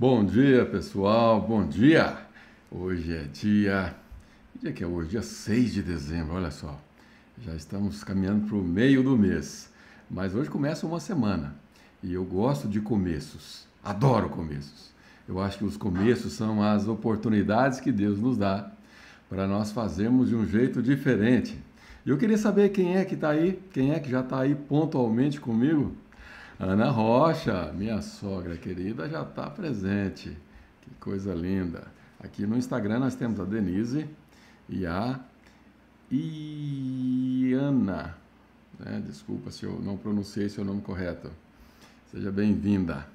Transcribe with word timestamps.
Bom 0.00 0.24
dia, 0.24 0.64
pessoal. 0.64 1.40
Bom 1.40 1.66
dia. 1.66 2.18
Hoje 2.70 3.16
é 3.16 3.24
dia. 3.24 3.96
Que 4.52 4.58
dia 4.60 4.72
que 4.72 4.84
é 4.84 4.86
hoje? 4.86 5.08
Dia 5.08 5.22
6 5.22 5.72
de 5.72 5.82
dezembro, 5.82 6.36
olha 6.36 6.52
só. 6.52 6.80
Já 7.40 7.52
estamos 7.56 8.04
caminhando 8.04 8.46
para 8.46 8.56
o 8.56 8.62
meio 8.62 9.02
do 9.02 9.18
mês. 9.18 9.72
Mas 10.08 10.36
hoje 10.36 10.48
começa 10.48 10.86
uma 10.86 11.00
semana. 11.00 11.56
E 12.00 12.14
eu 12.14 12.22
gosto 12.22 12.68
de 12.68 12.80
começos. 12.80 13.66
Adoro 13.82 14.28
começos. 14.28 14.92
Eu 15.28 15.40
acho 15.40 15.58
que 15.58 15.64
os 15.64 15.76
começos 15.76 16.32
são 16.32 16.62
as 16.62 16.86
oportunidades 16.86 17.80
que 17.80 17.90
Deus 17.90 18.20
nos 18.20 18.38
dá 18.38 18.70
para 19.28 19.48
nós 19.48 19.72
fazermos 19.72 20.28
de 20.28 20.36
um 20.36 20.46
jeito 20.46 20.80
diferente. 20.80 21.58
E 22.06 22.10
eu 22.10 22.16
queria 22.16 22.38
saber 22.38 22.68
quem 22.68 22.96
é 22.96 23.04
que 23.04 23.16
está 23.16 23.30
aí, 23.30 23.60
quem 23.72 23.90
é 23.90 23.98
que 23.98 24.08
já 24.08 24.20
está 24.20 24.42
aí 24.42 24.54
pontualmente 24.54 25.40
comigo. 25.40 25.92
Ana 26.60 26.90
Rocha, 26.90 27.72
minha 27.72 28.02
sogra 28.02 28.56
querida, 28.56 29.08
já 29.08 29.22
está 29.22 29.48
presente. 29.48 30.36
Que 30.82 30.90
coisa 30.98 31.32
linda. 31.32 31.84
Aqui 32.18 32.44
no 32.46 32.56
Instagram 32.56 32.98
nós 32.98 33.14
temos 33.14 33.38
a 33.38 33.44
Denise 33.44 34.08
e 34.68 34.84
a 34.84 35.20
Iana. 36.10 36.56
Né? 38.76 39.00
Desculpa 39.06 39.52
se 39.52 39.66
eu 39.66 39.80
não 39.80 39.96
pronunciei 39.96 40.48
seu 40.48 40.64
nome 40.64 40.80
correto. 40.80 41.30
Seja 42.10 42.32
bem-vinda. 42.32 43.06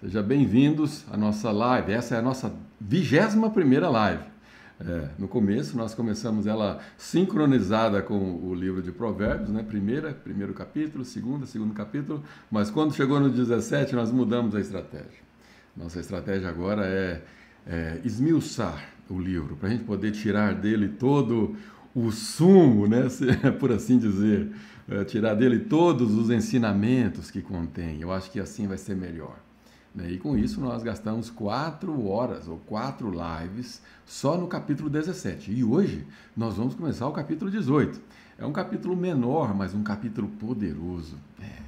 Seja 0.00 0.22
bem-vindos 0.22 1.04
à 1.10 1.16
nossa 1.16 1.50
live. 1.50 1.90
Essa 1.90 2.14
é 2.14 2.18
a 2.18 2.22
nossa 2.22 2.54
vigésima 2.80 3.50
primeira 3.50 3.88
live. 3.88 4.22
É, 4.80 5.08
no 5.18 5.28
começo, 5.28 5.76
nós 5.76 5.94
começamos 5.94 6.46
ela 6.46 6.80
sincronizada 6.98 8.02
com 8.02 8.18
o 8.44 8.54
livro 8.54 8.82
de 8.82 8.90
Provérbios, 8.90 9.50
né? 9.50 9.62
Primeira, 9.62 10.12
primeiro 10.12 10.52
capítulo, 10.52 11.04
segunda, 11.04 11.46
segundo 11.46 11.72
capítulo, 11.72 12.24
mas 12.50 12.70
quando 12.70 12.92
chegou 12.92 13.20
no 13.20 13.30
17, 13.30 13.94
nós 13.94 14.10
mudamos 14.10 14.54
a 14.54 14.60
estratégia. 14.60 15.22
Nossa 15.76 16.00
estratégia 16.00 16.48
agora 16.48 16.84
é, 16.86 17.22
é 17.66 18.00
esmiuçar 18.04 18.84
o 19.08 19.18
livro, 19.18 19.56
para 19.56 19.68
a 19.68 19.72
gente 19.72 19.84
poder 19.84 20.10
tirar 20.10 20.54
dele 20.54 20.88
todo 20.88 21.56
o 21.94 22.10
sumo, 22.10 22.88
né? 22.88 23.02
por 23.60 23.70
assim 23.70 23.96
dizer, 23.96 24.50
é, 24.88 25.04
tirar 25.04 25.34
dele 25.34 25.60
todos 25.60 26.14
os 26.14 26.30
ensinamentos 26.30 27.30
que 27.30 27.40
contém. 27.40 28.00
Eu 28.00 28.12
acho 28.12 28.30
que 28.30 28.40
assim 28.40 28.66
vai 28.66 28.78
ser 28.78 28.96
melhor. 28.96 29.36
Né? 29.94 30.12
E 30.12 30.18
com 30.18 30.36
isso 30.36 30.60
nós 30.60 30.82
gastamos 30.82 31.30
quatro 31.30 32.06
horas 32.06 32.48
ou 32.48 32.58
quatro 32.58 33.12
lives 33.12 33.80
só 34.04 34.36
no 34.36 34.48
capítulo 34.48 34.90
17. 34.90 35.52
E 35.52 35.62
hoje 35.62 36.06
nós 36.36 36.56
vamos 36.56 36.74
começar 36.74 37.06
o 37.06 37.12
capítulo 37.12 37.50
18. 37.50 38.00
É 38.36 38.44
um 38.44 38.52
capítulo 38.52 38.96
menor, 38.96 39.54
mas 39.54 39.74
um 39.74 39.82
capítulo 39.82 40.26
poderoso. 40.26 41.16
É. 41.40 41.62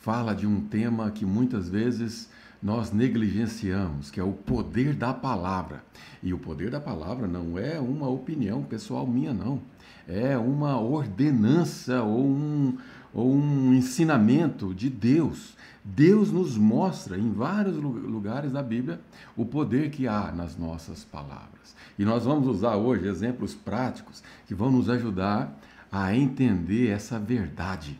Fala 0.00 0.34
de 0.34 0.46
um 0.46 0.60
tema 0.60 1.10
que 1.10 1.24
muitas 1.24 1.68
vezes 1.68 2.28
nós 2.60 2.90
negligenciamos, 2.90 4.10
que 4.10 4.18
é 4.18 4.24
o 4.24 4.32
poder 4.32 4.94
da 4.94 5.14
palavra. 5.14 5.84
E 6.20 6.34
o 6.34 6.38
poder 6.38 6.70
da 6.70 6.80
palavra 6.80 7.28
não 7.28 7.56
é 7.56 7.78
uma 7.78 8.08
opinião 8.08 8.64
pessoal 8.64 9.06
minha, 9.06 9.32
não. 9.32 9.60
É 10.08 10.36
uma 10.36 10.80
ordenança 10.80 12.02
ou 12.02 12.26
um, 12.26 12.76
ou 13.14 13.32
um 13.32 13.72
ensinamento 13.74 14.74
de 14.74 14.90
Deus 14.90 15.56
Deus 15.96 16.30
nos 16.30 16.56
mostra 16.58 17.16
em 17.16 17.32
vários 17.32 17.76
lugares 17.76 18.52
da 18.52 18.62
Bíblia 18.62 19.00
o 19.34 19.46
poder 19.46 19.90
que 19.90 20.06
há 20.06 20.30
nas 20.30 20.54
nossas 20.54 21.02
palavras. 21.02 21.74
E 21.98 22.04
nós 22.04 22.24
vamos 22.24 22.46
usar 22.46 22.76
hoje 22.76 23.08
exemplos 23.08 23.54
práticos 23.54 24.22
que 24.46 24.54
vão 24.54 24.70
nos 24.70 24.90
ajudar 24.90 25.58
a 25.90 26.14
entender 26.14 26.90
essa 26.90 27.18
verdade 27.18 27.98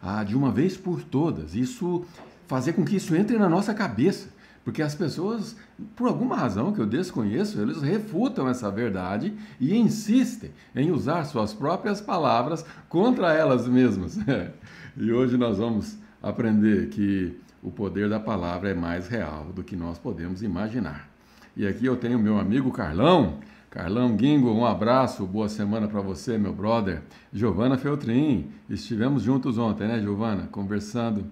a, 0.00 0.22
de 0.22 0.36
uma 0.36 0.52
vez 0.52 0.76
por 0.76 1.02
todas. 1.02 1.56
Isso 1.56 2.04
fazer 2.46 2.74
com 2.74 2.84
que 2.84 2.96
isso 2.96 3.16
entre 3.16 3.36
na 3.36 3.48
nossa 3.48 3.74
cabeça. 3.74 4.28
Porque 4.62 4.80
as 4.80 4.94
pessoas, 4.94 5.56
por 5.96 6.06
alguma 6.08 6.36
razão 6.36 6.72
que 6.72 6.80
eu 6.80 6.86
desconheço, 6.86 7.60
eles 7.60 7.82
refutam 7.82 8.48
essa 8.48 8.70
verdade 8.70 9.34
e 9.60 9.76
insistem 9.76 10.52
em 10.74 10.90
usar 10.92 11.24
suas 11.24 11.52
próprias 11.52 12.00
palavras 12.00 12.64
contra 12.88 13.34
elas 13.34 13.66
mesmas. 13.66 14.16
e 14.96 15.12
hoje 15.12 15.36
nós 15.36 15.58
vamos 15.58 15.98
aprender 16.24 16.88
que 16.88 17.38
o 17.62 17.70
poder 17.70 18.08
da 18.08 18.18
palavra 18.18 18.70
é 18.70 18.74
mais 18.74 19.08
real 19.08 19.52
do 19.54 19.62
que 19.62 19.76
nós 19.76 19.98
podemos 19.98 20.42
imaginar. 20.42 21.08
E 21.54 21.66
aqui 21.66 21.84
eu 21.84 21.96
tenho 21.96 22.18
meu 22.18 22.38
amigo 22.38 22.72
Carlão. 22.72 23.38
Carlão 23.70 24.16
Guingo, 24.16 24.50
um 24.50 24.64
abraço, 24.64 25.26
boa 25.26 25.48
semana 25.48 25.86
para 25.86 26.00
você, 26.00 26.38
meu 26.38 26.52
brother. 26.52 27.02
Giovana 27.32 27.76
Feltrin, 27.76 28.46
estivemos 28.70 29.22
juntos 29.22 29.58
ontem, 29.58 29.86
né, 29.86 30.00
Giovana? 30.00 30.48
Conversando, 30.50 31.26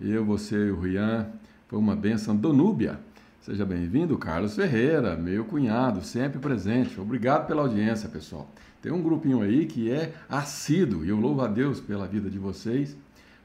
eu, 0.00 0.24
você 0.24 0.56
e 0.56 0.70
o 0.70 0.80
Rian. 0.80 1.28
Foi 1.68 1.78
uma 1.78 1.94
benção. 1.94 2.34
Donúbia, 2.34 2.98
seja 3.40 3.64
bem-vindo. 3.64 4.18
Carlos 4.18 4.56
Ferreira, 4.56 5.14
meu 5.16 5.44
cunhado, 5.44 6.02
sempre 6.02 6.40
presente. 6.40 7.00
Obrigado 7.00 7.46
pela 7.46 7.62
audiência, 7.62 8.08
pessoal. 8.08 8.50
Tem 8.80 8.90
um 8.90 9.02
grupinho 9.02 9.42
aí 9.42 9.66
que 9.66 9.90
é 9.90 10.12
assíduo 10.28 11.04
e 11.04 11.10
eu 11.10 11.20
louvo 11.20 11.42
a 11.42 11.46
Deus 11.46 11.78
pela 11.78 12.08
vida 12.08 12.28
de 12.28 12.38
vocês 12.38 12.96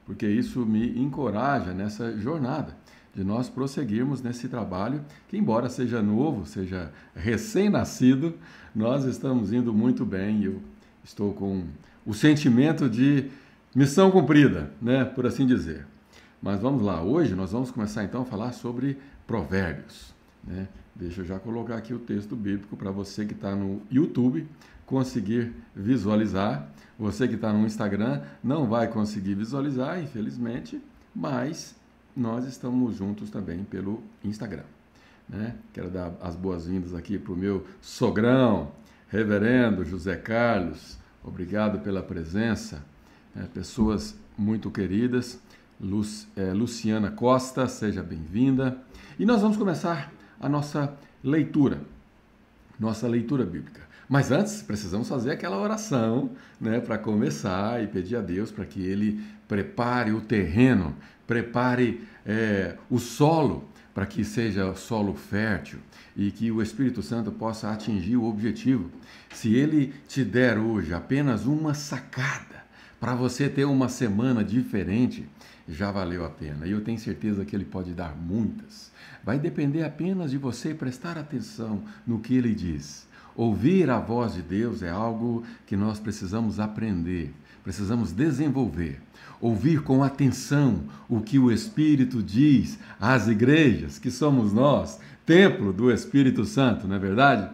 porque 0.07 0.25
isso 0.25 0.65
me 0.65 0.97
encoraja 0.97 1.73
nessa 1.73 2.17
jornada 2.17 2.73
de 3.13 3.23
nós 3.23 3.49
prosseguirmos 3.49 4.21
nesse 4.21 4.47
trabalho, 4.47 5.03
que 5.27 5.37
embora 5.37 5.69
seja 5.69 6.01
novo, 6.01 6.45
seja 6.45 6.91
recém-nascido, 7.13 8.35
nós 8.73 9.03
estamos 9.03 9.51
indo 9.51 9.73
muito 9.73 10.05
bem 10.05 10.41
e 10.41 10.45
eu 10.45 10.61
estou 11.03 11.33
com 11.33 11.65
o 12.05 12.13
sentimento 12.13 12.89
de 12.89 13.29
missão 13.75 14.09
cumprida, 14.09 14.71
né, 14.81 15.03
por 15.03 15.25
assim 15.25 15.45
dizer. 15.45 15.85
Mas 16.41 16.61
vamos 16.61 16.81
lá, 16.81 17.01
hoje 17.03 17.35
nós 17.35 17.51
vamos 17.51 17.69
começar 17.69 18.03
então 18.03 18.21
a 18.21 18.25
falar 18.25 18.53
sobre 18.53 18.97
provérbios. 19.25 20.13
Né? 20.43 20.69
Deixa 20.95 21.21
eu 21.21 21.25
já 21.25 21.37
colocar 21.37 21.75
aqui 21.75 21.93
o 21.93 21.99
texto 21.99 22.35
bíblico 22.35 22.77
para 22.77 22.91
você 22.91 23.25
que 23.25 23.33
está 23.33 23.55
no 23.55 23.81
YouTube 23.91 24.47
conseguir 24.87 25.53
visualizar. 25.75 26.67
Você 26.97 27.27
que 27.27 27.35
está 27.35 27.53
no 27.53 27.67
Instagram 27.67 28.23
não 28.43 28.65
vai 28.65 28.87
conseguir 28.87 29.35
visualizar, 29.35 30.01
infelizmente, 30.01 30.81
mas 31.13 31.75
nós 32.15 32.45
estamos 32.45 32.95
juntos 32.95 33.29
também 33.29 33.63
pelo 33.63 34.01
Instagram. 34.23 34.63
Né? 35.29 35.53
Quero 35.73 35.91
dar 35.91 36.13
as 36.19 36.35
boas-vindas 36.35 36.95
aqui 36.95 37.19
para 37.19 37.33
o 37.33 37.35
meu 37.35 37.67
sogrão, 37.79 38.71
reverendo 39.09 39.85
José 39.85 40.15
Carlos. 40.15 40.97
Obrigado 41.23 41.79
pela 41.79 42.01
presença. 42.01 42.83
Né? 43.35 43.47
Pessoas 43.53 44.17
muito 44.35 44.71
queridas. 44.71 45.39
Lu, 45.79 46.01
é, 46.35 46.53
Luciana 46.53 47.11
Costa, 47.11 47.67
seja 47.67 48.01
bem-vinda. 48.01 48.77
E 49.19 49.25
nós 49.25 49.41
vamos 49.41 49.57
começar 49.57 50.11
a 50.39 50.49
nossa 50.49 50.97
leitura, 51.23 51.81
nossa 52.79 53.07
leitura 53.07 53.45
bíblica. 53.45 53.86
Mas 54.09 54.31
antes, 54.31 54.61
precisamos 54.61 55.09
fazer 55.09 55.31
aquela 55.31 55.57
oração 55.57 56.31
né, 56.61 56.79
para 56.79 56.97
começar 56.97 57.83
e 57.83 57.87
pedir 57.87 58.15
a 58.15 58.21
Deus 58.21 58.51
para 58.51 58.65
que 58.65 58.81
Ele 58.81 59.21
prepare 59.47 60.13
o 60.13 60.21
terreno, 60.21 60.95
prepare 61.25 62.07
é, 62.25 62.77
o 62.89 62.99
solo, 62.99 63.67
para 63.93 64.05
que 64.05 64.23
seja 64.23 64.73
solo 64.75 65.13
fértil 65.13 65.79
e 66.15 66.31
que 66.31 66.51
o 66.51 66.61
Espírito 66.61 67.01
Santo 67.01 67.31
possa 67.31 67.69
atingir 67.69 68.15
o 68.15 68.23
objetivo. 68.23 68.89
Se 69.33 69.53
Ele 69.55 69.93
te 70.07 70.23
der 70.23 70.57
hoje 70.57 70.93
apenas 70.93 71.45
uma 71.45 71.73
sacada 71.73 72.63
para 72.99 73.13
você 73.13 73.49
ter 73.49 73.65
uma 73.65 73.89
semana 73.89 74.43
diferente, 74.43 75.27
já 75.67 75.91
valeu 75.91 76.23
a 76.25 76.29
pena. 76.29 76.65
E 76.65 76.71
eu 76.71 76.81
tenho 76.81 76.97
certeza 76.97 77.43
que 77.43 77.55
Ele 77.55 77.65
pode 77.65 77.93
dar 77.93 78.15
muitas. 78.15 78.89
Vai 79.23 79.37
depender 79.37 79.83
apenas 79.83 80.31
de 80.31 80.37
você 80.37 80.73
prestar 80.73 81.17
atenção 81.17 81.83
no 82.05 82.19
que 82.19 82.37
Ele 82.37 82.55
diz 82.55 83.06
Ouvir 83.37 83.89
a 83.91 83.99
voz 83.99 84.33
de 84.33 84.41
Deus 84.41 84.81
é 84.81 84.89
algo 84.89 85.43
que 85.67 85.77
nós 85.77 85.99
precisamos 85.99 86.59
aprender, 86.59 87.31
precisamos 87.63 88.11
desenvolver. 88.11 88.99
Ouvir 89.39 89.83
com 89.83 90.03
atenção 90.03 90.85
o 91.07 91.21
que 91.21 91.37
o 91.37 91.51
Espírito 91.51 92.23
diz 92.23 92.79
às 92.99 93.27
igrejas, 93.27 93.99
que 93.99 94.09
somos 94.09 94.51
nós, 94.51 94.99
templo 95.23 95.71
do 95.71 95.91
Espírito 95.91 96.45
Santo, 96.45 96.87
não 96.87 96.95
é 96.95 96.99
verdade? 96.99 97.47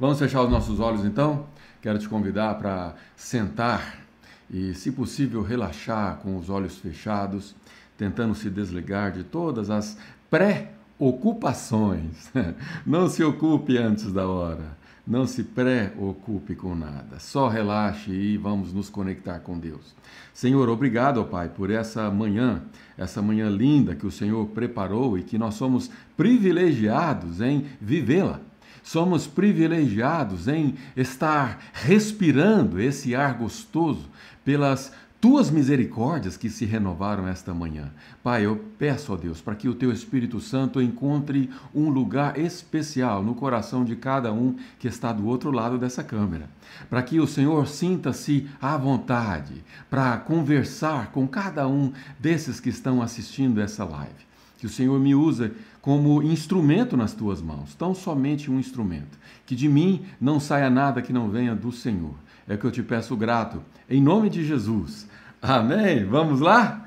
Vamos 0.00 0.18
fechar 0.18 0.42
os 0.42 0.50
nossos 0.50 0.80
olhos 0.80 1.04
então? 1.04 1.44
Quero 1.82 1.98
te 1.98 2.08
convidar 2.08 2.54
para 2.54 2.94
sentar 3.14 3.98
e, 4.50 4.72
se 4.72 4.90
possível, 4.90 5.42
relaxar 5.42 6.16
com 6.16 6.38
os 6.38 6.48
olhos 6.48 6.78
fechados, 6.78 7.54
tentando 7.98 8.34
se 8.34 8.48
desligar 8.48 9.12
de 9.12 9.22
todas 9.22 9.68
as 9.68 9.98
pré-ocupações. 10.30 12.32
Não 12.86 13.06
se 13.06 13.22
ocupe 13.22 13.76
antes 13.76 14.10
da 14.10 14.26
hora. 14.26 14.85
Não 15.06 15.24
se 15.24 15.44
preocupe 15.44 16.56
com 16.56 16.74
nada, 16.74 17.20
só 17.20 17.46
relaxe 17.46 18.10
e 18.10 18.36
vamos 18.36 18.72
nos 18.72 18.90
conectar 18.90 19.38
com 19.38 19.56
Deus. 19.56 19.94
Senhor, 20.34 20.68
obrigado, 20.68 21.24
Pai, 21.24 21.48
por 21.48 21.70
essa 21.70 22.10
manhã, 22.10 22.62
essa 22.98 23.22
manhã 23.22 23.48
linda 23.48 23.94
que 23.94 24.04
o 24.04 24.10
Senhor 24.10 24.44
preparou 24.48 25.16
e 25.16 25.22
que 25.22 25.38
nós 25.38 25.54
somos 25.54 25.88
privilegiados 26.16 27.40
em 27.40 27.66
vivê-la. 27.80 28.40
Somos 28.82 29.28
privilegiados 29.28 30.48
em 30.48 30.74
estar 30.96 31.60
respirando 31.72 32.80
esse 32.80 33.14
ar 33.14 33.34
gostoso 33.34 34.08
pelas 34.44 34.92
tuas 35.20 35.50
misericórdias 35.50 36.36
que 36.36 36.50
se 36.50 36.64
renovaram 36.64 37.26
esta 37.26 37.54
manhã. 37.54 37.90
Pai, 38.22 38.44
eu 38.44 38.56
peço 38.78 39.12
a 39.12 39.16
Deus 39.16 39.40
para 39.40 39.54
que 39.54 39.68
o 39.68 39.74
teu 39.74 39.90
Espírito 39.90 40.40
Santo 40.40 40.80
encontre 40.80 41.50
um 41.74 41.88
lugar 41.88 42.38
especial 42.38 43.22
no 43.22 43.34
coração 43.34 43.84
de 43.84 43.96
cada 43.96 44.32
um 44.32 44.56
que 44.78 44.86
está 44.86 45.12
do 45.12 45.26
outro 45.26 45.50
lado 45.50 45.78
dessa 45.78 46.04
câmera. 46.04 46.48
Para 46.90 47.02
que 47.02 47.18
o 47.18 47.26
Senhor 47.26 47.66
sinta-se 47.66 48.48
à 48.60 48.76
vontade 48.76 49.64
para 49.88 50.16
conversar 50.18 51.10
com 51.12 51.26
cada 51.26 51.66
um 51.66 51.92
desses 52.18 52.60
que 52.60 52.68
estão 52.68 53.00
assistindo 53.00 53.60
essa 53.60 53.84
live. 53.84 54.26
Que 54.58 54.66
o 54.66 54.70
Senhor 54.70 54.98
me 54.98 55.14
use 55.14 55.52
como 55.80 56.22
instrumento 56.22 56.96
nas 56.96 57.12
tuas 57.12 57.40
mãos, 57.40 57.74
tão 57.74 57.94
somente 57.94 58.50
um 58.50 58.58
instrumento. 58.58 59.18
Que 59.46 59.54
de 59.54 59.68
mim 59.68 60.04
não 60.20 60.40
saia 60.40 60.68
nada 60.68 61.00
que 61.00 61.12
não 61.12 61.30
venha 61.30 61.54
do 61.54 61.70
Senhor. 61.70 62.14
É 62.48 62.56
que 62.56 62.64
eu 62.64 62.70
te 62.70 62.82
peço 62.82 63.16
grato, 63.16 63.62
em 63.88 64.00
nome 64.00 64.30
de 64.30 64.44
Jesus. 64.44 65.08
Amém? 65.42 66.04
Vamos 66.04 66.40
lá? 66.40 66.86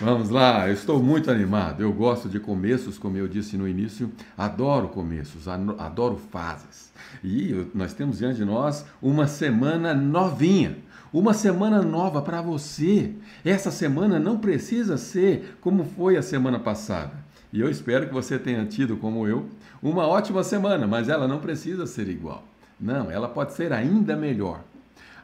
Vamos 0.00 0.30
lá, 0.30 0.66
eu 0.66 0.74
estou 0.74 1.02
muito 1.02 1.30
animado. 1.30 1.82
Eu 1.82 1.92
gosto 1.92 2.28
de 2.28 2.40
começos, 2.40 2.98
como 2.98 3.16
eu 3.16 3.28
disse 3.28 3.56
no 3.56 3.68
início, 3.68 4.10
adoro 4.36 4.88
começos, 4.88 5.46
adoro 5.46 6.16
fases. 6.30 6.92
E 7.22 7.66
nós 7.74 7.92
temos 7.92 8.18
diante 8.18 8.36
de 8.36 8.44
nós 8.44 8.84
uma 9.00 9.26
semana 9.26 9.94
novinha, 9.94 10.78
uma 11.12 11.34
semana 11.34 11.82
nova 11.82 12.20
para 12.20 12.42
você. 12.42 13.12
Essa 13.44 13.70
semana 13.70 14.18
não 14.18 14.38
precisa 14.38 14.96
ser 14.96 15.56
como 15.60 15.84
foi 15.84 16.16
a 16.16 16.22
semana 16.22 16.58
passada. 16.58 17.12
E 17.52 17.60
eu 17.60 17.70
espero 17.70 18.06
que 18.06 18.14
você 18.14 18.38
tenha 18.38 18.64
tido, 18.64 18.96
como 18.96 19.28
eu, 19.28 19.46
uma 19.82 20.06
ótima 20.06 20.42
semana, 20.42 20.86
mas 20.86 21.08
ela 21.08 21.28
não 21.28 21.38
precisa 21.38 21.86
ser 21.86 22.08
igual. 22.08 22.44
Não, 22.80 23.10
ela 23.10 23.28
pode 23.28 23.52
ser 23.52 23.72
ainda 23.72 24.16
melhor. 24.16 24.64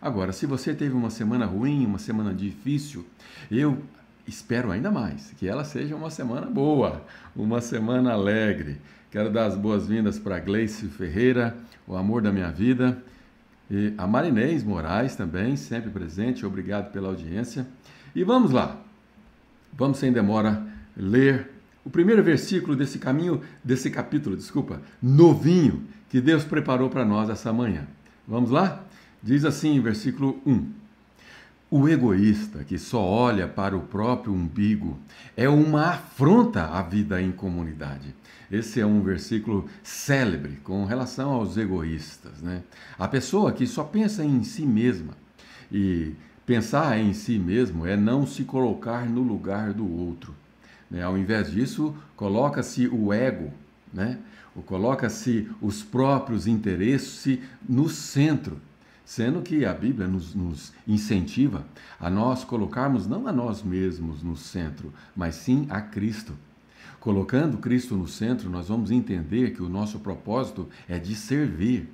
Agora, 0.00 0.32
se 0.32 0.46
você 0.46 0.74
teve 0.74 0.94
uma 0.94 1.10
semana 1.10 1.44
ruim, 1.44 1.84
uma 1.84 1.98
semana 1.98 2.32
difícil, 2.32 3.04
eu 3.50 3.78
espero 4.26 4.70
ainda 4.70 4.90
mais 4.90 5.32
que 5.36 5.48
ela 5.48 5.64
seja 5.64 5.96
uma 5.96 6.10
semana 6.10 6.46
boa, 6.46 7.04
uma 7.34 7.60
semana 7.60 8.12
alegre. 8.12 8.78
Quero 9.10 9.30
dar 9.30 9.46
as 9.46 9.56
boas-vindas 9.56 10.18
para 10.18 10.38
Gleice 10.38 10.86
Ferreira, 10.86 11.56
o 11.86 11.96
amor 11.96 12.22
da 12.22 12.30
minha 12.30 12.50
vida, 12.50 13.02
e 13.70 13.92
a 13.98 14.06
Marinês 14.06 14.62
Moraes 14.62 15.16
também, 15.16 15.56
sempre 15.56 15.90
presente. 15.90 16.46
Obrigado 16.46 16.92
pela 16.92 17.08
audiência. 17.08 17.66
E 18.14 18.22
vamos 18.22 18.50
lá. 18.50 18.80
Vamos 19.72 19.98
sem 19.98 20.12
demora 20.12 20.62
ler 20.96 21.50
o 21.84 21.90
primeiro 21.90 22.22
versículo 22.22 22.76
desse 22.76 22.98
caminho, 22.98 23.40
desse 23.64 23.90
capítulo, 23.90 24.36
desculpa, 24.36 24.80
novinho 25.00 25.84
que 26.10 26.20
Deus 26.20 26.44
preparou 26.44 26.90
para 26.90 27.04
nós 27.04 27.30
essa 27.30 27.52
manhã. 27.52 27.86
Vamos 28.26 28.50
lá? 28.50 28.84
Diz 29.22 29.44
assim, 29.44 29.80
versículo 29.80 30.40
1: 30.46 30.66
O 31.70 31.88
egoísta 31.88 32.62
que 32.62 32.78
só 32.78 33.02
olha 33.02 33.48
para 33.48 33.76
o 33.76 33.80
próprio 33.80 34.32
umbigo 34.32 34.96
é 35.36 35.48
uma 35.48 35.86
afronta 35.86 36.66
à 36.66 36.82
vida 36.82 37.20
em 37.20 37.32
comunidade. 37.32 38.14
Esse 38.50 38.80
é 38.80 38.86
um 38.86 39.02
versículo 39.02 39.68
célebre 39.82 40.58
com 40.62 40.84
relação 40.84 41.32
aos 41.32 41.56
egoístas. 41.56 42.40
Né? 42.40 42.62
A 42.98 43.08
pessoa 43.08 43.52
que 43.52 43.66
só 43.66 43.82
pensa 43.82 44.24
em 44.24 44.42
si 44.44 44.62
mesma. 44.62 45.14
E 45.70 46.14
pensar 46.46 46.98
em 46.98 47.12
si 47.12 47.38
mesmo 47.38 47.86
é 47.86 47.96
não 47.96 48.26
se 48.26 48.44
colocar 48.44 49.04
no 49.06 49.20
lugar 49.20 49.74
do 49.74 49.86
outro. 49.86 50.34
Né? 50.90 51.02
Ao 51.02 51.18
invés 51.18 51.50
disso, 51.50 51.94
coloca-se 52.16 52.86
o 52.86 53.12
ego, 53.12 53.52
né? 53.92 54.18
coloca-se 54.64 55.48
os 55.60 55.82
próprios 55.82 56.46
interesses 56.46 57.38
no 57.68 57.88
centro 57.88 58.60
Sendo 59.08 59.40
que 59.40 59.64
a 59.64 59.72
Bíblia 59.72 60.06
nos, 60.06 60.34
nos, 60.34 60.70
incentiva 60.86 61.64
a 61.98 62.10
nós 62.10 62.44
colocarmos 62.44 63.06
não 63.06 63.26
a 63.26 63.32
nós 63.32 63.62
mesmos 63.62 64.22
no 64.22 64.36
centro, 64.36 64.92
mas 65.16 65.34
sim 65.34 65.66
a 65.70 65.80
Cristo. 65.80 66.34
Colocando 67.00 67.56
Cristo 67.56 67.96
no 67.96 68.06
centro, 68.06 68.50
nós 68.50 68.68
vamos 68.68 68.90
entender 68.90 69.54
que 69.54 69.62
o 69.62 69.68
nosso 69.68 69.98
propósito 70.00 70.68
é 70.86 70.98
de 70.98 71.14
servir. 71.14 71.90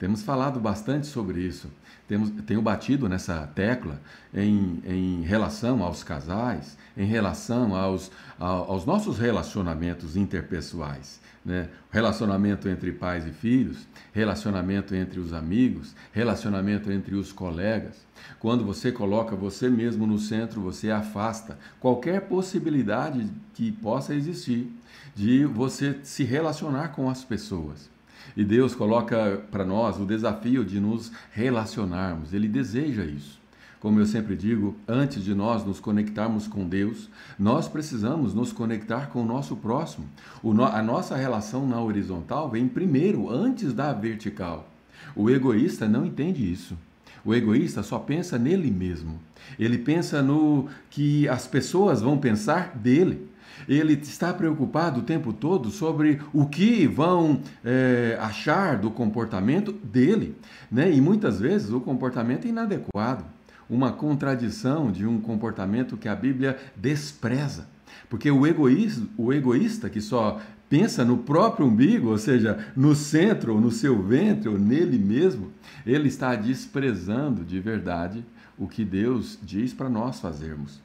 Temos 0.00 0.22
falado 0.22 0.58
bastante 0.58 1.06
sobre 1.06 1.40
isso. 1.40 1.70
Temos, 2.08 2.30
tenho 2.44 2.60
batido 2.60 3.08
nessa 3.08 3.46
tecla 3.54 4.00
em, 4.34 4.82
em 4.84 5.22
relação 5.22 5.84
aos 5.84 6.02
casais, 6.02 6.76
em 6.96 7.04
relação 7.04 7.76
aos, 7.76 8.10
aos 8.36 8.84
nossos 8.84 9.16
relacionamentos 9.16 10.16
interpessoais 10.16 11.20
né? 11.44 11.68
relacionamento 11.90 12.68
entre 12.68 12.92
pais 12.92 13.26
e 13.26 13.30
filhos, 13.30 13.86
relacionamento 14.12 14.94
entre 14.94 15.18
os 15.18 15.32
amigos, 15.32 15.94
relacionamento 16.12 16.92
entre 16.92 17.14
os 17.14 17.32
colegas. 17.32 18.06
Quando 18.38 18.64
você 18.64 18.92
coloca 18.92 19.34
você 19.34 19.68
mesmo 19.68 20.06
no 20.06 20.18
centro, 20.18 20.60
você 20.60 20.90
afasta 20.90 21.58
qualquer 21.78 22.22
possibilidade 22.22 23.26
que 23.54 23.72
possa 23.72 24.14
existir 24.14 24.70
de 25.14 25.44
você 25.44 25.98
se 26.02 26.24
relacionar 26.24 26.88
com 26.88 27.08
as 27.08 27.24
pessoas. 27.24 27.90
E 28.36 28.44
Deus 28.44 28.74
coloca 28.74 29.42
para 29.50 29.64
nós 29.64 29.98
o 29.98 30.04
desafio 30.04 30.64
de 30.64 30.80
nos 30.80 31.12
relacionarmos, 31.32 32.32
Ele 32.32 32.48
deseja 32.48 33.04
isso. 33.04 33.40
Como 33.80 33.98
eu 33.98 34.04
sempre 34.04 34.36
digo, 34.36 34.76
antes 34.86 35.24
de 35.24 35.34
nós 35.34 35.64
nos 35.64 35.80
conectarmos 35.80 36.46
com 36.46 36.68
Deus, 36.68 37.08
nós 37.38 37.66
precisamos 37.66 38.34
nos 38.34 38.52
conectar 38.52 39.08
com 39.08 39.22
o 39.22 39.26
nosso 39.26 39.56
próximo. 39.56 40.06
O 40.42 40.52
no, 40.52 40.64
a 40.64 40.82
nossa 40.82 41.16
relação 41.16 41.66
na 41.66 41.80
horizontal 41.80 42.50
vem 42.50 42.68
primeiro, 42.68 43.30
antes 43.30 43.72
da 43.72 43.90
vertical. 43.94 44.68
O 45.16 45.30
egoísta 45.30 45.88
não 45.88 46.04
entende 46.04 46.52
isso. 46.52 46.76
O 47.24 47.34
egoísta 47.34 47.82
só 47.82 47.98
pensa 47.98 48.38
nele 48.38 48.70
mesmo. 48.70 49.18
Ele 49.58 49.78
pensa 49.78 50.22
no 50.22 50.68
que 50.90 51.26
as 51.26 51.46
pessoas 51.46 52.02
vão 52.02 52.18
pensar 52.18 52.76
dele. 52.76 53.29
Ele 53.68 53.94
está 53.94 54.32
preocupado 54.32 55.00
o 55.00 55.02
tempo 55.02 55.32
todo 55.32 55.70
sobre 55.70 56.20
o 56.32 56.46
que 56.46 56.86
vão 56.86 57.40
é, 57.64 58.18
achar 58.20 58.78
do 58.78 58.90
comportamento 58.90 59.72
dele. 59.72 60.36
Né? 60.70 60.92
E 60.92 61.00
muitas 61.00 61.40
vezes 61.40 61.70
o 61.70 61.80
comportamento 61.80 62.46
é 62.46 62.48
inadequado 62.48 63.24
uma 63.70 63.92
contradição 63.92 64.90
de 64.90 65.06
um 65.06 65.20
comportamento 65.20 65.96
que 65.96 66.08
a 66.08 66.14
Bíblia 66.14 66.58
despreza. 66.76 67.68
Porque 68.08 68.28
o 68.28 68.44
egoísta, 68.44 69.06
o 69.16 69.32
egoísta 69.32 69.88
que 69.88 70.00
só 70.00 70.40
pensa 70.68 71.04
no 71.04 71.18
próprio 71.18 71.66
umbigo, 71.66 72.10
ou 72.10 72.18
seja, 72.18 72.66
no 72.76 72.94
centro, 72.94 73.60
no 73.60 73.70
seu 73.70 74.02
ventre, 74.02 74.48
ou 74.48 74.58
nele 74.58 74.98
mesmo, 74.98 75.52
ele 75.86 76.08
está 76.08 76.34
desprezando 76.34 77.44
de 77.44 77.60
verdade 77.60 78.24
o 78.58 78.66
que 78.66 78.84
Deus 78.84 79.38
diz 79.42 79.72
para 79.72 79.88
nós 79.88 80.20
fazermos. 80.20 80.80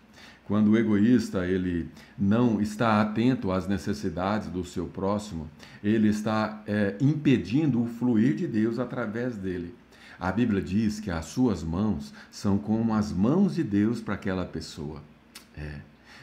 Quando 0.47 0.71
o 0.71 0.77
egoísta 0.77 1.47
ele 1.47 1.89
não 2.17 2.61
está 2.61 3.01
atento 3.01 3.51
às 3.51 3.67
necessidades 3.67 4.47
do 4.47 4.63
seu 4.63 4.85
próximo, 4.85 5.49
ele 5.83 6.07
está 6.07 6.61
é, 6.67 6.95
impedindo 7.01 7.81
o 7.81 7.87
fluir 7.87 8.35
de 8.35 8.47
Deus 8.47 8.77
através 8.77 9.35
dele. 9.35 9.73
A 10.19 10.31
Bíblia 10.31 10.61
diz 10.61 10.99
que 10.99 11.11
as 11.11 11.25
suas 11.25 11.63
mãos 11.63 12.13
são 12.31 12.57
como 12.57 12.93
as 12.93 13.11
mãos 13.11 13.55
de 13.55 13.63
Deus 13.63 13.99
para 13.99 14.13
aquela 14.13 14.45
pessoa. 14.45 15.01
É. 15.57 15.79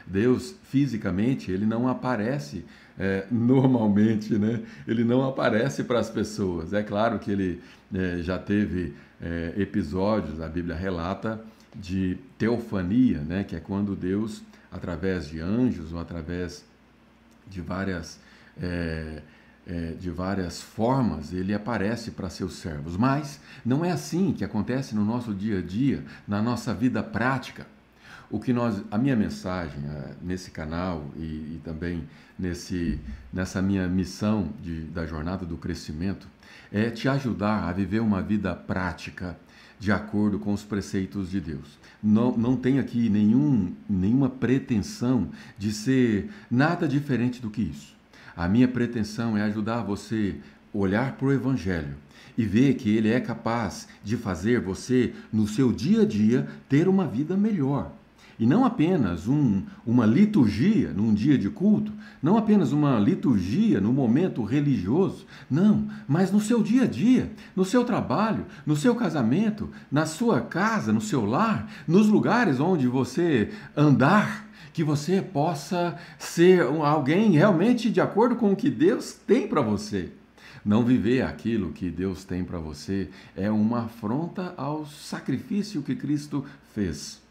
Deus, 0.07 0.55
fisicamente, 0.64 1.50
ele 1.50 1.67
não 1.67 1.88
aparece 1.88 2.64
é, 2.99 3.26
normalmente, 3.31 4.37
né? 4.38 4.61
Ele 4.87 5.05
não 5.05 5.26
aparece 5.26 5.85
para 5.85 5.99
as 5.99 6.11
pessoas. 6.11 6.73
É 6.73 6.83
claro 6.83 7.19
que 7.19 7.31
ele 7.31 7.61
é, 7.93 8.19
já 8.23 8.38
teve 8.38 8.95
é, 9.21 9.55
episódios, 9.57 10.41
a 10.41 10.49
Bíblia 10.49 10.75
relata, 10.75 11.41
de 11.75 12.19
teofania, 12.38 13.21
né? 13.21 13.45
Que 13.45 13.57
é 13.57 13.61
quando 13.61 13.97
Deus, 13.97 14.43
através 14.71 15.29
de 15.29 15.41
anjos 15.41 15.93
ou 15.93 16.00
através 16.00 16.64
de 17.49 17.61
várias 17.61 18.21
é, 18.61 19.23
é, 19.67 19.93
de 19.93 20.11
várias 20.11 20.61
formas, 20.61 21.33
ele 21.33 21.55
aparece 21.55 22.11
para 22.11 22.29
seus 22.29 22.55
servos. 22.55 22.97
Mas 22.97 23.41
não 23.64 23.85
é 23.85 23.93
assim 23.93 24.33
que 24.33 24.45
acontece 24.45 24.95
no 24.95 25.05
nosso 25.05 25.33
dia 25.35 25.59
a 25.59 25.62
dia, 25.62 26.05
na 26.26 26.43
nossa 26.43 26.75
vida 26.75 27.02
prática. 27.02 27.67
O 28.31 28.41
que 28.41 28.52
nós, 28.52 28.83
a 28.91 28.97
minha 28.97 29.14
mensagem 29.14 29.85
é, 29.85 30.14
nesse 30.23 30.50
canal 30.50 31.05
e, 31.17 31.21
e, 31.21 31.61
também 31.62 32.09
nesse, 32.38 32.99
nessa 33.33 33.61
minha 33.61 33.87
missão 33.87 34.49
de, 34.62 34.85
da 34.85 35.07
jornada 35.07 35.45
do 35.45 35.57
crescimento 35.57 36.26
é 36.73 36.88
te 36.88 37.09
ajudar 37.09 37.69
a 37.69 37.73
viver 37.73 38.00
uma 38.00 38.23
vida 38.23 38.55
prática 38.55 39.37
de 39.83 39.91
acordo 39.91 40.39
com 40.39 40.53
os 40.53 40.62
preceitos 40.62 41.29
de 41.29 41.41
Deus. 41.41 41.77
Não, 42.01 42.37
não 42.37 42.55
tem 42.55 42.79
aqui 42.79 43.09
nenhum, 43.09 43.73
nenhuma 43.91 44.29
pretensão 44.29 45.29
de 45.59 45.73
ser 45.73 46.31
nada 46.49 46.87
diferente 46.87 47.43
do 47.43 47.51
que 47.51 47.62
isso. 47.62 47.93
A 48.37 48.47
minha 48.47 48.69
pretensão 48.69 49.37
é 49.37 49.43
ajudar 49.43 49.83
você 49.83 50.37
a 50.73 50.79
olhar 50.79 51.17
para 51.17 51.27
o 51.27 51.33
Evangelho 51.33 51.97
e 52.39 52.45
ver 52.45 52.75
que 52.75 52.91
ele 52.91 53.11
é 53.11 53.19
capaz 53.19 53.89
de 54.05 54.17
fazer 54.17 54.61
você, 54.61 55.15
no 55.33 55.49
seu 55.49 55.73
dia 55.73 56.03
a 56.03 56.07
dia, 56.07 56.47
ter 56.69 56.87
uma 56.87 57.05
vida 57.05 57.37
melhor. 57.37 57.91
E 58.39 58.47
não 58.47 58.65
apenas 58.65 59.29
um, 59.29 59.62
uma 59.87 60.07
liturgia 60.07 60.93
num 60.93 61.12
dia 61.12 61.37
de 61.37 61.51
culto, 61.51 61.93
não 62.23 62.37
apenas 62.37 62.73
uma 62.73 62.99
liturgia 62.99 63.81
no 63.81 63.93
momento 63.93 64.43
religioso, 64.43 65.27
não, 65.51 65.87
mas 66.09 66.33
no 66.33 66.41
seu 66.41 66.62
dia 66.62 66.85
a 66.85 66.87
dia, 66.87 67.33
no 67.55 67.65
seu 67.65 67.85
trabalho, 67.85 68.47
no 68.67 68.77
seu 68.77 68.95
casamento, 68.95 69.71
na 69.91 70.07
sua 70.07 70.41
casa, 70.41 70.93
no 70.93 71.01
seu 71.01 71.25
lar, 71.25 71.71
nos 71.87 72.09
lugares 72.09 72.59
onde 72.59 72.87
você 72.89 73.51
andar, 73.77 74.49
que 74.73 74.83
você 74.83 75.21
possa 75.21 75.97
ser 76.19 76.62
alguém 76.62 77.33
realmente 77.33 77.91
de 77.91 78.01
acordo 78.01 78.37
com 78.37 78.53
o 78.53 78.57
que 78.57 78.71
Deus 78.71 79.12
tem 79.12 79.47
para 79.47 79.61
você. 79.61 80.11
Não 80.65 80.85
viver 80.85 81.23
aquilo 81.23 81.73
que 81.73 81.91
Deus 81.91 82.25
tem 82.25 82.45
para 82.45 82.59
você 82.59 83.11
é 83.37 83.51
uma 83.51 83.85
afronta 83.85 84.55
ao 84.57 84.87
sacrifício 84.87 85.83
que 85.83 85.95
Cristo 85.95 86.45
fez 86.73 87.22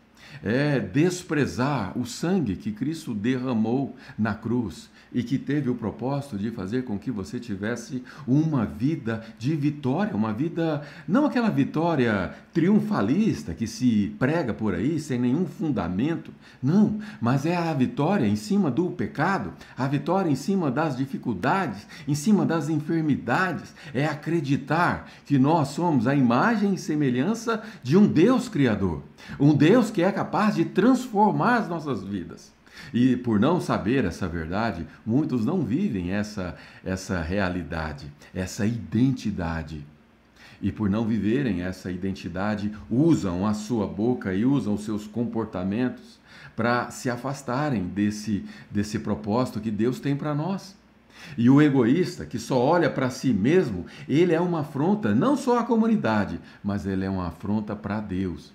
é 0.44 0.80
desprezar 0.80 1.98
o 1.98 2.06
sangue 2.06 2.56
que 2.56 2.72
Cristo 2.72 3.14
derramou 3.14 3.96
na 4.18 4.34
cruz 4.34 4.90
e 5.14 5.24
que 5.24 5.38
teve 5.38 5.70
o 5.70 5.76
propósito 5.76 6.38
de 6.38 6.52
fazer 6.52 6.84
com 6.84 6.98
que 6.98 7.12
você 7.12 7.40
tivesse 7.40 8.04
uma 8.28 8.66
vida 8.66 9.24
de 9.38 9.56
vitória, 9.56 10.16
uma 10.16 10.34
vida, 10.34 10.82
não 11.08 11.26
aquela 11.26 11.50
vitória 11.50 12.34
triunfalista 12.54 13.54
que 13.54 13.68
se 13.68 14.16
prega 14.18 14.54
por 14.54 14.74
aí 14.74 15.00
sem 15.00 15.20
nenhum 15.20 15.46
fundamento, 15.46 16.32
não, 16.62 17.00
mas 17.20 17.46
é 17.46 17.56
a 17.56 17.74
vitória 17.74 18.26
em 18.26 18.36
cima 18.36 18.72
do 18.72 18.92
pecado, 18.92 19.54
a 19.78 19.88
vitória 19.88 20.30
em 20.30 20.36
cima 20.36 20.72
das 20.72 20.96
dificuldades, 20.96 21.86
em 22.08 22.16
cima 22.16 22.46
das 22.46 22.70
enfermidades, 22.70 23.74
é 23.94 24.06
acreditar 24.06 25.10
que 25.26 25.38
nós 25.38 25.70
somos 25.70 26.08
a 26.08 26.16
imagem 26.16 26.74
e 26.74 26.78
semelhança 26.78 27.62
de 27.84 27.98
um 27.98 28.08
Deus 28.08 28.48
Criador, 28.48 29.02
um 29.40 29.54
Deus 29.54 29.92
que 29.92 30.02
é 30.02 30.12
capaz 30.12 30.56
de 30.56 30.66
transformar 30.66 31.58
as 31.58 31.68
nossas 31.68 32.04
vidas. 32.04 32.52
E 32.94 33.16
por 33.16 33.40
não 33.40 33.60
saber 33.60 34.06
essa 34.06 34.28
verdade, 34.28 34.86
muitos 35.06 35.46
não 35.46 35.62
vivem 35.62 36.12
essa, 36.12 36.56
essa 36.84 37.22
realidade, 37.22 38.12
essa 38.34 38.66
identidade. 38.66 39.86
E 40.62 40.72
por 40.72 40.90
não 40.90 41.06
viverem 41.06 41.64
essa 41.64 41.92
identidade, 41.92 42.72
usam 42.90 43.48
a 43.48 43.54
sua 43.54 43.88
boca 43.88 44.34
e 44.34 44.46
usam 44.46 44.76
os 44.76 44.84
seus 44.84 45.08
comportamentos 45.08 46.20
para 46.56 46.92
se 46.92 47.10
afastarem 47.10 47.84
desse, 47.86 48.46
desse 48.70 49.00
propósito 49.00 49.60
que 49.60 49.72
Deus 49.72 50.00
tem 50.00 50.16
para 50.16 50.36
nós. 50.36 50.76
E 51.38 51.50
o 51.50 51.62
egoísta, 51.62 52.26
que 52.26 52.40
só 52.40 52.60
olha 52.60 52.90
para 52.90 53.10
si 53.10 53.34
mesmo, 53.34 53.86
ele 54.08 54.34
é 54.34 54.40
uma 54.40 54.62
afronta 54.62 55.14
não 55.14 55.36
só 55.36 55.60
à 55.60 55.64
comunidade, 55.64 56.40
mas 56.64 56.86
ele 56.86 57.06
é 57.06 57.10
uma 57.10 57.28
afronta 57.28 57.76
para 57.76 58.00
Deus, 58.00 58.54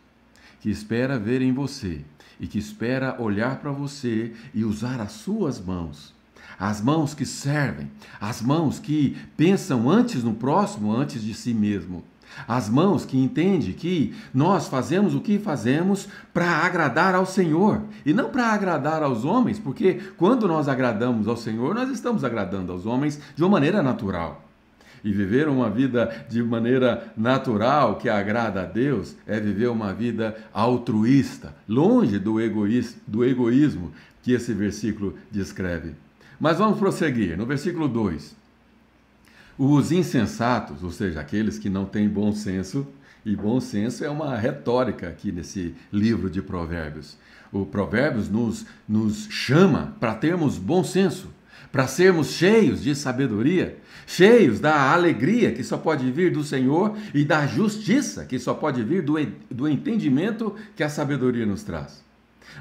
que 0.60 0.70
espera 0.70 1.18
ver 1.18 1.42
em 1.42 1.52
você 1.52 2.02
e 2.38 2.46
que 2.46 2.58
espera 2.58 3.20
olhar 3.20 3.60
para 3.60 3.70
você 3.70 4.32
e 4.54 4.64
usar 4.64 5.00
as 5.00 5.12
suas 5.12 5.60
mãos. 5.60 6.14
As 6.58 6.80
mãos 6.80 7.12
que 7.12 7.26
servem, 7.26 7.90
as 8.20 8.40
mãos 8.40 8.78
que 8.78 9.16
pensam 9.36 9.90
antes 9.90 10.24
no 10.24 10.34
próximo, 10.34 10.94
antes 10.94 11.22
de 11.22 11.34
si 11.34 11.52
mesmo. 11.52 12.02
As 12.46 12.68
mãos 12.68 13.04
que 13.04 13.16
entendem 13.16 13.72
que 13.72 14.14
nós 14.32 14.68
fazemos 14.68 15.14
o 15.14 15.20
que 15.20 15.38
fazemos 15.38 16.08
para 16.34 16.48
agradar 16.48 17.14
ao 17.14 17.24
Senhor 17.24 17.82
e 18.04 18.12
não 18.12 18.30
para 18.30 18.48
agradar 18.48 19.02
aos 19.02 19.24
homens, 19.24 19.58
porque 19.58 19.94
quando 20.16 20.46
nós 20.48 20.68
agradamos 20.68 21.28
ao 21.28 21.36
Senhor, 21.36 21.74
nós 21.74 21.88
estamos 21.90 22.24
agradando 22.24 22.72
aos 22.72 22.84
homens 22.84 23.20
de 23.34 23.42
uma 23.42 23.50
maneira 23.50 23.82
natural. 23.82 24.45
E 25.06 25.12
viver 25.12 25.46
uma 25.46 25.70
vida 25.70 26.26
de 26.28 26.42
maneira 26.42 27.12
natural 27.16 27.94
que 27.94 28.08
agrada 28.08 28.62
a 28.62 28.64
Deus 28.64 29.14
é 29.24 29.38
viver 29.38 29.68
uma 29.68 29.94
vida 29.94 30.36
altruísta, 30.52 31.54
longe 31.68 32.18
do, 32.18 32.40
egoísmo, 32.40 33.00
do 33.06 33.24
egoísmo 33.24 33.92
que 34.20 34.32
esse 34.32 34.52
versículo 34.52 35.14
descreve. 35.30 35.94
Mas 36.40 36.58
vamos 36.58 36.80
prosseguir. 36.80 37.38
No 37.38 37.46
versículo 37.46 37.86
2. 37.86 38.34
Os 39.56 39.92
insensatos, 39.92 40.82
ou 40.82 40.90
seja, 40.90 41.20
aqueles 41.20 41.56
que 41.56 41.70
não 41.70 41.84
têm 41.84 42.08
bom 42.08 42.32
senso, 42.32 42.84
e 43.24 43.36
bom 43.36 43.60
senso 43.60 44.04
é 44.04 44.10
uma 44.10 44.36
retórica 44.36 45.06
aqui 45.08 45.30
nesse 45.30 45.72
livro 45.92 46.28
de 46.28 46.42
Provérbios. 46.42 47.16
O 47.52 47.64
Provérbios 47.64 48.28
nos, 48.28 48.66
nos 48.88 49.28
chama 49.30 49.94
para 50.00 50.16
termos 50.16 50.58
bom 50.58 50.82
senso, 50.82 51.28
para 51.72 51.86
sermos 51.86 52.28
cheios 52.28 52.82
de 52.82 52.94
sabedoria, 52.94 53.78
cheios 54.06 54.60
da 54.60 54.92
alegria 54.92 55.52
que 55.52 55.64
só 55.64 55.76
pode 55.76 56.10
vir 56.10 56.32
do 56.32 56.44
Senhor 56.44 56.96
e 57.12 57.24
da 57.24 57.46
justiça 57.46 58.24
que 58.24 58.38
só 58.38 58.54
pode 58.54 58.82
vir 58.82 59.02
do, 59.02 59.14
do 59.50 59.68
entendimento 59.68 60.54
que 60.74 60.82
a 60.82 60.88
sabedoria 60.88 61.44
nos 61.44 61.62
traz. 61.62 62.04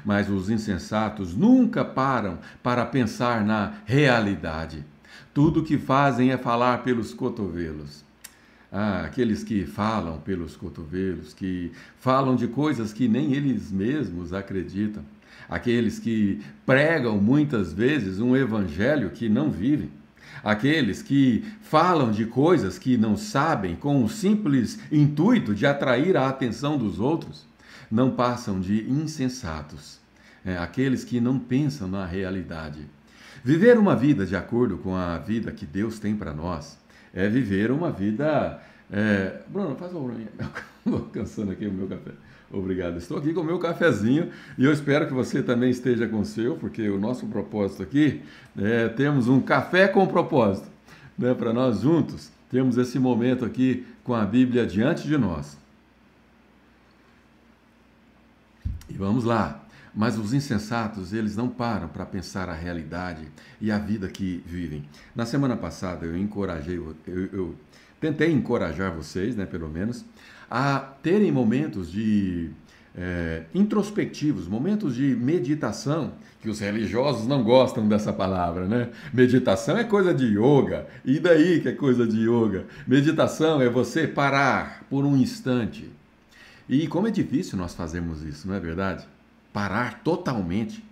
Mas 0.04 0.28
os 0.28 0.50
insensatos 0.50 1.34
nunca 1.34 1.84
param 1.84 2.38
para 2.62 2.84
pensar 2.84 3.44
na 3.44 3.74
realidade. 3.84 4.84
Tudo 5.32 5.62
que 5.62 5.78
fazem 5.78 6.30
é 6.30 6.36
falar 6.36 6.78
pelos 6.78 7.14
cotovelos. 7.14 8.04
Ah, 8.70 9.02
aqueles 9.06 9.44
que 9.44 9.64
falam 9.64 10.18
pelos 10.18 10.56
cotovelos, 10.56 11.32
que 11.32 11.72
falam 11.98 12.34
de 12.34 12.48
coisas 12.48 12.92
que 12.92 13.06
nem 13.06 13.32
eles 13.32 13.70
mesmos 13.70 14.32
acreditam. 14.32 15.04
Aqueles 15.48 15.98
que 15.98 16.42
pregam 16.64 17.18
muitas 17.18 17.72
vezes 17.72 18.20
um 18.20 18.36
evangelho 18.36 19.10
que 19.10 19.28
não 19.28 19.50
vivem 19.50 19.90
aqueles 20.46 21.02
que 21.02 21.44
falam 21.60 22.12
de 22.12 22.24
coisas 22.24 22.78
que 22.78 22.96
não 22.96 23.16
sabem 23.16 23.74
com 23.74 24.04
o 24.04 24.08
simples 24.08 24.78
intuito 24.92 25.52
de 25.52 25.66
atrair 25.66 26.16
a 26.16 26.28
atenção 26.28 26.78
dos 26.78 27.00
outros, 27.00 27.44
não 27.90 28.12
passam 28.12 28.60
de 28.60 28.88
insensatos, 28.88 29.98
é, 30.44 30.56
aqueles 30.56 31.02
que 31.02 31.20
não 31.20 31.38
pensam 31.38 31.88
na 31.88 32.06
realidade. 32.06 32.86
Viver 33.42 33.76
uma 33.76 33.96
vida 33.96 34.24
de 34.24 34.36
acordo 34.36 34.78
com 34.78 34.94
a 34.94 35.18
vida 35.18 35.50
que 35.50 35.66
Deus 35.66 35.98
tem 35.98 36.16
para 36.16 36.32
nós 36.32 36.78
é 37.12 37.28
viver 37.28 37.72
uma 37.72 37.90
vida. 37.90 38.60
É... 38.90 39.40
Bruno, 39.48 39.74
faz 39.74 39.92
uma 39.92 40.14
Estou 40.86 41.00
cansando 41.12 41.50
aqui 41.50 41.66
o 41.66 41.72
meu 41.72 41.88
café. 41.88 42.12
Obrigado. 42.58 42.96
Estou 42.96 43.18
aqui 43.18 43.34
com 43.34 43.40
o 43.40 43.44
meu 43.44 43.58
cafezinho 43.58 44.30
e 44.56 44.64
eu 44.64 44.72
espero 44.72 45.06
que 45.06 45.12
você 45.12 45.42
também 45.42 45.70
esteja 45.70 46.08
com 46.08 46.20
o 46.20 46.24
seu, 46.24 46.56
porque 46.56 46.88
o 46.88 46.98
nosso 46.98 47.26
propósito 47.26 47.82
aqui 47.82 48.22
é 48.56 48.88
temos 48.88 49.28
um 49.28 49.40
café 49.40 49.86
com 49.86 50.06
propósito, 50.06 50.68
né, 51.18 51.34
para 51.34 51.52
nós 51.52 51.80
juntos 51.80 52.30
temos 52.50 52.78
esse 52.78 52.98
momento 52.98 53.44
aqui 53.44 53.86
com 54.04 54.14
a 54.14 54.24
Bíblia 54.24 54.66
diante 54.66 55.06
de 55.06 55.18
nós. 55.18 55.58
E 58.88 58.94
vamos 58.94 59.24
lá. 59.24 59.62
Mas 59.94 60.18
os 60.18 60.34
insensatos, 60.34 61.12
eles 61.12 61.34
não 61.36 61.48
param 61.48 61.88
para 61.88 62.04
pensar 62.04 62.48
a 62.50 62.54
realidade 62.54 63.26
e 63.60 63.70
a 63.70 63.78
vida 63.78 64.08
que 64.08 64.42
vivem. 64.46 64.84
Na 65.14 65.24
semana 65.24 65.56
passada 65.56 66.04
eu 66.04 66.16
encorajei, 66.16 66.76
eu, 66.76 66.94
eu 67.06 67.54
tentei 67.98 68.30
encorajar 68.30 68.94
vocês, 68.94 69.34
né, 69.34 69.46
pelo 69.46 69.68
menos, 69.70 70.04
a 70.50 70.78
terem 70.78 71.32
momentos 71.32 71.90
de 71.90 72.50
é, 72.96 73.42
introspectivos, 73.54 74.48
momentos 74.48 74.94
de 74.94 75.14
meditação, 75.14 76.12
que 76.40 76.48
os 76.48 76.60
religiosos 76.60 77.26
não 77.26 77.42
gostam 77.42 77.86
dessa 77.86 78.12
palavra, 78.12 78.66
né? 78.66 78.90
Meditação 79.12 79.76
é 79.76 79.84
coisa 79.84 80.14
de 80.14 80.26
yoga, 80.26 80.86
e 81.04 81.18
daí 81.18 81.60
que 81.60 81.68
é 81.68 81.72
coisa 81.72 82.06
de 82.06 82.20
yoga? 82.28 82.64
Meditação 82.86 83.60
é 83.60 83.68
você 83.68 84.06
parar 84.06 84.84
por 84.88 85.04
um 85.04 85.16
instante. 85.16 85.90
E 86.68 86.88
como 86.88 87.06
é 87.06 87.10
difícil 87.10 87.58
nós 87.58 87.74
fazermos 87.74 88.22
isso, 88.22 88.48
não 88.48 88.54
é 88.54 88.60
verdade? 88.60 89.06
Parar 89.52 90.00
totalmente. 90.02 90.82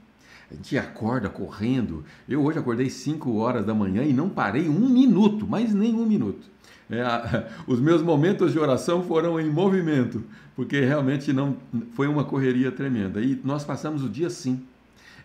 A 0.50 0.54
gente 0.54 0.76
acorda 0.78 1.28
correndo. 1.28 2.04
Eu 2.28 2.44
hoje 2.44 2.58
acordei 2.58 2.88
5 2.90 3.34
horas 3.36 3.64
da 3.64 3.74
manhã 3.74 4.04
e 4.04 4.12
não 4.12 4.28
parei 4.28 4.68
um 4.68 4.88
minuto, 4.88 5.46
mas 5.48 5.74
nem 5.74 5.94
um 5.94 6.06
minuto. 6.06 6.53
É, 6.98 7.46
os 7.66 7.80
meus 7.80 8.02
momentos 8.02 8.52
de 8.52 8.58
oração 8.58 9.02
foram 9.02 9.40
em 9.40 9.50
movimento, 9.50 10.22
porque 10.54 10.80
realmente 10.80 11.32
não 11.32 11.56
foi 11.94 12.06
uma 12.06 12.24
correria 12.24 12.70
tremenda. 12.70 13.20
E 13.20 13.40
nós 13.44 13.64
passamos 13.64 14.02
o 14.02 14.08
dia 14.08 14.28
assim. 14.28 14.62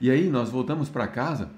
E 0.01 0.09
aí 0.09 0.29
nós 0.29 0.49
voltamos 0.49 0.89
para 0.89 1.07
casa. 1.07 1.49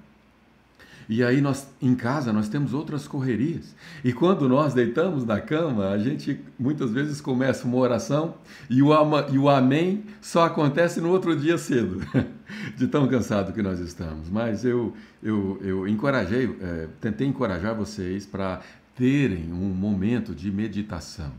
E 1.08 1.22
aí 1.22 1.40
nós 1.40 1.66
em 1.80 1.94
casa 1.94 2.32
nós 2.32 2.48
temos 2.48 2.72
outras 2.72 3.06
correrias. 3.08 3.74
E 4.04 4.12
quando 4.12 4.48
nós 4.48 4.72
deitamos 4.72 5.24
na 5.24 5.40
cama, 5.40 5.88
a 5.88 5.98
gente 5.98 6.40
muitas 6.58 6.90
vezes 6.90 7.20
começa 7.20 7.66
uma 7.66 7.76
oração 7.76 8.34
e 8.70 8.82
o, 8.82 8.92
ama, 8.92 9.26
e 9.30 9.36
o 9.36 9.48
amém 9.48 10.04
só 10.20 10.44
acontece 10.44 11.00
no 11.00 11.10
outro 11.10 11.36
dia 11.36 11.58
cedo, 11.58 12.00
de 12.76 12.86
tão 12.86 13.06
cansado 13.08 13.52
que 13.52 13.60
nós 13.60 13.80
estamos. 13.80 14.30
Mas 14.30 14.64
eu 14.64 14.94
eu, 15.22 15.58
eu 15.62 15.88
encorajei, 15.88 16.56
é, 16.60 16.88
tentei 17.00 17.26
encorajar 17.26 17.74
vocês 17.74 18.26
para 18.26 18.60
terem 18.96 19.52
um 19.52 19.74
momento 19.74 20.34
de 20.34 20.50
meditação, 20.50 21.32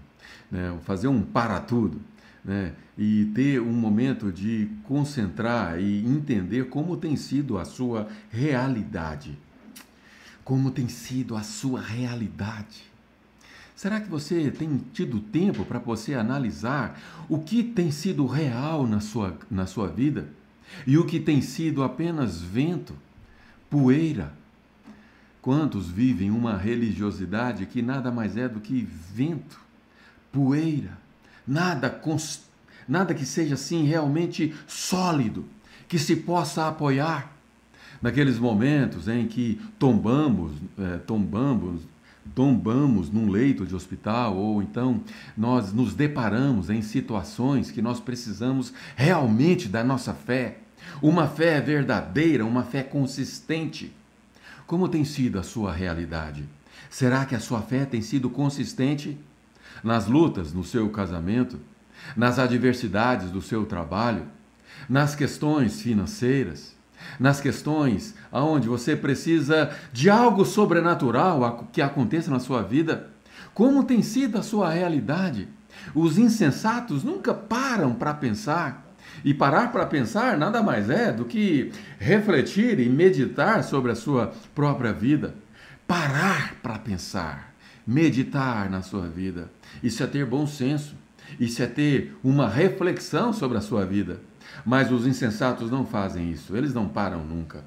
né? 0.51 0.77
fazer 0.83 1.07
um 1.07 1.22
para 1.22 1.60
tudo. 1.60 2.01
Né? 2.43 2.74
e 2.98 3.31
ter 3.33 3.62
um 3.62 3.72
momento 3.72 4.29
de 4.29 4.69
concentrar 4.83 5.79
e 5.79 6.05
entender 6.05 6.65
como 6.65 6.98
tem 6.98 7.15
sido 7.15 7.57
a 7.57 7.63
sua 7.63 8.10
realidade. 8.29 9.39
Como 10.43 10.69
tem 10.69 10.89
sido 10.89 11.38
a 11.38 11.41
sua 11.41 11.79
realidade. 11.79 12.83
Será 13.77 14.01
que 14.01 14.10
você 14.10 14.51
tem 14.51 14.77
tido 14.91 15.22
tempo 15.22 15.63
para 15.63 15.79
você 15.79 16.15
analisar 16.15 17.00
o 17.29 17.39
que 17.39 17.63
tem 17.63 17.89
sido 17.91 18.27
real 18.27 18.86
na 18.86 19.00
sua, 19.00 19.38
na 19.50 19.65
sua 19.65 19.88
vida? 19.88 20.27
e 20.86 20.98
o 20.98 21.05
que 21.05 21.19
tem 21.19 21.41
sido 21.41 21.83
apenas 21.83 22.41
vento, 22.41 22.93
poeira. 23.69 24.33
Quantos 25.44 25.90
vivem 25.90 26.32
uma 26.32 26.58
religiosidade 26.58 27.66
que 27.66 27.82
nada 27.82 28.10
mais 28.10 28.38
é 28.38 28.48
do 28.48 28.62
que 28.62 28.88
vento, 29.14 29.60
poeira, 30.32 30.98
nada, 31.46 32.02
nada 32.88 33.14
que 33.14 33.26
seja 33.26 33.56
assim 33.56 33.84
realmente 33.84 34.56
sólido, 34.66 35.44
que 35.86 36.00
se 36.00 36.16
possa 36.16 36.70
apoiar 36.70 37.30
naqueles 38.02 38.40
momentos 38.40 39.10
em 39.10 39.28
que 39.28 39.60
tombamos, 39.78 40.54
é, 40.80 40.98
tombamos, 41.00 41.82
tombamos 42.34 43.12
num 43.12 43.30
leito 43.30 43.66
de 43.66 43.76
hospital 43.76 44.38
ou 44.38 44.64
então 44.64 45.02
nós 45.36 45.74
nos 45.74 45.94
deparamos 45.94 46.70
em 46.70 46.82
situações 46.82 47.70
que 47.70 47.82
nós 47.82 48.00
precisamos 48.00 48.74
realmente 48.96 49.68
da 49.68 49.84
nossa 49.84 50.14
fé, 50.14 50.60
uma 51.02 51.28
fé 51.28 51.60
verdadeira, 51.60 52.46
uma 52.46 52.64
fé 52.64 52.82
consistente. 52.82 53.92
Como 54.65 54.88
tem 54.88 55.03
sido 55.03 55.39
a 55.39 55.43
sua 55.43 55.72
realidade? 55.72 56.46
Será 56.89 57.25
que 57.25 57.36
a 57.36 57.39
sua 57.39 57.62
fé 57.62 57.86
tem 57.86 58.01
sido 58.01 58.29
consistente 58.29 59.17
nas 59.84 60.08
lutas 60.08 60.53
no 60.53 60.63
seu 60.63 60.89
casamento, 60.89 61.60
nas 62.15 62.39
adversidades 62.39 63.32
do 63.32 63.41
seu 63.41 63.65
trabalho, 63.65 64.25
nas 64.89 65.15
questões 65.15 65.82
financeiras, 65.82 66.75
nas 67.20 67.41
questões 67.41 68.15
aonde 68.32 68.67
você 68.67 68.96
precisa 68.96 69.75
de 69.91 70.10
algo 70.10 70.46
sobrenatural 70.46 71.67
que 71.72 71.82
aconteça 71.82 72.32
na 72.32 72.39
sua 72.39 72.62
vida? 72.62 73.10
Como 73.53 73.84
tem 73.84 74.01
sido 74.01 74.38
a 74.38 74.43
sua 74.43 74.70
realidade? 74.70 75.48
Os 75.93 76.17
insensatos 76.17 77.03
nunca 77.03 77.33
param 77.33 77.94
para 77.94 78.14
pensar. 78.14 78.93
E 79.24 79.33
parar 79.33 79.72
para 79.72 79.86
pensar 79.86 80.38
nada 80.38 80.62
mais 80.62 80.90
é 80.90 81.12
do 81.12 81.25
que 81.25 81.72
refletir 81.98 82.79
e 82.79 82.90
meditar 82.90 83.64
sobre 83.64 83.92
a 83.92 83.96
sua 83.96 84.33
própria 84.53 84.92
vida. 84.92 85.36
Parar 85.88 86.55
para 86.62 86.77
pensar, 86.77 87.53
meditar 87.86 88.70
na 88.70 88.81
sua 88.81 89.07
vida. 89.07 89.50
Isso 89.81 90.03
é 90.03 90.07
ter 90.07 90.25
bom 90.25 90.46
senso. 90.46 90.96
Isso 91.40 91.64
é 91.64 91.68
ter 91.68 92.16
uma 92.24 92.50
reflexão 92.50 93.31
sobre 93.31 93.57
a 93.57 93.62
sua 93.62 93.86
vida. 93.86 94.20
Mas 94.66 94.92
os 94.92 95.07
insensatos 95.07 95.72
não 95.72 95.86
fazem 95.86 96.31
isso, 96.31 96.55
eles 96.55 96.74
não 96.74 96.88
param 96.88 97.24
nunca. 97.24 97.64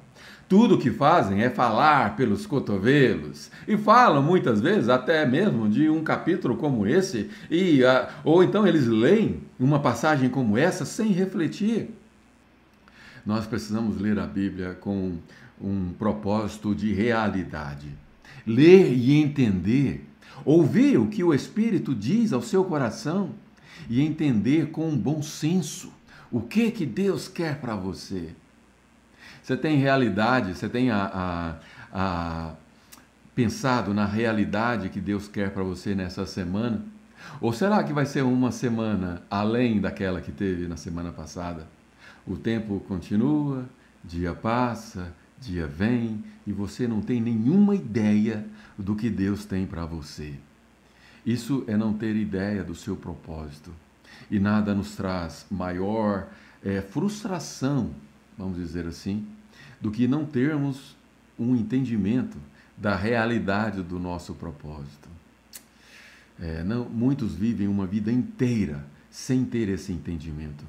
Tudo 0.49 0.75
o 0.75 0.77
que 0.77 0.89
fazem 0.89 1.41
é 1.41 1.49
falar 1.49 2.15
pelos 2.15 2.45
cotovelos. 2.45 3.51
E 3.67 3.75
falam 3.77 4.23
muitas 4.23 4.61
vezes 4.61 4.87
até 4.87 5.25
mesmo 5.25 5.67
de 5.67 5.89
um 5.89 6.01
capítulo 6.03 6.55
como 6.55 6.87
esse, 6.87 7.29
e, 7.51 7.83
uh, 7.83 8.07
ou 8.23 8.43
então 8.43 8.65
eles 8.65 8.87
leem 8.87 9.41
uma 9.59 9.79
passagem 9.79 10.29
como 10.29 10.57
essa 10.57 10.85
sem 10.85 11.11
refletir. 11.11 11.89
Nós 13.25 13.45
precisamos 13.45 13.99
ler 13.99 14.17
a 14.19 14.25
Bíblia 14.25 14.77
com 14.79 15.17
um 15.61 15.89
propósito 15.99 16.73
de 16.73 16.93
realidade. 16.93 17.89
Ler 18.45 18.93
e 18.93 19.15
entender, 19.15 20.07
ouvir 20.45 20.97
o 20.97 21.07
que 21.07 21.25
o 21.25 21.33
Espírito 21.33 21.93
diz 21.93 22.31
ao 22.31 22.41
seu 22.41 22.63
coração 22.63 23.31
e 23.89 24.01
entender 24.01 24.67
com 24.67 24.87
um 24.87 24.97
bom 24.97 25.21
senso 25.21 25.91
o 26.31 26.39
que 26.39 26.71
que 26.71 26.85
Deus 26.85 27.27
quer 27.27 27.59
para 27.59 27.75
você. 27.75 28.29
Você 29.47 29.55
tem 29.55 29.77
realidade, 29.77 30.53
você 30.53 30.67
tem 30.67 30.91
a, 30.91 31.55
a, 31.93 32.49
a 32.49 32.55
pensado 33.33 33.93
na 33.93 34.05
realidade 34.05 34.89
que 34.89 34.99
Deus 34.99 35.29
quer 35.29 35.51
para 35.51 35.63
você 35.63 35.95
nessa 35.95 36.25
semana? 36.25 36.83
Ou 37.39 37.53
será 37.53 37.81
que 37.81 37.93
vai 37.93 38.05
ser 38.05 38.23
uma 38.23 38.51
semana 38.51 39.21
além 39.31 39.79
daquela 39.79 40.19
que 40.19 40.33
teve 40.33 40.67
na 40.67 40.75
semana 40.75 41.13
passada? 41.13 41.65
O 42.27 42.35
tempo 42.35 42.81
continua, 42.89 43.63
dia 44.03 44.33
passa, 44.33 45.13
dia 45.39 45.65
vem 45.65 46.21
e 46.45 46.51
você 46.51 46.85
não 46.85 46.99
tem 46.99 47.21
nenhuma 47.21 47.73
ideia 47.73 48.45
do 48.77 48.97
que 48.97 49.09
Deus 49.09 49.45
tem 49.45 49.65
para 49.65 49.85
você. 49.85 50.33
Isso 51.25 51.63
é 51.67 51.77
não 51.77 51.93
ter 51.93 52.17
ideia 52.17 52.65
do 52.65 52.75
seu 52.75 52.97
propósito. 52.97 53.71
E 54.29 54.39
nada 54.41 54.75
nos 54.75 54.97
traz 54.97 55.45
maior 55.49 56.27
é, 56.61 56.81
frustração, 56.81 57.91
vamos 58.37 58.57
dizer 58.57 58.85
assim, 58.85 59.25
do 59.79 59.91
que 59.91 60.07
não 60.07 60.25
termos 60.25 60.95
um 61.37 61.55
entendimento 61.55 62.37
da 62.75 62.95
realidade 62.95 63.81
do 63.81 63.99
nosso 63.99 64.33
propósito. 64.33 65.09
É, 66.39 66.63
não, 66.63 66.85
muitos 66.85 67.33
vivem 67.33 67.67
uma 67.67 67.87
vida 67.87 68.11
inteira 68.11 68.85
sem 69.09 69.43
ter 69.43 69.69
esse 69.69 69.91
entendimento. 69.91 70.63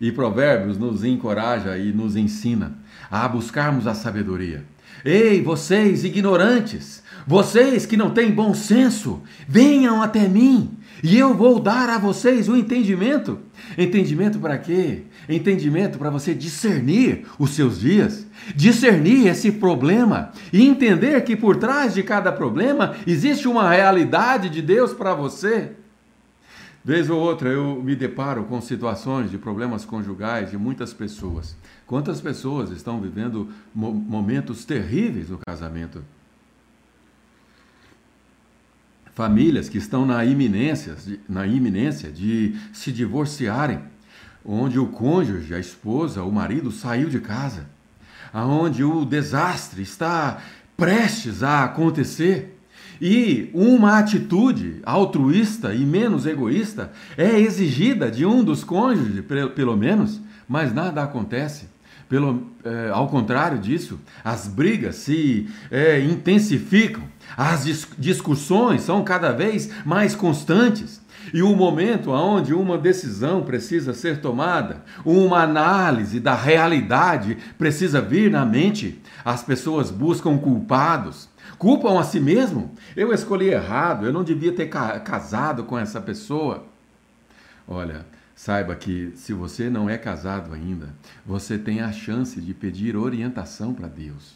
E 0.00 0.10
Provérbios 0.10 0.78
nos 0.78 1.04
encoraja 1.04 1.76
e 1.76 1.92
nos 1.92 2.16
ensina 2.16 2.72
a 3.10 3.28
buscarmos 3.28 3.86
a 3.86 3.94
sabedoria. 3.94 4.64
Ei, 5.04 5.42
vocês 5.42 6.04
ignorantes, 6.04 7.02
vocês 7.26 7.86
que 7.86 7.96
não 7.96 8.10
têm 8.10 8.30
bom 8.30 8.52
senso, 8.52 9.22
venham 9.48 10.02
até 10.02 10.28
mim 10.28 10.70
e 11.02 11.18
eu 11.18 11.34
vou 11.34 11.58
dar 11.58 11.88
a 11.88 11.98
vocês 11.98 12.48
o 12.48 12.56
entendimento. 12.56 13.38
Entendimento 13.78 14.38
para 14.38 14.58
quê? 14.58 15.02
Entendimento 15.28 15.98
para 15.98 16.10
você 16.10 16.34
discernir 16.34 17.24
os 17.38 17.50
seus 17.50 17.80
dias, 17.80 18.26
discernir 18.54 19.26
esse 19.28 19.52
problema 19.52 20.32
e 20.52 20.66
entender 20.66 21.22
que 21.22 21.36
por 21.36 21.56
trás 21.56 21.94
de 21.94 22.02
cada 22.02 22.30
problema 22.30 22.94
existe 23.06 23.48
uma 23.48 23.70
realidade 23.70 24.50
de 24.50 24.60
Deus 24.60 24.92
para 24.92 25.14
você. 25.14 25.72
Vez 26.84 27.10
ou 27.10 27.20
outra 27.20 27.50
eu 27.50 27.82
me 27.82 27.94
deparo 27.94 28.44
com 28.44 28.60
situações 28.60 29.30
de 29.30 29.36
problemas 29.36 29.84
conjugais 29.84 30.50
de 30.50 30.56
muitas 30.56 30.94
pessoas. 30.94 31.54
Quantas 31.86 32.20
pessoas 32.20 32.70
estão 32.70 33.00
vivendo 33.00 33.48
momentos 33.74 34.64
terríveis 34.64 35.28
no 35.28 35.38
casamento? 35.38 36.02
famílias 39.20 39.68
que 39.68 39.76
estão 39.76 40.06
na 40.06 40.24
iminência, 40.24 40.96
na 41.28 41.46
iminência 41.46 42.10
de 42.10 42.56
se 42.72 42.90
divorciarem, 42.90 43.80
onde 44.42 44.78
o 44.78 44.86
cônjuge, 44.86 45.54
a 45.54 45.58
esposa, 45.58 46.22
o 46.22 46.32
marido 46.32 46.70
saiu 46.72 47.10
de 47.10 47.20
casa, 47.20 47.66
aonde 48.32 48.82
o 48.82 49.04
desastre 49.04 49.82
está 49.82 50.40
prestes 50.74 51.42
a 51.42 51.64
acontecer. 51.64 52.58
E 53.00 53.48
uma 53.54 53.98
atitude 53.98 54.80
altruísta 54.84 55.74
e 55.74 55.86
menos 55.86 56.26
egoísta 56.26 56.92
é 57.16 57.40
exigida 57.40 58.10
de 58.10 58.26
um 58.26 58.44
dos 58.44 58.62
cônjuges, 58.62 59.24
pelo 59.54 59.76
menos, 59.76 60.20
mas 60.46 60.74
nada 60.74 61.02
acontece. 61.02 61.68
Pelo, 62.10 62.48
é, 62.64 62.90
ao 62.92 63.08
contrário 63.08 63.58
disso, 63.58 63.98
as 64.22 64.48
brigas 64.48 64.96
se 64.96 65.48
é, 65.70 66.00
intensificam, 66.00 67.04
as 67.36 67.64
dis 67.64 67.86
discussões 67.96 68.82
são 68.82 69.02
cada 69.04 69.30
vez 69.32 69.70
mais 69.86 70.14
constantes. 70.14 71.00
E 71.32 71.42
o 71.42 71.54
momento 71.54 72.10
onde 72.10 72.52
uma 72.52 72.76
decisão 72.76 73.42
precisa 73.42 73.94
ser 73.94 74.20
tomada, 74.20 74.82
uma 75.04 75.42
análise 75.42 76.18
da 76.18 76.34
realidade 76.34 77.38
precisa 77.56 78.00
vir 78.00 78.30
na 78.30 78.44
mente, 78.44 79.00
as 79.24 79.42
pessoas 79.42 79.90
buscam 79.90 80.36
culpados, 80.36 81.29
culpam 81.60 82.00
a 82.00 82.02
si 82.02 82.18
mesmo. 82.18 82.72
Eu 82.96 83.12
escolhi 83.12 83.50
errado, 83.50 84.04
eu 84.04 84.12
não 84.12 84.24
devia 84.24 84.52
ter 84.52 84.66
ca 84.66 84.98
casado 84.98 85.62
com 85.62 85.78
essa 85.78 86.00
pessoa. 86.00 86.64
Olha, 87.68 88.04
Saiba 88.42 88.74
que 88.74 89.12
se 89.16 89.34
você 89.34 89.68
não 89.68 89.90
é 89.90 89.98
casado 89.98 90.54
ainda, 90.54 90.94
você 91.26 91.58
tem 91.58 91.82
a 91.82 91.92
chance 91.92 92.40
de 92.40 92.54
pedir 92.54 92.96
orientação 92.96 93.74
para 93.74 93.86
Deus. 93.86 94.34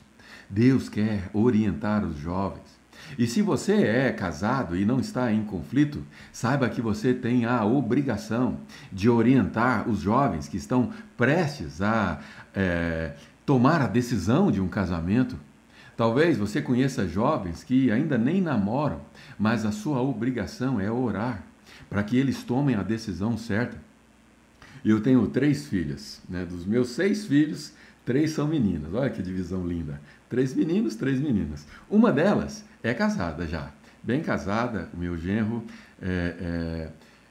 Deus 0.50 0.90
quer 0.90 1.30
orientar 1.32 2.04
os 2.04 2.18
jovens. 2.18 2.78
E 3.18 3.26
se 3.26 3.40
você 3.40 3.72
é 3.72 4.12
casado 4.12 4.76
e 4.76 4.84
não 4.84 5.00
está 5.00 5.32
em 5.32 5.42
conflito, 5.42 6.04
saiba 6.30 6.68
que 6.68 6.82
você 6.82 7.14
tem 7.14 7.46
a 7.46 7.64
obrigação 7.64 8.58
de 8.92 9.08
orientar 9.08 9.88
os 9.88 10.00
jovens 10.00 10.48
que 10.48 10.58
estão 10.58 10.90
prestes 11.16 11.80
a 11.80 12.20
é, 12.54 13.14
tomar 13.46 13.80
a 13.80 13.86
decisão 13.86 14.52
de 14.52 14.60
um 14.60 14.68
casamento. 14.68 15.38
Talvez 15.96 16.36
você 16.36 16.60
conheça 16.60 17.06
jovens 17.06 17.62
que 17.62 17.90
ainda 17.90 18.18
nem 18.18 18.40
namoram, 18.40 19.00
mas 19.38 19.64
a 19.64 19.72
sua 19.72 20.00
obrigação 20.00 20.80
é 20.80 20.90
orar 20.90 21.44
para 21.88 22.02
que 22.02 22.16
eles 22.16 22.42
tomem 22.42 22.74
a 22.74 22.82
decisão 22.82 23.36
certa. 23.38 23.76
Eu 24.84 25.00
tenho 25.00 25.26
três 25.28 25.66
filhas, 25.66 26.20
né? 26.28 26.44
Dos 26.44 26.66
meus 26.66 26.90
seis 26.90 27.26
filhos, 27.26 27.72
três 28.04 28.32
são 28.32 28.46
meninas. 28.46 28.92
Olha 28.92 29.08
que 29.08 29.22
divisão 29.22 29.66
linda. 29.66 30.00
Três 30.28 30.54
meninos, 30.54 30.96
três 30.96 31.20
meninas. 31.20 31.66
Uma 31.88 32.12
delas 32.12 32.64
é 32.82 32.92
casada 32.92 33.46
já, 33.46 33.70
bem 34.02 34.20
casada. 34.20 34.88
O 34.92 34.96
meu 34.96 35.16
genro 35.16 35.64
é, 36.02 36.34
é, 36.40 36.90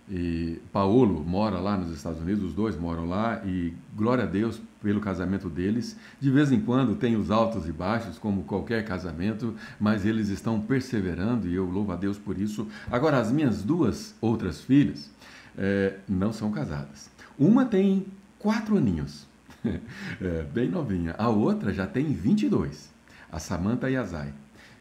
e 0.10 0.60
Paulo 0.72 1.24
mora 1.24 1.60
lá 1.60 1.78
nos 1.78 1.96
Estados 1.96 2.20
Unidos, 2.22 2.44
os 2.44 2.54
dois 2.54 2.76
moram 2.76 3.08
lá 3.08 3.42
e 3.46 3.74
glória 3.96 4.24
a 4.24 4.28
Deus 4.28 4.62
pelo 4.84 5.00
casamento 5.00 5.50
deles. 5.50 5.96
De 6.20 6.30
vez 6.30 6.52
em 6.52 6.60
quando 6.60 6.96
tem 6.96 7.16
os 7.16 7.32
altos 7.32 7.68
e 7.68 7.72
baixos, 7.72 8.20
como 8.20 8.44
qualquer 8.44 8.84
casamento, 8.86 9.56
mas 9.80 10.06
eles 10.06 10.28
estão 10.28 10.60
perseverando 10.60 11.48
e 11.48 11.56
eu 11.56 11.66
louvo 11.66 11.94
a 11.94 11.96
Deus 11.96 12.18
por 12.20 12.38
isso. 12.38 12.68
Agora, 12.92 13.18
as 13.18 13.32
minhas 13.32 13.64
duas 13.64 14.14
outras 14.20 14.62
filhas 14.62 15.10
é, 15.58 15.98
não 16.08 16.34
são 16.34 16.52
casadas. 16.52 17.10
Uma 17.40 17.66
tem 17.66 18.06
quatro 18.38 18.78
aninhos. 18.78 19.26
é, 19.64 20.44
bem 20.54 20.70
novinha. 20.70 21.16
A 21.18 21.30
outra 21.30 21.74
já 21.74 21.88
tem 21.88 22.12
22, 22.12 22.92
a 23.32 23.40
Samantha 23.40 23.90
Yazai. 23.90 24.34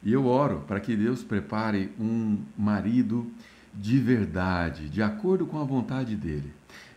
E 0.02 0.12
eu 0.12 0.26
oro 0.26 0.64
para 0.66 0.80
que 0.80 0.96
Deus 0.96 1.22
prepare 1.22 1.92
um 1.98 2.38
marido 2.58 3.30
de 3.72 3.98
verdade, 3.98 4.88
de 4.88 5.00
acordo 5.00 5.46
com 5.46 5.60
a 5.60 5.64
vontade 5.64 6.16
dele. 6.16 6.52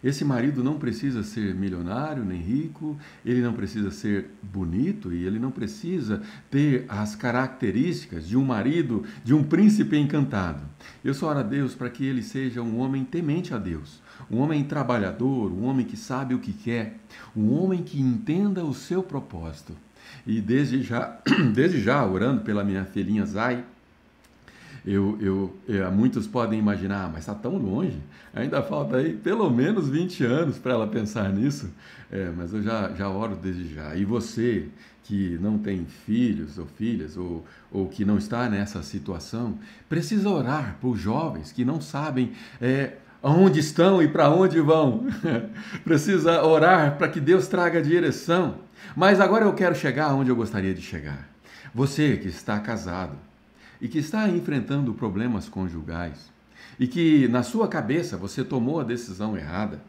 Esse 0.05 0.23
marido 0.23 0.63
não 0.63 0.77
precisa 0.77 1.23
ser 1.23 1.55
milionário 1.55 2.23
nem 2.23 2.39
rico, 2.39 2.95
ele 3.25 3.41
não 3.41 3.53
precisa 3.53 3.89
ser 3.89 4.29
bonito 4.39 5.11
e 5.11 5.25
ele 5.25 5.39
não 5.39 5.49
precisa 5.49 6.21
ter 6.51 6.85
as 6.87 7.15
características 7.15 8.27
de 8.27 8.37
um 8.37 8.45
marido, 8.45 9.03
de 9.23 9.33
um 9.33 9.43
príncipe 9.43 9.97
encantado. 9.97 10.61
Eu 11.03 11.15
só 11.15 11.29
oro 11.29 11.39
a 11.39 11.43
Deus 11.43 11.73
para 11.73 11.89
que 11.89 12.05
ele 12.05 12.21
seja 12.21 12.61
um 12.61 12.77
homem 12.77 13.03
temente 13.03 13.51
a 13.51 13.57
Deus, 13.57 13.99
um 14.29 14.37
homem 14.37 14.63
trabalhador, 14.63 15.51
um 15.51 15.63
homem 15.63 15.83
que 15.83 15.97
sabe 15.97 16.35
o 16.35 16.39
que 16.39 16.53
quer, 16.53 16.99
um 17.35 17.51
homem 17.51 17.81
que 17.81 17.99
entenda 17.99 18.63
o 18.63 18.75
seu 18.75 19.01
propósito. 19.01 19.75
E 20.27 20.39
desde 20.39 20.83
já, 20.83 21.17
desde 21.51 21.81
já 21.81 22.05
orando 22.05 22.41
pela 22.41 22.63
minha 22.63 22.85
filhinha 22.85 23.25
Zai, 23.25 23.65
eu, 24.85 25.17
eu, 25.19 25.55
eu, 25.67 25.91
muitos 25.91 26.27
podem 26.27 26.59
imaginar, 26.59 27.05
ah, 27.05 27.09
mas 27.09 27.21
está 27.21 27.33
tão 27.33 27.57
longe, 27.57 27.97
ainda 28.33 28.61
falta 28.61 28.97
aí 28.97 29.13
pelo 29.15 29.49
menos 29.49 29.89
20 29.89 30.23
anos 30.23 30.57
para 30.59 30.73
ela 30.73 30.87
pensar 30.87 31.31
nisso. 31.33 31.69
É, 32.11 32.29
mas 32.35 32.53
eu 32.53 32.61
já, 32.61 32.93
já 32.93 33.09
oro 33.09 33.35
desde 33.35 33.73
já. 33.73 33.95
E 33.95 34.05
você 34.05 34.67
que 35.03 35.37
não 35.41 35.57
tem 35.57 35.85
filhos 35.85 36.57
ou 36.57 36.65
filhas, 36.65 37.15
ou, 37.17 37.45
ou 37.71 37.87
que 37.87 38.03
não 38.03 38.17
está 38.17 38.49
nessa 38.49 38.81
situação, 38.81 39.57
precisa 39.87 40.29
orar 40.29 40.77
por 40.81 40.97
jovens 40.97 41.51
que 41.51 41.63
não 41.63 41.79
sabem 41.79 42.31
é, 42.59 42.93
estão 43.53 44.01
e 44.01 44.07
para 44.07 44.29
onde 44.29 44.59
vão. 44.61 45.07
precisa 45.83 46.43
orar 46.43 46.97
para 46.97 47.07
que 47.07 47.19
Deus 47.19 47.47
traga 47.47 47.81
direção. 47.81 48.59
Mas 48.95 49.19
agora 49.19 49.45
eu 49.45 49.53
quero 49.53 49.75
chegar 49.75 50.13
onde 50.13 50.29
eu 50.29 50.35
gostaria 50.35 50.73
de 50.73 50.81
chegar. 50.81 51.27
Você 51.73 52.17
que 52.17 52.27
está 52.27 52.59
casado, 52.59 53.17
e 53.85 53.87
que 53.87 53.99
está 53.99 54.27
enfrentando 54.27 54.95
problemas 54.95 55.47
conjugais 55.47 56.31
e 56.79 56.87
que 56.87 57.27
na 57.27 57.43
sua 57.43 57.67
cabeça 57.67 58.17
você 58.17 58.43
tomou 58.43 58.79
a 58.79 58.83
decisão 58.83 59.37
errada, 59.37 59.79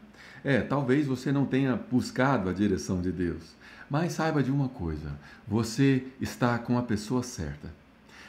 é, 0.43 0.61
talvez 0.61 1.07
você 1.07 1.31
não 1.31 1.47
tenha 1.47 1.75
buscado 1.75 2.47
a 2.47 2.53
direção 2.53 3.01
de 3.01 3.11
Deus. 3.11 3.55
Mas 3.89 4.13
saiba 4.13 4.43
de 4.43 4.51
uma 4.51 4.69
coisa: 4.69 5.17
você 5.47 6.03
está 6.21 6.59
com 6.59 6.77
a 6.77 6.83
pessoa 6.83 7.23
certa. 7.23 7.73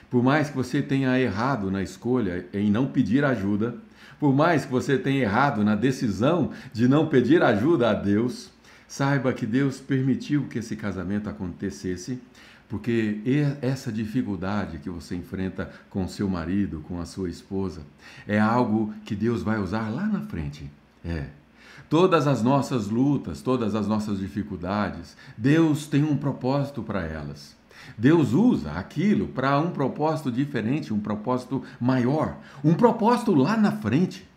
Por 0.08 0.22
mais 0.22 0.48
que 0.48 0.56
você 0.56 0.80
tenha 0.80 1.20
errado 1.20 1.70
na 1.70 1.82
escolha 1.82 2.46
em 2.54 2.70
não 2.70 2.86
pedir 2.86 3.22
ajuda, 3.22 3.76
por 4.18 4.34
mais 4.34 4.64
que 4.64 4.72
você 4.72 4.96
tenha 4.96 5.20
errado 5.20 5.62
na 5.62 5.74
decisão 5.74 6.50
de 6.72 6.88
não 6.88 7.08
pedir 7.08 7.42
ajuda 7.42 7.90
a 7.90 7.92
Deus, 7.92 8.50
saiba 8.86 9.34
que 9.34 9.44
Deus 9.44 9.78
permitiu 9.80 10.46
que 10.48 10.60
esse 10.60 10.76
casamento 10.76 11.28
acontecesse 11.28 12.18
porque 12.68 13.20
essa 13.62 13.90
dificuldade 13.90 14.78
que 14.78 14.90
você 14.90 15.16
enfrenta 15.16 15.70
com 15.88 16.06
seu 16.06 16.28
marido, 16.28 16.84
com 16.86 17.00
a 17.00 17.06
sua 17.06 17.30
esposa, 17.30 17.80
é 18.26 18.38
algo 18.38 18.92
que 19.04 19.14
Deus 19.14 19.42
vai 19.42 19.58
usar 19.58 19.88
lá 19.88 20.06
na 20.06 20.20
frente. 20.20 20.70
É. 21.04 21.26
Todas 21.88 22.26
as 22.26 22.42
nossas 22.42 22.88
lutas, 22.88 23.40
todas 23.40 23.74
as 23.74 23.88
nossas 23.88 24.18
dificuldades, 24.18 25.16
Deus 25.36 25.86
tem 25.86 26.04
um 26.04 26.16
propósito 26.16 26.82
para 26.82 27.06
elas. 27.06 27.56
Deus 27.96 28.34
usa 28.34 28.72
aquilo 28.72 29.28
para 29.28 29.58
um 29.58 29.70
propósito 29.70 30.30
diferente, 30.30 30.92
um 30.92 31.00
propósito 31.00 31.62
maior, 31.80 32.36
um 32.62 32.74
propósito 32.74 33.34
lá 33.34 33.56
na 33.56 33.72
frente. 33.72 34.27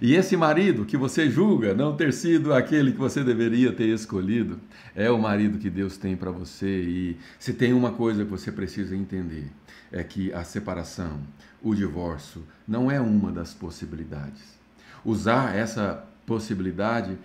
E 0.00 0.14
esse 0.14 0.36
marido 0.36 0.84
que 0.84 0.96
você 0.96 1.28
julga 1.28 1.74
não 1.74 1.96
ter 1.96 2.12
sido 2.12 2.52
aquele 2.52 2.92
que 2.92 2.98
você 2.98 3.24
deveria 3.24 3.72
ter 3.72 3.88
escolhido, 3.88 4.58
é 4.94 5.10
o 5.10 5.18
marido 5.18 5.58
que 5.58 5.70
Deus 5.70 5.96
tem 5.96 6.16
para 6.16 6.30
você. 6.30 6.82
E 6.82 7.16
se 7.38 7.52
tem 7.52 7.72
uma 7.72 7.92
coisa 7.92 8.24
que 8.24 8.30
você 8.30 8.52
precisa 8.52 8.94
entender, 8.94 9.50
é 9.90 10.02
que 10.04 10.32
a 10.32 10.44
separação, 10.44 11.20
o 11.62 11.74
divórcio, 11.74 12.44
não 12.66 12.90
é 12.90 13.00
uma 13.00 13.32
das 13.32 13.54
possibilidades. 13.54 14.58
Usar 15.04 15.56
essa 15.56 16.04
possibilidade, 16.26 17.16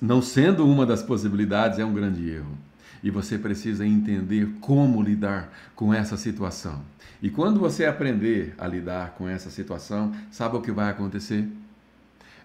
não 0.00 0.20
sendo 0.20 0.66
uma 0.66 0.84
das 0.84 1.02
possibilidades, 1.02 1.78
é 1.78 1.84
um 1.84 1.94
grande 1.94 2.28
erro. 2.28 2.58
E 3.02 3.10
você 3.10 3.38
precisa 3.38 3.86
entender 3.86 4.48
como 4.60 5.00
lidar 5.00 5.52
com 5.76 5.94
essa 5.94 6.16
situação. 6.16 6.82
E 7.22 7.30
quando 7.30 7.60
você 7.60 7.84
aprender 7.84 8.54
a 8.58 8.66
lidar 8.66 9.14
com 9.16 9.28
essa 9.28 9.50
situação, 9.50 10.12
sabe 10.30 10.56
o 10.56 10.60
que 10.60 10.72
vai 10.72 10.90
acontecer? 10.90 11.48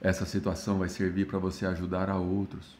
Essa 0.04 0.26
situação 0.26 0.80
vai 0.80 0.90
servir 0.90 1.26
para 1.26 1.40
você 1.40 1.66
ajudar 1.66 2.10
a 2.10 2.18
outros. 2.18 2.78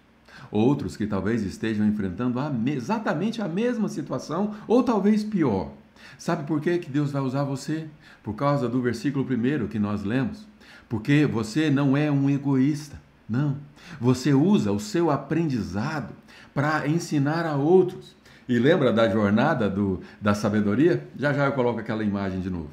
Outros 0.52 0.98
que 0.98 1.08
talvez 1.08 1.42
estejam 1.42 1.88
enfrentando 1.88 2.38
a 2.38 2.54
exatamente 2.66 3.42
a 3.42 3.48
mesma 3.48 3.88
situação, 3.88 4.54
ou 4.68 4.84
talvez 4.84 5.24
pior. 5.24 5.72
Sabe 6.18 6.46
por 6.46 6.60
que, 6.60 6.78
que 6.80 6.92
Deus 6.92 7.14
vai 7.14 7.22
usar 7.22 7.46
você? 7.46 7.88
Por 8.22 8.34
causa 8.34 8.68
do 8.68 8.82
versículo 8.82 9.24
primeiro 9.24 9.70
que 9.70 9.80
nós 9.80 10.04
lemos. 10.04 10.46
Porque 10.90 11.26
você 11.26 11.70
não 11.70 11.96
é 11.96 12.12
um 12.12 12.30
egoísta. 12.30 13.02
Não. 13.30 13.56
Você 14.02 14.34
usa 14.34 14.74
o 14.74 14.80
seu 14.80 15.10
aprendizado 15.10 16.14
para 16.54 16.86
ensinar 16.90 17.46
a 17.46 17.56
outros. 17.56 18.18
E 18.50 18.60
lembra 18.60 18.92
da 18.92 19.10
jornada 19.10 19.70
do, 19.70 20.02
da 20.20 20.34
sabedoria? 20.34 21.08
Já 21.18 21.32
já 21.32 21.46
eu 21.46 21.54
coloco 21.54 21.80
aquela 21.80 22.04
imagem 22.04 22.42
de 22.42 22.50
novo. 22.50 22.70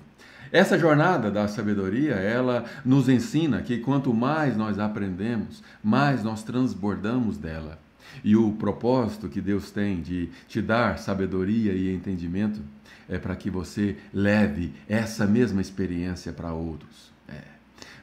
Essa 0.52 0.76
jornada 0.76 1.30
da 1.30 1.46
sabedoria, 1.46 2.14
ela 2.14 2.64
nos 2.84 3.08
ensina 3.08 3.62
que 3.62 3.78
quanto 3.78 4.12
mais 4.12 4.56
nós 4.56 4.78
aprendemos, 4.80 5.62
mais 5.82 6.24
nós 6.24 6.42
transbordamos 6.42 7.38
dela. 7.38 7.78
E 8.24 8.34
o 8.34 8.52
propósito 8.52 9.28
que 9.28 9.40
Deus 9.40 9.70
tem 9.70 10.00
de 10.02 10.28
te 10.48 10.60
dar 10.60 10.98
sabedoria 10.98 11.72
e 11.72 11.94
entendimento 11.94 12.60
é 13.08 13.16
para 13.18 13.36
que 13.36 13.48
você 13.48 13.96
leve 14.12 14.72
essa 14.88 15.24
mesma 15.24 15.60
experiência 15.60 16.32
para 16.32 16.52
outros. 16.52 17.12
É. 17.28 17.42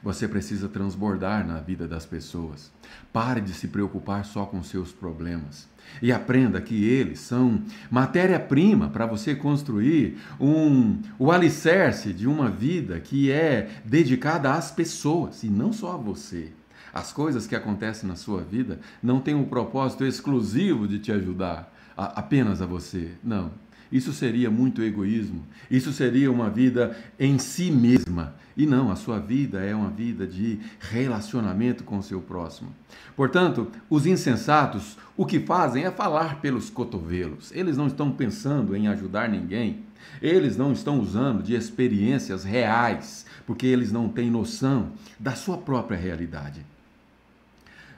Você 0.02 0.26
precisa 0.26 0.70
transbordar 0.70 1.46
na 1.46 1.60
vida 1.60 1.86
das 1.86 2.06
pessoas. 2.06 2.72
Pare 3.12 3.42
de 3.42 3.52
se 3.52 3.68
preocupar 3.68 4.24
só 4.24 4.46
com 4.46 4.64
seus 4.64 4.94
problemas 4.94 5.68
e 6.02 6.12
aprenda 6.12 6.62
que 6.62 6.86
eles 6.86 7.20
são 7.20 7.62
matéria-prima 7.90 8.90
para 8.90 9.06
você 9.06 9.36
construir 9.36 10.18
um, 10.40 10.98
o 11.18 11.32
alicerce 11.32 12.14
de 12.14 12.28
uma 12.28 12.50
vida 12.50 13.00
que 13.00 13.32
é 13.32 13.70
dedicada 13.86 14.54
às 14.54 14.72
pessoas 14.72 15.44
e 15.44 15.48
não 15.48 15.74
só 15.74 15.94
a 15.94 15.98
você. 15.98 16.52
As 16.94 17.12
coisas 17.12 17.46
que 17.46 17.56
acontecem 17.56 18.08
na 18.08 18.16
sua 18.16 18.42
vida 18.42 18.80
não 19.04 19.20
têm 19.20 19.36
um 19.36 19.46
propósito 19.46 20.06
exclusivo 20.06 20.88
de 20.88 21.00
te 21.00 21.12
ajudar 21.12 21.72
a, 21.96 22.20
apenas 22.20 22.62
a 22.62 22.66
você. 22.66 23.12
Não. 23.24 23.52
Isso 23.92 24.12
seria 24.12 24.50
muito 24.52 24.82
egoísmo. 24.82 25.46
Isso 25.70 25.94
seria 25.94 26.32
uma 26.32 26.50
vida 26.50 26.98
em 27.20 27.38
si 27.38 27.72
mesma. 27.72 28.36
E 28.58 28.66
não, 28.66 28.92
a 28.92 28.96
sua 28.96 29.20
vida 29.20 29.64
é 29.64 29.76
uma 29.76 29.92
vida 29.92 30.26
de 30.26 30.60
relacionamento 30.80 31.84
com 31.84 32.00
o 32.00 32.04
seu 32.04 32.20
próximo. 32.20 32.74
Portanto, 33.16 33.68
os 33.88 34.08
insensatos, 34.08 34.98
o 35.16 35.28
que 35.28 35.40
fazem 35.40 35.86
é 35.86 35.92
falar 35.92 36.42
pelos 36.42 36.68
cotovelos. 36.68 37.52
Eles 37.52 37.78
não 37.78 37.86
estão 37.86 38.12
pensando 38.12 38.76
em 38.76 38.88
ajudar 38.88 39.30
ninguém. 39.30 39.84
Eles 40.20 40.58
não 40.58 40.74
estão 40.74 41.00
usando 41.00 41.44
de 41.44 41.54
experiências 41.54 42.44
reais, 42.44 43.28
porque 43.46 43.68
eles 43.68 43.92
não 43.92 44.10
têm 44.10 44.32
noção 44.32 44.92
da 45.20 45.36
sua 45.36 45.60
própria 45.60 45.98
realidade. 45.98 46.66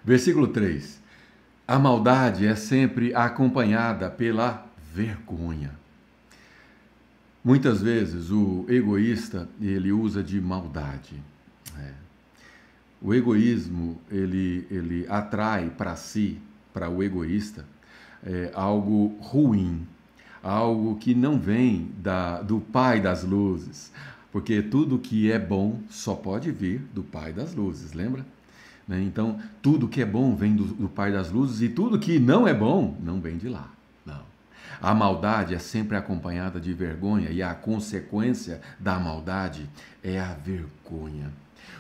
Versículo 0.04 0.50
3. 0.50 1.00
A 1.66 1.80
maldade 1.80 2.46
é 2.46 2.56
sempre 2.56 3.16
acompanhada 3.16 4.10
pela 4.10 4.66
vergonha. 4.94 5.72
Muitas 7.44 7.82
vezes 7.82 8.32
o 8.32 8.66
egoísta 8.68 9.48
ele 9.62 9.92
usa 9.92 10.22
de 10.22 10.42
maldade. 10.42 11.16
É. 11.78 11.94
O 13.02 13.14
egoísmo 13.14 14.00
ele, 14.12 14.68
ele 14.70 15.06
atrai 15.08 15.70
para 15.70 15.96
si, 15.96 16.38
para 16.74 16.90
o 16.90 17.02
egoísta, 17.02 17.66
é, 18.24 18.52
algo 18.54 19.16
ruim, 19.22 19.88
algo 20.44 20.98
que 20.98 21.16
não 21.16 21.40
vem 21.40 21.90
da, 21.98 22.42
do 22.42 22.60
Pai 22.60 23.00
das 23.00 23.24
Luzes, 23.24 23.92
porque 24.32 24.62
tudo 24.62 25.00
que 25.00 25.32
é 25.32 25.40
bom 25.40 25.80
só 25.90 26.16
pode 26.16 26.52
vir 26.52 26.82
do 26.94 27.04
Pai 27.04 27.32
das 27.32 27.56
Luzes, 27.56 27.94
lembra? 27.94 28.26
Né? 28.86 29.02
Então, 29.02 29.40
tudo 29.62 29.88
que 29.88 30.02
é 30.02 30.06
bom 30.06 30.36
vem 30.36 30.56
do, 30.56 30.66
do 30.66 30.90
Pai 30.90 31.12
das 31.12 31.32
Luzes 31.32 31.62
e 31.62 31.70
tudo 31.70 32.00
que 32.00 32.20
não 32.20 32.46
é 32.46 32.54
bom 32.54 32.98
não 33.02 33.22
vem 33.22 33.38
de 33.38 33.48
lá. 33.48 33.72
A 34.82 34.94
maldade 34.94 35.54
é 35.54 35.60
sempre 35.60 35.98
acompanhada 35.98 36.60
de 36.60 36.74
vergonha 36.74 37.30
e 37.30 37.44
a 37.44 37.54
consequência 37.54 38.62
da 38.80 38.98
maldade 38.98 39.70
é 40.04 40.20
a 40.20 40.34
vergonha. 40.34 41.32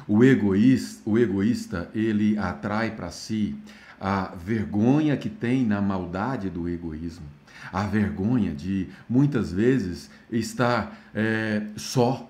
O 0.07 0.23
egoísta, 0.23 1.01
o 1.05 1.17
egoísta 1.17 1.89
ele 1.93 2.38
atrai 2.38 2.91
para 2.91 3.09
si 3.09 3.55
a 3.99 4.33
vergonha 4.35 5.15
que 5.17 5.29
tem 5.29 5.65
na 5.65 5.81
maldade 5.81 6.49
do 6.49 6.67
egoísmo. 6.67 7.25
A 7.71 7.85
vergonha 7.85 8.53
de 8.53 8.88
muitas 9.07 9.51
vezes 9.51 10.09
estar 10.31 10.97
é, 11.13 11.63
só, 11.75 12.29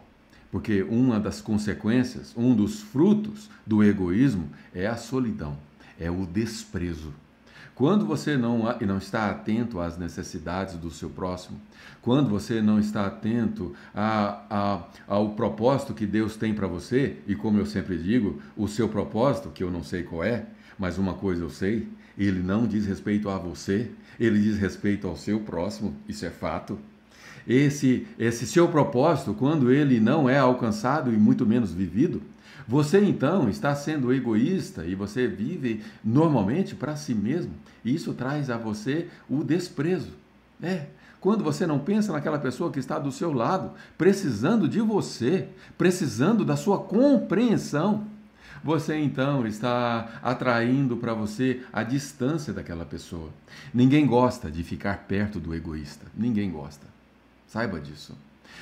porque 0.52 0.84
uma 0.84 1.20
das 1.20 1.42
consequências, 1.42 2.34
um 2.36 2.56
dos 2.56 2.82
frutos 2.82 3.50
do 3.66 3.84
egoísmo 3.84 4.50
é 4.74 4.88
a 4.88 4.98
solidão, 4.98 5.58
é 6.00 6.10
o 6.10 6.26
desprezo. 6.26 7.14
Quando 7.80 8.06
você 8.06 8.36
não, 8.36 8.64
não 8.86 8.98
está 8.98 9.30
atento 9.30 9.80
às 9.80 9.98
necessidades 9.98 10.76
do 10.76 10.92
seu 10.92 11.10
próximo, 11.10 11.58
quando 12.02 12.30
você 12.30 12.62
não 12.62 12.78
está 12.78 13.06
atento 13.06 13.74
a, 13.96 14.42
a, 14.50 14.84
ao 15.08 15.30
propósito 15.30 15.94
que 15.94 16.06
Deus 16.06 16.36
tem 16.36 16.54
para 16.54 16.68
você, 16.68 17.16
e 17.26 17.36
como 17.36 17.58
eu 17.58 17.66
sempre 17.66 17.98
digo, 17.98 18.42
o 18.58 18.68
seu 18.68 18.90
propósito, 18.90 19.48
que 19.48 19.64
eu 19.64 19.72
não 19.72 19.82
sei 19.82 20.04
qual 20.04 20.26
é, 20.26 20.46
mas 20.78 20.98
uma 20.98 21.14
coisa 21.14 21.42
eu 21.42 21.50
sei, 21.50 21.88
ele 22.18 22.42
não 22.42 22.68
diz 22.68 22.86
respeito 22.86 23.30
a 23.30 23.38
você, 23.38 23.90
ele 24.20 24.42
diz 24.42 24.58
respeito 24.58 25.08
ao 25.08 25.16
seu 25.16 25.40
próximo, 25.40 25.96
isso 26.06 26.26
é 26.26 26.30
fato. 26.30 26.78
Esse, 27.48 28.06
esse 28.20 28.46
seu 28.46 28.68
propósito, 28.68 29.34
quando 29.34 29.72
ele 29.72 30.02
não 30.02 30.30
é 30.30 30.38
alcançado 30.38 31.14
e 31.14 31.18
muito 31.18 31.46
menos 31.46 31.72
vivido, 31.72 32.22
você 32.70 33.04
então 33.04 33.50
está 33.50 33.74
sendo 33.74 34.14
egoísta 34.14 34.86
e 34.86 34.94
você 34.94 35.26
vive 35.26 35.84
normalmente 36.06 36.76
para 36.76 36.96
si 36.96 37.16
mesmo. 37.16 37.52
E 37.84 37.96
isso 37.96 38.14
traz 38.14 38.52
a 38.52 38.58
você 38.58 39.08
o 39.28 39.44
desprezo. 39.44 40.12
É, 40.62 40.86
quando 41.20 41.44
você 41.44 41.66
não 41.66 41.80
pensa 41.80 42.14
naquela 42.14 42.38
pessoa 42.38 42.72
que 42.72 42.78
está 42.78 43.00
do 43.00 43.12
seu 43.12 43.34
lado, 43.34 43.72
precisando 43.98 44.70
de 44.70 44.80
você, 44.82 45.50
precisando 45.80 46.46
da 46.46 46.56
sua 46.56 46.78
compreensão, 46.78 48.06
você 48.64 48.96
então 49.00 49.48
está 49.48 50.20
atraindo 50.22 50.96
para 50.96 51.16
você 51.16 51.64
a 51.74 51.82
distância 51.82 52.54
daquela 52.54 52.86
pessoa. 52.86 53.30
Ninguém 53.74 54.06
gosta 54.06 54.52
de 54.52 54.64
ficar 54.64 55.08
perto 55.08 55.40
do 55.40 55.56
egoísta. 55.56 56.06
Ninguém 56.16 56.52
gosta. 56.52 56.86
Saiba 57.48 57.80
disso. 57.80 58.16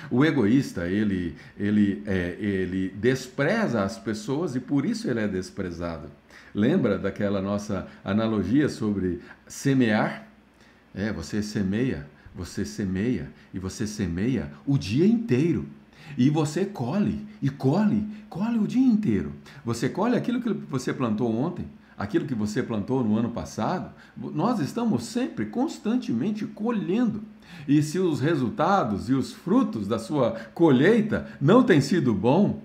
O 0.09 0.23
egoísta, 0.23 0.87
ele, 0.87 1.35
ele, 1.57 2.03
é, 2.05 2.37
ele 2.39 2.89
despreza 2.89 3.83
as 3.83 3.97
pessoas 3.97 4.55
e 4.55 4.59
por 4.59 4.85
isso 4.85 5.09
ele 5.09 5.19
é 5.19 5.27
desprezado. 5.27 6.09
Lembra 6.53 6.97
daquela 6.97 7.41
nossa 7.41 7.87
analogia 8.03 8.69
sobre 8.69 9.21
semear? 9.47 10.27
É, 10.95 11.11
você 11.11 11.43
semeia, 11.43 12.07
você 12.33 12.65
semeia 12.65 13.29
e 13.53 13.59
você 13.59 13.85
semeia 13.85 14.51
o 14.65 14.77
dia 14.77 15.05
inteiro. 15.05 15.65
E 16.17 16.29
você 16.29 16.65
colhe, 16.65 17.27
e 17.41 17.49
colhe, 17.49 18.07
colhe 18.29 18.57
o 18.57 18.67
dia 18.67 18.81
inteiro. 18.85 19.33
Você 19.65 19.89
colhe 19.89 20.15
aquilo 20.15 20.41
que 20.41 20.53
você 20.53 20.93
plantou 20.93 21.35
ontem, 21.35 21.67
aquilo 21.97 22.27
que 22.27 22.35
você 22.35 22.61
plantou 22.61 23.03
no 23.03 23.17
ano 23.17 23.31
passado. 23.31 23.91
Nós 24.15 24.59
estamos 24.59 25.03
sempre, 25.05 25.47
constantemente 25.47 26.45
colhendo. 26.45 27.23
E 27.67 27.81
se 27.81 27.97
os 27.97 28.19
resultados 28.19 29.09
e 29.09 29.13
os 29.13 29.33
frutos 29.33 29.87
da 29.87 29.97
sua 29.97 30.31
colheita 30.53 31.27
não 31.41 31.63
têm 31.63 31.81
sido 31.81 32.13
bom, 32.13 32.61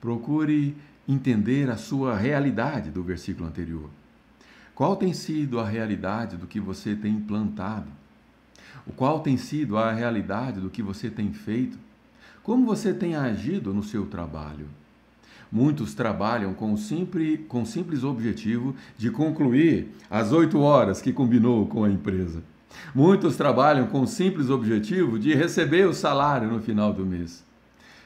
procure 0.00 0.76
entender 1.08 1.68
a 1.68 1.76
sua 1.76 2.16
realidade 2.16 2.90
do 2.90 3.02
versículo 3.02 3.48
anterior. 3.48 3.90
Qual 4.74 4.94
tem 4.94 5.12
sido 5.12 5.58
a 5.58 5.66
realidade 5.66 6.36
do 6.36 6.46
que 6.46 6.60
você 6.60 6.94
tem 6.94 7.18
plantado? 7.18 7.88
Qual 8.94 9.20
tem 9.20 9.36
sido 9.36 9.78
a 9.78 9.90
realidade 9.90 10.60
do 10.60 10.70
que 10.70 10.82
você 10.82 11.10
tem 11.10 11.32
feito? 11.32 11.78
Como 12.42 12.66
você 12.66 12.94
tem 12.94 13.16
agido 13.16 13.74
no 13.74 13.82
seu 13.82 14.06
trabalho? 14.06 14.68
Muitos 15.50 15.94
trabalham 15.94 16.52
com 16.54 16.72
o 16.72 16.78
simples, 16.78 17.40
com 17.48 17.64
simples 17.64 18.02
objetivo 18.02 18.74
de 18.98 19.10
concluir 19.10 19.88
as 20.10 20.32
oito 20.32 20.58
horas 20.58 21.00
que 21.00 21.12
combinou 21.12 21.66
com 21.66 21.84
a 21.84 21.90
empresa. 21.90 22.42
Muitos 22.94 23.36
trabalham 23.36 23.86
com 23.86 24.02
o 24.02 24.06
simples 24.06 24.50
objetivo 24.50 25.18
de 25.18 25.34
receber 25.34 25.86
o 25.86 25.94
salário 25.94 26.50
no 26.50 26.60
final 26.60 26.92
do 26.92 27.06
mês. 27.06 27.44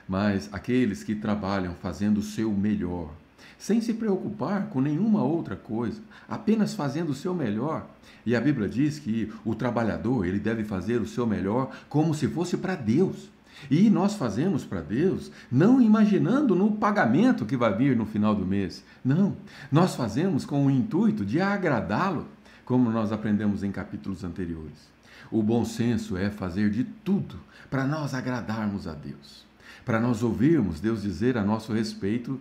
Mas 0.09 0.48
aqueles 0.53 1.03
que 1.03 1.14
trabalham 1.14 1.74
fazendo 1.74 2.18
o 2.18 2.22
seu 2.22 2.50
melhor, 2.53 3.11
sem 3.57 3.81
se 3.81 3.94
preocupar 3.94 4.66
com 4.68 4.81
nenhuma 4.81 5.22
outra 5.22 5.55
coisa, 5.55 6.00
apenas 6.29 6.74
fazendo 6.74 7.11
o 7.11 7.14
seu 7.14 7.35
melhor. 7.35 7.87
E 8.24 8.35
a 8.35 8.40
Bíblia 8.40 8.68
diz 8.68 8.98
que 8.98 9.33
o 9.44 9.55
trabalhador, 9.55 10.26
ele 10.26 10.38
deve 10.38 10.64
fazer 10.64 11.00
o 11.00 11.07
seu 11.07 11.26
melhor 11.26 11.70
como 11.88 12.14
se 12.14 12.29
fosse 12.29 12.57
para 12.57 12.74
Deus. 12.74 13.31
E 13.68 13.90
nós 13.90 14.14
fazemos 14.14 14.64
para 14.64 14.81
Deus 14.81 15.31
não 15.51 15.81
imaginando 15.81 16.55
no 16.55 16.73
pagamento 16.73 17.44
que 17.44 17.57
vai 17.57 17.77
vir 17.77 17.96
no 17.96 18.07
final 18.07 18.35
do 18.35 18.46
mês. 18.46 18.85
Não, 19.05 19.37
nós 19.70 19.94
fazemos 19.94 20.44
com 20.44 20.66
o 20.66 20.70
intuito 20.70 21.25
de 21.25 21.40
agradá-lo, 21.40 22.27
como 22.64 22.90
nós 22.90 23.11
aprendemos 23.11 23.62
em 23.62 23.73
capítulos 23.73 24.23
anteriores. 24.23 24.88
O 25.31 25.42
bom 25.42 25.64
senso 25.64 26.16
é 26.16 26.31
fazer 26.31 26.70
de 26.70 26.85
tudo 26.85 27.37
para 27.68 27.87
nós 27.87 28.14
agradarmos 28.14 28.88
a 28.88 28.92
Deus, 28.92 29.44
para 29.85 30.01
nós 30.01 30.23
ouvirmos 30.23 30.81
Deus 30.81 31.03
dizer 31.03 31.37
a 31.37 31.44
nosso 31.44 31.73
respeito: 31.73 32.40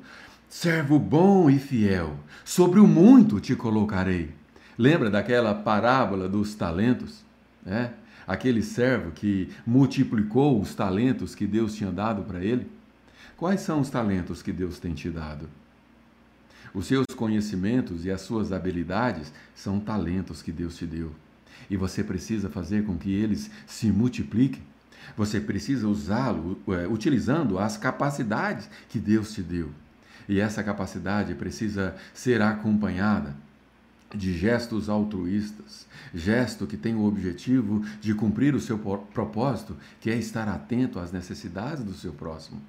servo 0.49 0.97
bom 0.97 1.49
e 1.49 1.59
fiel, 1.59 2.15
sobre 2.43 2.79
o 2.79 2.87
muito 2.87 3.39
te 3.39 3.55
colocarei. 3.55 4.33
Lembra 4.77 5.09
daquela 5.09 5.53
parábola 5.53 6.29
dos 6.29 6.55
talentos? 6.55 7.23
É? 7.65 7.89
Aquele 8.29 8.61
servo 8.61 9.09
que 9.09 9.49
multiplicou 9.65 10.61
os 10.61 10.75
talentos 10.75 11.33
que 11.33 11.47
Deus 11.47 11.73
tinha 11.73 11.91
dado 11.91 12.21
para 12.21 12.45
ele? 12.45 12.69
Quais 13.35 13.61
são 13.61 13.79
os 13.79 13.89
talentos 13.89 14.43
que 14.43 14.51
Deus 14.51 14.77
tem 14.77 14.93
te 14.93 15.09
dado? 15.09 15.49
Os 16.71 16.85
seus 16.85 17.07
conhecimentos 17.15 18.05
e 18.05 18.11
as 18.11 18.21
suas 18.21 18.51
habilidades 18.51 19.33
são 19.55 19.79
talentos 19.79 20.43
que 20.43 20.51
Deus 20.51 20.77
te 20.77 20.85
deu. 20.85 21.11
E 21.71 21.75
você 21.75 22.03
precisa 22.03 22.49
fazer 22.49 22.85
com 22.85 22.99
que 22.99 23.11
eles 23.11 23.49
se 23.65 23.87
multipliquem. 23.87 24.61
Você 25.17 25.39
precisa 25.39 25.87
usá-lo 25.87 26.59
é, 26.67 26.87
utilizando 26.87 27.57
as 27.57 27.77
capacidades 27.77 28.69
que 28.89 28.99
Deus 28.99 29.33
te 29.33 29.41
deu. 29.41 29.71
E 30.27 30.39
essa 30.39 30.63
capacidade 30.63 31.33
precisa 31.33 31.95
ser 32.13 32.43
acompanhada 32.43 33.35
de 34.13 34.35
gestos 34.37 34.89
altruístas, 34.89 35.85
gesto 36.13 36.65
que 36.65 36.77
tem 36.77 36.95
o 36.95 37.05
objetivo 37.05 37.85
de 38.01 38.13
cumprir 38.13 38.55
o 38.55 38.59
seu 38.59 38.77
propósito, 39.13 39.77
que 40.01 40.09
é 40.09 40.15
estar 40.15 40.47
atento 40.47 40.99
às 40.99 41.11
necessidades 41.11 41.83
do 41.83 41.93
seu 41.93 42.11
próximo. 42.11 42.59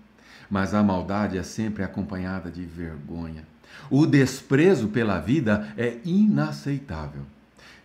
Mas 0.51 0.75
a 0.75 0.83
maldade 0.83 1.39
é 1.39 1.43
sempre 1.43 1.83
acompanhada 1.83 2.51
de 2.51 2.65
vergonha. 2.65 3.45
O 3.89 4.05
desprezo 4.05 4.89
pela 4.89 5.19
vida 5.21 5.73
é 5.77 5.99
inaceitável. 6.05 7.23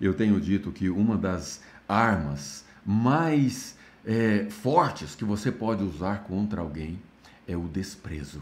Eu 0.02 0.14
tenho 0.14 0.42
dito 0.42 0.72
que 0.72 0.90
uma 0.90 1.18
das 1.18 1.62
armas 1.88 2.66
mais 2.86 3.78
é, 4.06 4.48
fortes 4.50 5.16
que 5.16 5.24
você 5.24 5.52
pode 5.52 5.84
usar 5.84 6.24
contra 6.24 6.60
alguém 6.60 7.00
é 7.48 7.56
o 7.56 7.68
desprezo. 7.68 8.42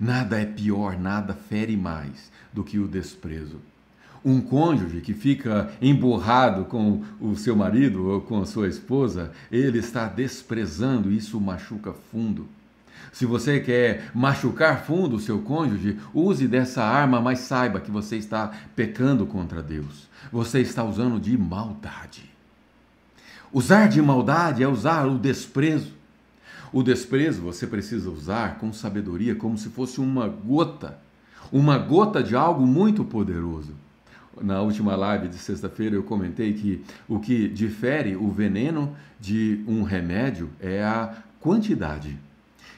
Nada 0.00 0.40
é 0.40 0.46
pior, 0.46 0.98
nada 0.98 1.34
fere 1.34 1.76
mais 1.76 2.32
do 2.52 2.64
que 2.64 2.78
o 2.78 2.88
desprezo 2.88 3.60
um 4.24 4.40
cônjuge 4.40 5.02
que 5.02 5.12
fica 5.12 5.70
emburrado 5.82 6.64
com 6.64 7.02
o 7.20 7.36
seu 7.36 7.54
marido 7.54 8.08
ou 8.08 8.20
com 8.22 8.40
a 8.40 8.46
sua 8.46 8.66
esposa, 8.66 9.32
ele 9.52 9.78
está 9.78 10.06
desprezando, 10.08 11.12
isso 11.12 11.38
machuca 11.38 11.92
fundo. 12.10 12.48
Se 13.12 13.26
você 13.26 13.60
quer 13.60 14.10
machucar 14.14 14.84
fundo 14.84 15.16
o 15.16 15.20
seu 15.20 15.40
cônjuge, 15.40 15.98
use 16.14 16.48
dessa 16.48 16.82
arma, 16.82 17.20
mas 17.20 17.40
saiba 17.40 17.80
que 17.80 17.90
você 17.90 18.16
está 18.16 18.50
pecando 18.74 19.26
contra 19.26 19.62
Deus. 19.62 20.08
Você 20.32 20.60
está 20.60 20.82
usando 20.82 21.20
de 21.20 21.36
maldade. 21.36 22.30
Usar 23.52 23.88
de 23.88 24.00
maldade 24.00 24.62
é 24.62 24.68
usar 24.68 25.06
o 25.06 25.18
desprezo. 25.18 25.92
O 26.72 26.82
desprezo 26.82 27.42
você 27.42 27.66
precisa 27.66 28.10
usar 28.10 28.58
com 28.58 28.72
sabedoria, 28.72 29.34
como 29.34 29.56
se 29.56 29.68
fosse 29.68 30.00
uma 30.00 30.26
gota, 30.26 30.98
uma 31.52 31.78
gota 31.78 32.20
de 32.20 32.34
algo 32.34 32.66
muito 32.66 33.04
poderoso 33.04 33.83
na 34.40 34.60
última 34.60 34.96
live 34.96 35.28
de 35.28 35.36
sexta-feira 35.36 35.94
eu 35.94 36.02
comentei 36.02 36.52
que 36.54 36.84
o 37.08 37.18
que 37.18 37.48
difere 37.48 38.16
o 38.16 38.30
veneno 38.30 38.96
de 39.20 39.62
um 39.66 39.82
remédio 39.82 40.50
é 40.60 40.82
a 40.82 41.14
quantidade. 41.40 42.18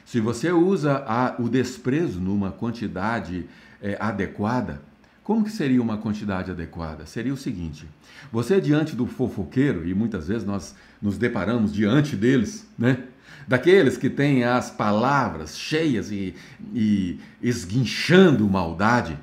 Se 0.05 0.19
você 0.19 0.51
usa 0.51 1.03
a, 1.05 1.35
o 1.39 1.49
desprezo 1.49 2.19
numa 2.19 2.51
quantidade 2.51 3.45
é, 3.81 3.97
adequada, 3.99 4.81
como 5.23 5.43
que 5.43 5.51
seria 5.51 5.81
uma 5.81 5.97
quantidade 5.97 6.49
adequada? 6.49 7.05
Seria 7.05 7.33
o 7.33 7.37
seguinte: 7.37 7.85
você 8.31 8.61
diante 8.61 8.95
do 8.95 9.05
fofoqueiro, 9.05 9.85
e 9.85 9.93
muitas 9.93 10.29
vezes 10.29 10.45
nós 10.45 10.73
nos 11.01 11.17
deparamos 11.17 11.73
diante 11.73 12.15
deles, 12.15 12.65
né? 12.77 13.03
Daqueles 13.45 13.97
que 13.97 14.09
têm 14.09 14.45
as 14.45 14.71
palavras 14.71 15.57
cheias 15.57 16.11
e, 16.11 16.33
e 16.73 17.19
esguinchando 17.41 18.49
maldade, 18.49 19.17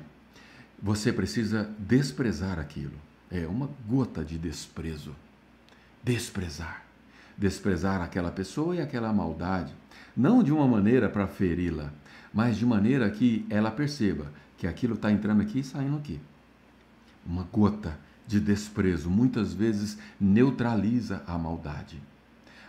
você 0.85 1.11
precisa 1.11 1.67
desprezar 1.79 2.59
aquilo. 2.59 2.93
É 3.31 3.47
uma 3.47 3.67
gota 3.87 4.23
de 4.23 4.37
desprezo. 4.37 5.15
Desprezar. 6.03 6.83
Desprezar 7.35 8.03
aquela 8.03 8.29
pessoa 8.29 8.75
e 8.75 8.79
aquela 8.79 9.11
maldade. 9.11 9.73
Não 10.15 10.43
de 10.43 10.51
uma 10.51 10.67
maneira 10.67 11.09
para 11.09 11.25
feri-la, 11.25 11.91
mas 12.31 12.55
de 12.55 12.67
maneira 12.67 13.09
que 13.09 13.47
ela 13.49 13.71
perceba 13.71 14.31
que 14.59 14.67
aquilo 14.67 14.93
está 14.93 15.11
entrando 15.11 15.41
aqui 15.41 15.61
e 15.61 15.63
saindo 15.63 15.97
aqui. 15.97 16.19
Uma 17.25 17.47
gota 17.51 17.97
de 18.27 18.39
desprezo 18.39 19.09
muitas 19.09 19.55
vezes 19.55 19.97
neutraliza 20.21 21.23
a 21.25 21.35
maldade. 21.35 21.99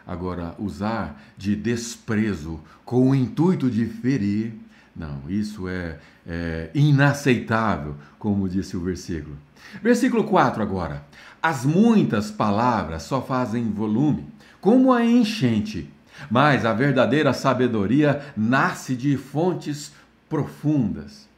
Agora, 0.07 0.55
usar 0.59 1.22
de 1.37 1.55
desprezo 1.55 2.61
com 2.83 3.11
o 3.11 3.14
intuito 3.14 3.70
de 3.70 3.85
ferir 3.85 4.55
Não, 4.96 5.29
isso 5.29 5.68
é, 5.68 6.00
é 6.27 6.71
inaceitável, 6.75 7.95
como 8.19 8.49
disse 8.49 8.77
o 8.77 8.81
versículo. 8.81 9.37
Versículo 9.83 10.25
4 10.25 10.62
agora. 10.62 11.05
As 11.43 11.65
muitas 11.65 12.31
palavras 12.31 13.05
só 13.05 13.23
fazem 13.23 13.71
volume, 13.71 14.27
como 14.61 14.93
a 14.93 15.05
enchente, 15.05 15.89
mas 16.31 16.65
a 16.65 16.73
verdadeira 16.73 17.33
sabedoria 17.33 18.25
nasce 18.37 18.97
de 18.97 19.17
fontes 19.17 19.93
profundas. 20.29 21.29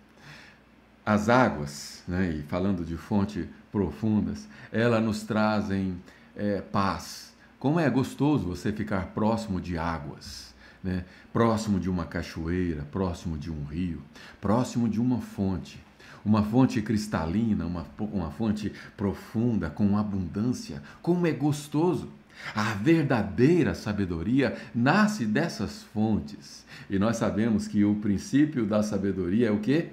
As 1.05 1.29
águas, 1.29 2.03
né, 2.07 2.38
e 2.38 2.42
falando 2.42 2.85
de 2.85 2.96
fontes 2.96 3.46
profundas, 3.72 4.48
elas 4.72 5.03
nos 5.03 5.22
trazem 5.22 5.96
é, 6.37 6.61
paz. 6.61 7.35
Como 7.59 7.81
é 7.81 7.90
gostoso 7.90 8.46
você 8.46 8.72
ficar 8.72 9.07
próximo 9.09 9.61
de 9.61 9.77
águas, 9.77 10.47
né? 10.88 11.05
próximo 11.33 11.79
de 11.79 11.90
uma 11.90 12.05
cachoeira, 12.05 12.83
próximo 12.90 13.37
de 13.37 13.51
um 13.51 13.64
rio, 13.64 14.03
próximo 14.40 14.88
de 14.88 15.01
uma 15.01 15.20
fonte 15.20 15.79
uma 16.24 16.42
fonte 16.42 16.83
cristalina, 16.83 17.64
uma, 17.64 17.87
uma 17.98 18.31
fonte 18.31 18.72
profunda, 18.96 19.70
com 19.70 19.96
abundância. 19.96 20.83
Como 21.01 21.27
é 21.27 21.33
gostoso! 21.33 22.11
A 22.55 22.74
verdadeira 22.74 23.74
sabedoria 23.74 24.57
nasce 24.74 25.24
dessas 25.24 25.83
fontes. 25.83 26.64
E 26.88 26.98
nós 26.98 27.16
sabemos 27.16 27.66
que 27.66 27.85
o 27.85 27.96
princípio 27.96 28.66
da 28.66 28.83
sabedoria 28.83 29.48
é 29.48 29.51
o 29.51 29.59
que? 29.59 29.88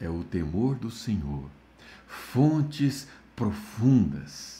É 0.00 0.08
o 0.08 0.24
temor 0.24 0.76
do 0.76 0.90
Senhor. 0.90 1.44
Fontes 2.06 3.08
profundas. 3.36 4.59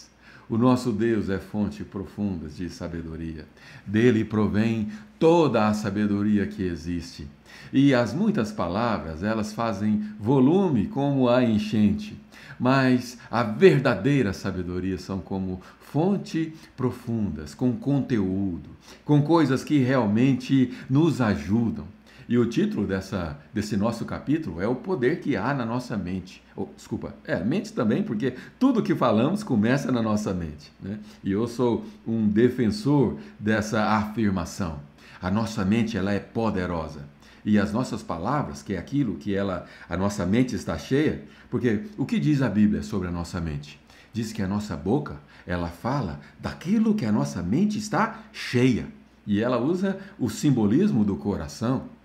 O 0.51 0.59
nosso 0.59 0.91
Deus 0.91 1.31
é 1.31 1.39
fonte 1.39 1.85
profunda 1.85 2.49
de 2.49 2.69
sabedoria. 2.69 3.47
Dele 3.87 4.25
provém 4.25 4.89
toda 5.17 5.69
a 5.69 5.73
sabedoria 5.73 6.45
que 6.45 6.65
existe. 6.65 7.29
E 7.73 7.95
as 7.95 8.13
muitas 8.13 8.51
palavras, 8.51 9.23
elas 9.23 9.53
fazem 9.53 10.03
volume 10.19 10.89
como 10.89 11.29
a 11.29 11.45
enchente, 11.45 12.19
mas 12.59 13.17
a 13.31 13.45
verdadeira 13.45 14.33
sabedoria 14.33 14.99
são 14.99 15.21
como 15.21 15.61
fonte 15.79 16.53
profundas, 16.77 17.55
com 17.55 17.73
conteúdo, 17.77 18.71
com 19.05 19.23
coisas 19.23 19.63
que 19.63 19.79
realmente 19.79 20.77
nos 20.91 21.21
ajudam. 21.21 21.87
E 22.31 22.39
o 22.39 22.47
título 22.47 22.87
dessa, 22.87 23.37
desse 23.53 23.77
nosso 23.77 24.05
capítulo 24.05 24.61
é 24.63 24.69
o 24.69 24.77
poder 24.77 25.19
que 25.19 25.37
há 25.37 25.53
na 25.53 25.67
nossa 25.67 25.97
mente. 25.97 26.41
Oh, 26.55 26.69
desculpa, 26.77 27.13
é, 27.25 27.43
mente 27.43 27.73
também, 27.73 28.05
porque 28.05 28.37
tudo 28.57 28.85
que 28.85 28.95
falamos 28.95 29.43
começa 29.43 29.91
na 29.91 30.01
nossa 30.01 30.33
mente. 30.33 30.73
Né? 30.81 31.01
E 31.25 31.33
eu 31.33 31.49
sou 31.49 31.85
um 32.07 32.29
defensor 32.29 33.19
dessa 33.37 33.83
afirmação. 33.83 34.79
A 35.21 35.29
nossa 35.29 35.65
mente 35.65 35.99
ela 35.99 36.13
é 36.13 36.21
poderosa 36.21 37.01
e 37.45 37.59
as 37.59 37.73
nossas 37.73 38.01
palavras, 38.01 38.63
que 38.63 38.75
é 38.75 38.79
aquilo 38.79 39.17
que 39.17 39.35
ela, 39.35 39.67
a 39.89 39.97
nossa 39.97 40.25
mente 40.25 40.55
está 40.55 40.79
cheia, 40.79 41.25
porque 41.51 41.87
o 41.99 42.07
que 42.07 42.21
diz 42.21 42.43
a 42.43 42.49
Bíblia 42.49 42.85
sobre 42.85 43.09
a 43.09 43.11
nossa 43.11 43.41
mente? 43.41 43.81
Diz 44.13 44.33
que 44.33 44.41
a 44.41 44.47
nossa 44.47 44.77
boca, 44.77 45.17
ela 45.45 45.67
fala 45.67 46.21
daquilo 46.39 46.95
que 46.95 47.05
a 47.05 47.11
nossa 47.11 47.43
mente 47.43 47.77
está 47.77 48.21
cheia. 48.33 48.87
E 49.27 49.41
ela 49.41 49.59
usa 49.59 49.99
o 50.17 50.31
simbolismo 50.31 51.05
do 51.05 51.17
coração. 51.17 51.99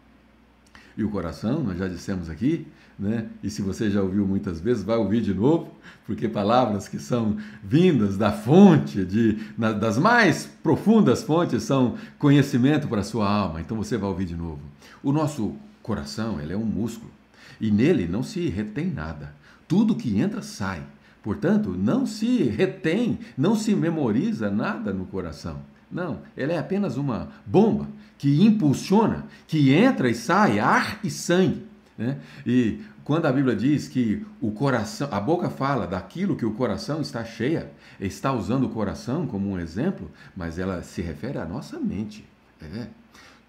E 0.97 1.03
o 1.03 1.10
coração, 1.10 1.63
nós 1.63 1.77
já 1.77 1.88
dissemos 1.88 2.29
aqui, 2.29 2.65
né? 2.97 3.27
E 3.43 3.49
se 3.49 3.62
você 3.62 3.89
já 3.89 4.01
ouviu 4.01 4.25
muitas 4.25 4.62
vezes, 4.62 4.84
vai 4.84 4.97
ouvir 4.97 5.21
de 5.21 5.34
novo, 5.34 5.69
porque 6.05 6.29
palavras 6.29 6.88
que 6.88 6.97
são 6.97 7.38
vindas 7.62 8.17
da 8.17 8.31
fonte, 8.31 9.03
de, 9.03 9.38
na, 9.58 9.73
das 9.73 9.97
mais 9.97 10.45
profundas 10.63 11.21
fontes, 11.21 11.63
são 11.63 11.95
conhecimento 12.17 12.88
para 12.88 13.01
a 13.01 13.03
sua 13.03 13.29
alma. 13.29 13.60
Então 13.60 13.75
você 13.75 13.97
vai 13.97 14.10
ouvir 14.10 14.25
de 14.25 14.36
novo. 14.36 14.62
O 15.03 15.12
nosso 15.12 15.53
coração, 15.84 16.39
ele 16.39 16.53
é 16.53 16.58
um 16.58 16.65
músculo 16.65 17.12
e 17.60 17.69
nele 17.69 18.08
não 18.08 18.23
se 18.23 18.47
retém 18.47 18.89
nada. 18.89 19.34
Tudo 19.67 19.95
que 19.95 20.19
entra 20.19 20.41
sai. 20.41 20.81
Portanto, 21.21 21.71
não 21.71 22.05
se 22.05 22.43
retém, 22.43 23.19
não 23.38 23.55
se 23.55 23.75
memoriza 23.75 24.49
nada 24.49 24.93
no 24.93 25.05
coração. 25.05 25.60
Não, 25.91 26.19
ele 26.36 26.53
é 26.53 26.58
apenas 26.58 26.97
uma 26.97 27.29
bomba 27.45 27.88
que 28.25 28.43
impulsiona, 28.43 29.27
que 29.45 29.71
entra 29.71 30.09
e 30.09 30.15
sai 30.15 30.57
ar 30.57 30.99
e 31.03 31.11
sangue. 31.11 31.63
Né? 31.95 32.17
E 32.43 32.81
quando 33.03 33.27
a 33.27 33.31
Bíblia 33.31 33.55
diz 33.55 33.88
que 33.88 34.25
o 34.41 34.49
coração, 34.49 35.07
a 35.11 35.19
boca 35.19 35.47
fala 35.47 35.85
daquilo 35.85 36.35
que 36.35 36.43
o 36.43 36.55
coração 36.55 37.01
está 37.01 37.23
cheia, 37.23 37.71
está 37.99 38.33
usando 38.33 38.63
o 38.63 38.69
coração 38.69 39.27
como 39.27 39.51
um 39.51 39.59
exemplo, 39.59 40.09
mas 40.35 40.57
ela 40.57 40.81
se 40.81 41.03
refere 41.03 41.38
à 41.38 41.45
nossa 41.45 41.79
mente. 41.79 42.25
É. 42.63 42.88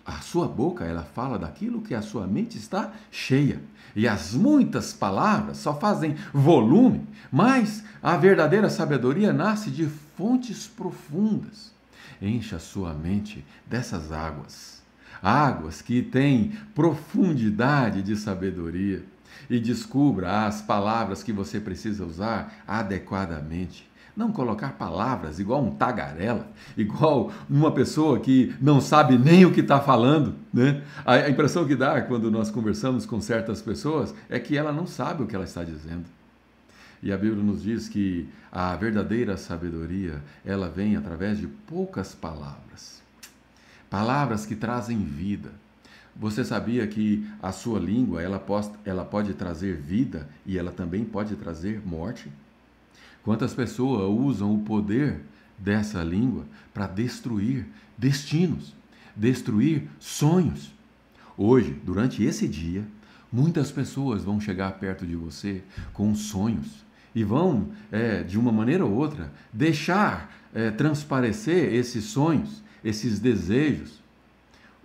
A 0.05 0.21
sua 0.21 0.47
boca, 0.47 0.85
ela 0.85 1.05
fala 1.05 1.39
daquilo 1.39 1.81
que 1.81 1.95
a 1.95 2.03
sua 2.03 2.27
mente 2.27 2.59
está 2.59 2.93
cheia. 3.11 3.63
E 3.95 4.07
as 4.07 4.35
muitas 4.35 4.93
palavras 4.93 5.57
só 5.57 5.73
fazem 5.73 6.17
volume, 6.35 7.09
mas 7.33 7.83
a 8.03 8.15
verdadeira 8.19 8.69
sabedoria 8.69 9.33
nasce 9.33 9.71
de 9.71 9.87
fontes 10.19 10.67
profundas. 10.67 11.75
Encha 12.21 12.57
a 12.57 12.61
sua 12.61 12.95
mente 12.95 13.45
dessas 13.69 14.13
águas 14.13 14.77
águas 15.23 15.83
que 15.83 16.03
têm 16.03 16.53
profundidade 16.75 18.03
de 18.03 18.17
sabedoria 18.17 19.05
e 19.49 19.59
descubra 19.59 20.47
as 20.47 20.63
palavras 20.63 21.23
que 21.23 21.33
você 21.33 21.61
precisa 21.61 22.05
usar 22.05 22.63
adequadamente. 22.67 23.89
Não 24.17 24.33
colocar 24.33 24.73
palavras 24.73 25.39
igual 25.39 25.63
um 25.63 25.73
tagarela, 25.73 26.49
igual 26.75 27.31
uma 27.51 27.71
pessoa 27.71 28.19
que 28.19 28.55
não 28.63 28.81
sabe 28.81 29.19
nem 29.19 29.45
o 29.45 29.53
que 29.53 29.61
está 29.61 29.79
falando. 29.79 30.35
Né? 30.53 30.83
A 31.05 31.29
impressão 31.29 31.67
que 31.67 31.77
dá 31.77 32.01
quando 32.01 32.31
nós 32.31 32.51
conversamos 32.51 33.05
com 33.05 33.21
certas 33.21 33.61
pessoas 33.61 34.15
é 34.31 34.39
que 34.39 34.57
ela 34.57 34.73
não 34.73 34.87
sabe 34.87 35.23
o 35.23 35.27
que 35.27 35.35
ela 35.35 35.45
está 35.45 35.63
dizendo. 35.63 36.16
E 37.03 37.13
a 37.13 37.17
Bíblia 37.17 37.43
nos 37.43 37.63
diz 37.63 37.89
que 37.89 38.29
a 38.51 38.75
verdadeira 38.77 39.37
sabedoria, 39.37 40.23
ela 40.45 40.69
vem 40.69 40.97
através 40.97 41.39
de 41.39 41.47
poucas 41.47 42.15
palavras 42.15 43.07
palavras 43.91 44.45
que 44.47 44.55
trazem 44.55 44.99
vida. 45.05 45.53
Você 46.15 46.45
sabia 46.45 46.87
que 46.87 47.27
a 47.43 47.53
sua 47.53 47.79
língua 47.79 48.23
ela 48.23 48.39
pode, 48.39 48.71
ela 48.85 49.05
pode 49.05 49.35
trazer 49.35 49.77
vida 49.77 50.29
e 50.47 50.57
ela 50.59 50.73
também 50.73 51.05
pode 51.05 51.37
trazer 51.37 51.83
morte? 51.87 52.31
Quantas 53.23 53.53
pessoas 53.53 54.09
usam 54.09 54.55
o 54.55 54.63
poder 54.63 55.21
dessa 55.59 56.03
língua 56.03 56.45
para 56.73 56.87
destruir 56.87 57.67
destinos, 57.99 58.75
destruir 59.15 59.89
sonhos? 59.99 60.73
Hoje, 61.37 61.73
durante 61.85 62.23
esse 62.23 62.49
dia, 62.49 62.87
muitas 63.31 63.71
pessoas 63.71 64.25
vão 64.25 64.41
chegar 64.41 64.73
perto 64.79 65.07
de 65.07 65.15
você 65.15 65.63
com 65.93 66.15
sonhos 66.15 66.86
e 67.17 67.25
vão, 67.25 67.71
é, 67.91 68.23
de 68.23 68.39
uma 68.39 68.53
maneira 68.53 68.85
ou 68.85 68.93
outra, 68.93 69.33
deixar 69.53 70.33
é, 70.55 70.71
transparecer 70.71 71.75
esses 71.75 72.05
sonhos 72.05 72.65
esses 72.87 73.19
desejos, 73.19 74.01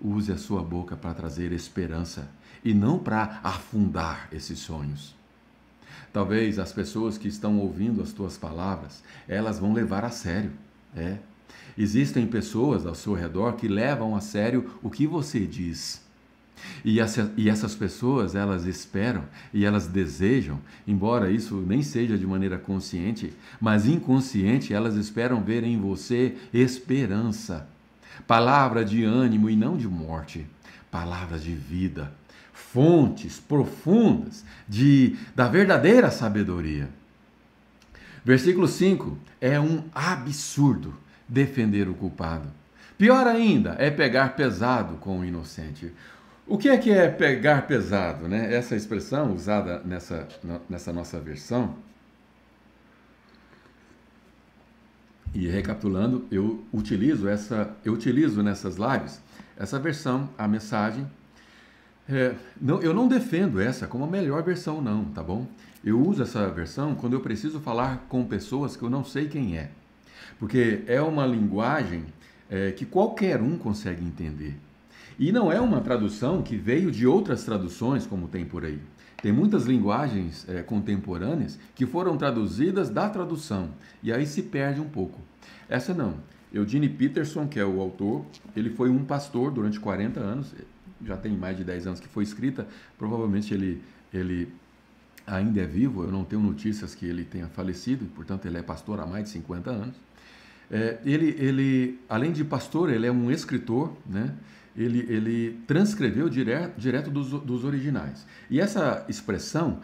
use 0.02 0.32
a 0.32 0.38
sua 0.38 0.64
boca 0.64 0.96
para 0.96 1.14
trazer 1.14 1.52
esperança 1.52 2.28
e 2.66 2.74
não 2.74 2.98
para 2.98 3.40
afundar 3.44 4.28
esses 4.32 4.58
sonhos. 4.58 5.14
Talvez 6.12 6.58
as 6.58 6.74
pessoas 6.74 7.16
que 7.16 7.28
estão 7.28 7.60
ouvindo 7.60 8.02
as 8.02 8.12
tuas 8.12 8.38
palavras, 8.38 9.04
elas 9.28 9.60
vão 9.60 9.72
levar 9.72 10.04
a 10.04 10.10
sério. 10.10 10.52
É. 10.96 11.20
Existem 11.78 12.26
pessoas 12.26 12.88
ao 12.88 12.96
seu 12.96 13.14
redor 13.14 13.54
que 13.54 13.68
levam 13.68 14.16
a 14.16 14.20
sério 14.20 14.80
o 14.82 14.90
que 14.90 15.06
você 15.06 15.46
diz. 15.46 16.02
E, 16.84 17.00
essa, 17.00 17.32
e 17.38 17.50
essas 17.50 17.76
pessoas, 17.76 18.36
elas 18.36 18.66
esperam 18.66 19.24
e 19.54 19.66
elas 19.66 19.88
desejam, 19.88 20.60
embora 20.88 21.32
isso 21.32 21.56
nem 21.68 21.82
seja 21.82 22.18
de 22.18 22.26
maneira 22.26 22.58
consciente, 22.58 23.34
mas 23.60 23.86
inconsciente, 23.86 24.74
elas 24.74 24.96
esperam 24.96 25.44
ver 25.44 25.64
em 25.64 25.80
você 25.80 26.36
esperança 26.54 27.68
palavra 28.22 28.84
de 28.84 29.04
ânimo 29.04 29.50
e 29.50 29.56
não 29.56 29.78
de 29.78 29.88
morte, 29.88 30.46
palavras 30.90 31.44
de 31.44 31.54
vida, 31.54 32.12
fontes 32.54 33.40
profundas 33.40 34.46
de, 34.68 35.16
da 35.36 35.48
verdadeira 35.48 36.12
sabedoria. 36.12 36.90
Versículo 38.24 38.68
5: 38.68 39.18
é 39.40 39.60
um 39.60 39.84
absurdo 39.94 40.94
defender 41.28 41.90
o 41.90 41.94
culpado. 41.94 42.50
Pior 42.98 43.26
ainda 43.26 43.76
é 43.80 43.90
pegar 43.90 44.36
pesado 44.36 44.96
com 44.98 45.20
o 45.20 45.26
inocente. 45.26 45.92
O 46.52 46.58
que 46.58 46.68
é 46.68 46.78
que 46.78 46.92
é 46.92 47.08
pegar 47.08 47.66
pesado? 47.66 48.28
Né? 48.28 48.54
Essa 48.54 48.76
expressão 48.76 49.34
usada 49.34 49.80
nessa, 49.86 50.28
nessa 50.70 50.92
nossa 50.92 51.18
versão 51.18 51.78
E 55.34 55.48
recapitulando, 55.48 56.26
eu 56.30 56.62
utilizo 56.74 57.30
essa, 57.30 57.74
eu 57.86 57.94
utilizo 57.94 58.44
nessas 58.44 58.76
lives 58.76 59.22
essa 59.58 59.80
versão, 59.80 60.30
a 60.38 60.46
mensagem. 60.46 61.10
É, 62.10 62.36
não, 62.60 62.82
eu 62.82 62.94
não 62.94 63.08
defendo 63.08 63.62
essa 63.62 63.88
como 63.88 64.04
a 64.04 64.08
melhor 64.08 64.44
versão, 64.44 64.82
não, 64.82 65.06
tá 65.06 65.24
bom? 65.24 65.48
Eu 65.86 66.02
uso 66.06 66.22
essa 66.22 66.50
versão 66.50 66.96
quando 66.96 67.14
eu 67.14 67.22
preciso 67.22 67.62
falar 67.62 68.06
com 68.10 68.26
pessoas 68.26 68.76
que 68.76 68.84
eu 68.84 68.90
não 68.90 69.06
sei 69.06 69.30
quem 69.30 69.58
é, 69.58 69.72
porque 70.38 70.84
é 70.86 71.02
uma 71.02 71.26
linguagem 71.26 72.04
é, 72.50 72.74
que 72.74 72.86
qualquer 72.86 73.42
um 73.42 73.58
consegue 73.58 74.04
entender. 74.04 74.58
E 75.22 75.32
não 75.32 75.52
é 75.52 75.62
uma 75.62 75.82
tradução 75.82 76.42
que 76.42 76.58
veio 76.58 76.90
de 76.90 77.06
outras 77.06 77.44
traduções, 77.44 78.08
como 78.08 78.28
tem 78.28 78.44
por 78.44 78.66
aí. 78.66 78.80
Tem 79.22 79.32
muitas 79.32 79.66
linguagens 79.66 80.50
é, 80.50 80.64
contemporâneas 80.64 81.60
que 81.76 81.86
foram 81.86 82.18
traduzidas 82.18 82.90
da 82.90 83.08
tradução, 83.08 83.70
e 84.02 84.12
aí 84.12 84.26
se 84.26 84.42
perde 84.42 84.82
um 84.82 84.90
pouco. 84.90 85.22
Essa 85.70 85.94
não. 85.94 86.16
Eugene 86.52 86.90
Peterson, 86.90 87.48
que 87.48 87.60
é 87.60 87.64
o 87.64 87.80
autor, 87.80 88.26
ele 88.56 88.72
foi 88.72 88.90
um 88.90 89.06
pastor 89.06 89.52
durante 89.52 89.80
40 89.80 90.20
anos, 90.20 90.56
já 91.06 91.16
tem 91.16 91.38
mais 91.38 91.56
de 91.56 91.64
10 91.64 91.86
anos 91.86 92.00
que 92.00 92.08
foi 92.08 92.24
escrita, 92.24 92.68
provavelmente 92.98 93.54
ele, 93.54 93.80
ele 94.12 94.52
ainda 95.28 95.62
é 95.62 95.68
vivo, 95.68 96.04
eu 96.04 96.12
não 96.12 96.24
tenho 96.24 96.42
notícias 96.42 96.96
que 96.96 97.06
ele 97.06 97.26
tenha 97.26 97.46
falecido, 97.46 98.08
portanto 98.16 98.48
ele 98.48 98.58
é 98.58 98.64
pastor 98.64 99.00
há 99.00 99.06
mais 99.06 99.26
de 99.26 99.30
50 99.30 99.70
anos. 99.70 99.96
É, 100.72 100.98
ele, 101.06 101.36
ele, 101.38 102.00
além 102.10 102.32
de 102.32 102.44
pastor, 102.44 102.90
ele 102.90 103.06
é 103.06 103.12
um 103.12 103.30
escritor, 103.30 103.96
né? 104.04 104.34
Ele, 104.76 105.06
ele 105.10 105.60
transcreveu 105.68 106.30
direto, 106.30 106.80
direto 106.80 107.10
dos, 107.10 107.30
dos 107.30 107.64
originais. 107.64 108.26
E 108.50 108.60
essa 108.60 109.06
expressão, 109.10 109.80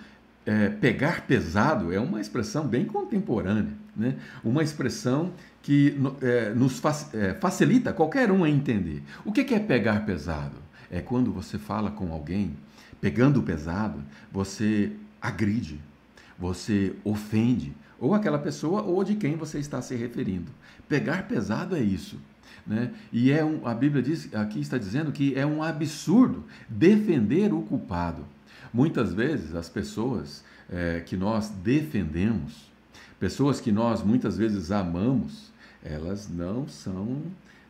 é, 0.45 0.69
pegar 0.69 1.25
pesado, 1.27 1.91
é 1.91 1.99
uma 1.99 2.21
expressão 2.21 2.65
bem 2.65 2.85
contemporânea, 2.85 3.73
né? 3.95 4.15
uma 4.43 4.63
expressão 4.63 5.33
que 5.61 5.97
é, 6.21 6.51
nos 6.51 6.81
é, 7.13 7.33
facilita 7.33 7.91
qualquer 7.91 8.31
um 8.31 8.43
a 8.43 8.49
entender. 8.49 9.03
O 9.25 9.31
que 9.31 9.53
é 9.53 9.59
pegar 9.59 10.05
pesado? 10.05 10.55
É 10.89 11.01
quando 11.01 11.33
você 11.33 11.57
fala 11.57 11.91
com 11.91 12.13
alguém, 12.13 12.55
pegando 13.01 13.43
pesado, 13.43 14.01
você 14.31 14.91
agride, 15.21 15.81
você 16.39 16.95
ofende, 17.03 17.73
ou 17.99 18.13
aquela 18.13 18.37
pessoa 18.37 18.81
ou 18.83 19.03
de 19.03 19.15
quem 19.15 19.35
você 19.35 19.59
está 19.59 19.81
se 19.81 19.95
referindo. 19.95 20.51
Pegar 20.87 21.27
pesado 21.27 21.75
é 21.75 21.81
isso. 21.81 22.17
Né? 22.67 22.91
E 23.13 23.31
é 23.31 23.43
um, 23.45 23.65
a 23.65 23.73
Bíblia 23.73 24.03
diz, 24.03 24.33
aqui 24.35 24.59
está 24.59 24.77
dizendo 24.77 25.11
que 25.11 25.33
é 25.35 25.45
um 25.45 25.63
absurdo 25.63 26.43
defender 26.67 27.53
o 27.53 27.61
culpado. 27.61 28.25
Muitas 28.73 29.13
vezes 29.13 29.55
as 29.55 29.69
pessoas 29.69 30.43
é, 30.69 30.99
que 30.99 31.15
nós 31.15 31.49
defendemos, 31.49 32.69
pessoas 33.19 33.61
que 33.61 33.71
nós 33.71 34.03
muitas 34.03 34.37
vezes 34.37 34.69
amamos, 34.69 35.49
elas 35.81 36.29
não 36.29 36.67
são, 36.67 37.21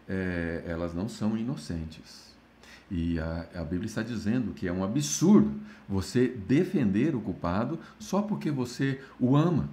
é, 0.09 0.63
elas 0.65 0.95
não 0.95 1.07
são 1.07 1.37
inocentes. 1.37 2.27
E 2.89 3.19
a, 3.19 3.45
a, 3.53 3.63
Bíblia 3.63 3.85
está 3.85 4.01
dizendo 4.01 4.53
que 4.53 4.67
é 4.67 4.71
um 4.71 4.83
absurdo 4.83 5.51
você 5.87 6.27
defender 6.27 7.13
o 7.13 7.21
culpado 7.21 7.77
só 7.99 8.21
porque 8.21 8.49
você 8.49 8.99
o 9.19 9.35
ama. 9.35 9.69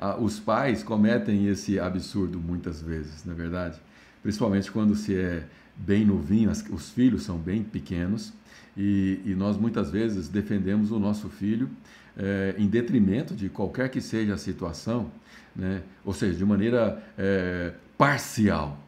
Ah, 0.00 0.16
os 0.16 0.40
pais 0.40 0.82
cometem 0.82 1.46
esse 1.46 1.78
absurdo 1.78 2.40
muitas 2.40 2.82
vezes, 2.82 3.24
na 3.24 3.32
é 3.32 3.36
verdade 3.36 3.78
principalmente 4.26 4.72
quando 4.72 4.96
se 4.96 5.14
é 5.14 5.44
bem 5.76 6.04
novinho, 6.04 6.50
os 6.50 6.90
filhos 6.90 7.22
são 7.22 7.38
bem 7.38 7.62
pequenos 7.62 8.32
e, 8.76 9.20
e 9.24 9.36
nós 9.36 9.56
muitas 9.56 9.88
vezes 9.88 10.26
defendemos 10.26 10.90
o 10.90 10.98
nosso 10.98 11.28
filho 11.28 11.70
é, 12.16 12.52
em 12.58 12.66
detrimento 12.66 13.36
de 13.36 13.48
qualquer 13.48 13.88
que 13.88 14.00
seja 14.00 14.34
a 14.34 14.36
situação, 14.36 15.12
né? 15.54 15.80
ou 16.04 16.12
seja, 16.12 16.36
de 16.36 16.44
maneira 16.44 17.00
é, 17.16 17.72
parcial. 17.96 18.80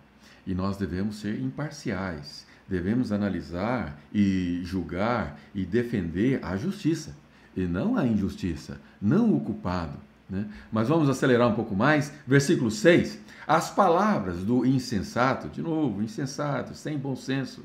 E 0.44 0.56
nós 0.56 0.76
devemos 0.76 1.20
ser 1.20 1.40
imparciais, 1.40 2.44
devemos 2.68 3.12
analisar 3.12 3.96
e 4.12 4.60
julgar 4.64 5.38
e 5.54 5.64
defender 5.64 6.40
a 6.42 6.56
justiça 6.56 7.14
e 7.56 7.60
não 7.60 7.96
a 7.96 8.04
injustiça, 8.04 8.80
não 9.00 9.32
o 9.36 9.40
culpado. 9.40 10.07
Né? 10.28 10.46
Mas 10.70 10.88
vamos 10.88 11.08
acelerar 11.08 11.48
um 11.48 11.54
pouco 11.54 11.74
mais. 11.74 12.12
Versículo 12.26 12.70
6. 12.70 13.18
As 13.46 13.70
palavras 13.70 14.44
do 14.44 14.66
insensato, 14.66 15.48
de 15.48 15.62
novo, 15.62 16.02
insensato, 16.02 16.74
sem 16.74 16.98
bom 16.98 17.16
senso, 17.16 17.62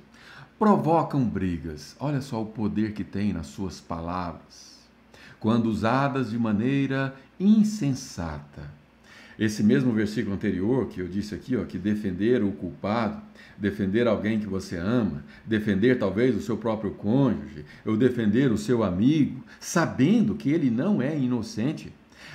provocam 0.58 1.26
brigas. 1.26 1.96
Olha 2.00 2.22
só 2.22 2.42
o 2.42 2.46
poder 2.46 2.94
que 2.94 3.04
tem 3.04 3.34
nas 3.34 3.48
suas 3.48 3.82
palavras. 3.82 4.82
Quando 5.40 5.66
usadas 5.66 6.32
de 6.32 6.40
maneira 6.40 7.14
insensata. 7.38 8.72
Esse 9.38 9.64
mesmo 9.64 9.92
versículo 9.92 10.36
anterior 10.36 10.88
que 10.88 11.02
eu 11.02 11.08
disse 11.08 11.34
aqui, 11.34 11.58
ó, 11.58 11.66
que 11.66 11.78
defender 11.78 12.44
o 12.44 12.52
culpado, 12.52 13.20
defender 13.58 14.08
alguém 14.08 14.40
que 14.40 14.46
você 14.46 14.78
ama, 14.78 15.24
defender 15.46 15.98
talvez 15.98 16.36
o 16.36 16.42
seu 16.42 16.56
próprio 16.56 16.92
cônjuge, 16.92 17.66
ou 17.86 17.98
defender 17.98 18.52
o 18.52 18.58
seu 18.58 18.84
amigo, 18.84 19.44
sabendo 19.60 20.36
que 20.36 20.50
ele 20.50 20.70
não 20.70 21.02
é 21.02 21.18
inocente 21.18 21.92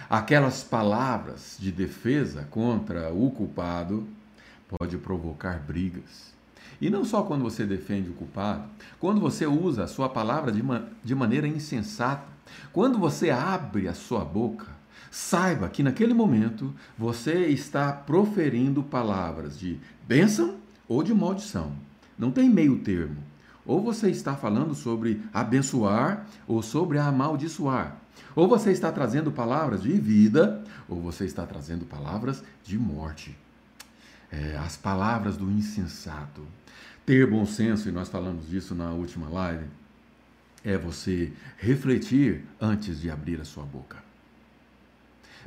Aquelas 0.09 0.62
palavras 0.62 1.57
de 1.59 1.70
defesa 1.70 2.47
contra 2.51 3.12
o 3.12 3.30
culpado 3.30 4.07
pode 4.68 4.97
provocar 4.99 5.59
brigas. 5.59 6.32
E 6.80 6.89
não 6.89 7.05
só 7.05 7.22
quando 7.22 7.43
você 7.43 7.64
defende 7.64 8.11
o 8.11 8.14
culpado, 8.14 8.64
quando 9.01 9.20
você 9.20 9.47
usa 9.47 9.84
a 9.84 9.89
sua 9.89 10.09
palavra 10.09 10.53
de, 10.53 10.62
ma 10.62 10.84
de 11.03 11.14
maneira 11.14 11.49
insensata, 11.49 12.26
quando 12.72 12.99
você 12.99 13.30
abre 13.30 13.89
a 13.89 13.95
sua 13.95 14.24
boca, 14.24 14.66
saiba 15.11 15.68
que 15.68 15.82
naquele 15.82 16.14
momento 16.14 16.72
você 16.97 17.47
está 17.47 17.93
proferindo 17.93 18.82
palavras 18.82 19.59
de 19.59 19.78
bênção 20.07 20.57
ou 20.86 21.03
de 21.03 21.12
maldição. 21.12 21.72
Não 22.18 22.30
tem 22.30 22.49
meio 22.49 22.78
termo. 22.78 23.16
Ou 23.66 23.82
você 23.82 24.11
está 24.11 24.34
falando 24.34 24.74
sobre 24.74 25.22
abençoar 25.32 26.26
ou 26.47 26.62
sobre 26.62 26.99
amaldiçoar. 26.99 27.97
Ou 28.35 28.49
você 28.49 28.71
está 28.71 28.91
trazendo 28.93 29.31
palavras 29.31 29.83
de 29.83 29.93
vida, 29.93 30.62
ou 30.89 31.01
você 31.01 31.25
está 31.25 31.47
trazendo 31.47 31.85
palavras 31.85 32.43
de 32.64 32.79
morte. 32.79 33.37
É, 34.31 34.57
as 34.59 34.77
palavras 34.77 35.37
do 35.37 35.51
insensato. 35.51 36.43
Ter 37.05 37.27
bom 37.27 37.47
senso, 37.47 37.89
e 37.89 37.93
nós 37.93 38.09
falamos 38.09 38.49
disso 38.49 38.75
na 38.75 38.91
última 38.93 39.29
live, 39.29 39.64
é 40.64 40.77
você 40.77 41.33
refletir 41.57 42.45
antes 42.61 43.01
de 43.01 43.11
abrir 43.11 43.41
a 43.41 43.45
sua 43.45 43.64
boca. 43.64 43.97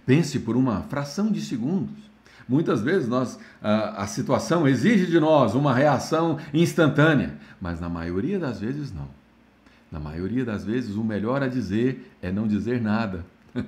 Pense 0.05 0.39
por 0.39 0.55
uma 0.55 0.81
fração 0.83 1.31
de 1.31 1.41
segundos. 1.41 2.11
Muitas 2.47 2.81
vezes 2.81 3.07
nós, 3.07 3.39
a, 3.61 4.03
a 4.03 4.07
situação 4.07 4.67
exige 4.67 5.05
de 5.05 5.19
nós 5.19 5.53
uma 5.53 5.73
reação 5.73 6.39
instantânea, 6.53 7.37
mas 7.61 7.79
na 7.79 7.87
maioria 7.87 8.39
das 8.39 8.59
vezes 8.59 8.91
não. 8.91 9.20
Na 9.91 9.99
maioria 9.99 10.45
das 10.45 10.63
vezes, 10.63 10.95
o 10.95 11.03
melhor 11.03 11.43
a 11.43 11.47
dizer 11.47 12.15
é 12.21 12.31
não 12.31 12.47
dizer 12.47 12.81
nada. 12.81 13.25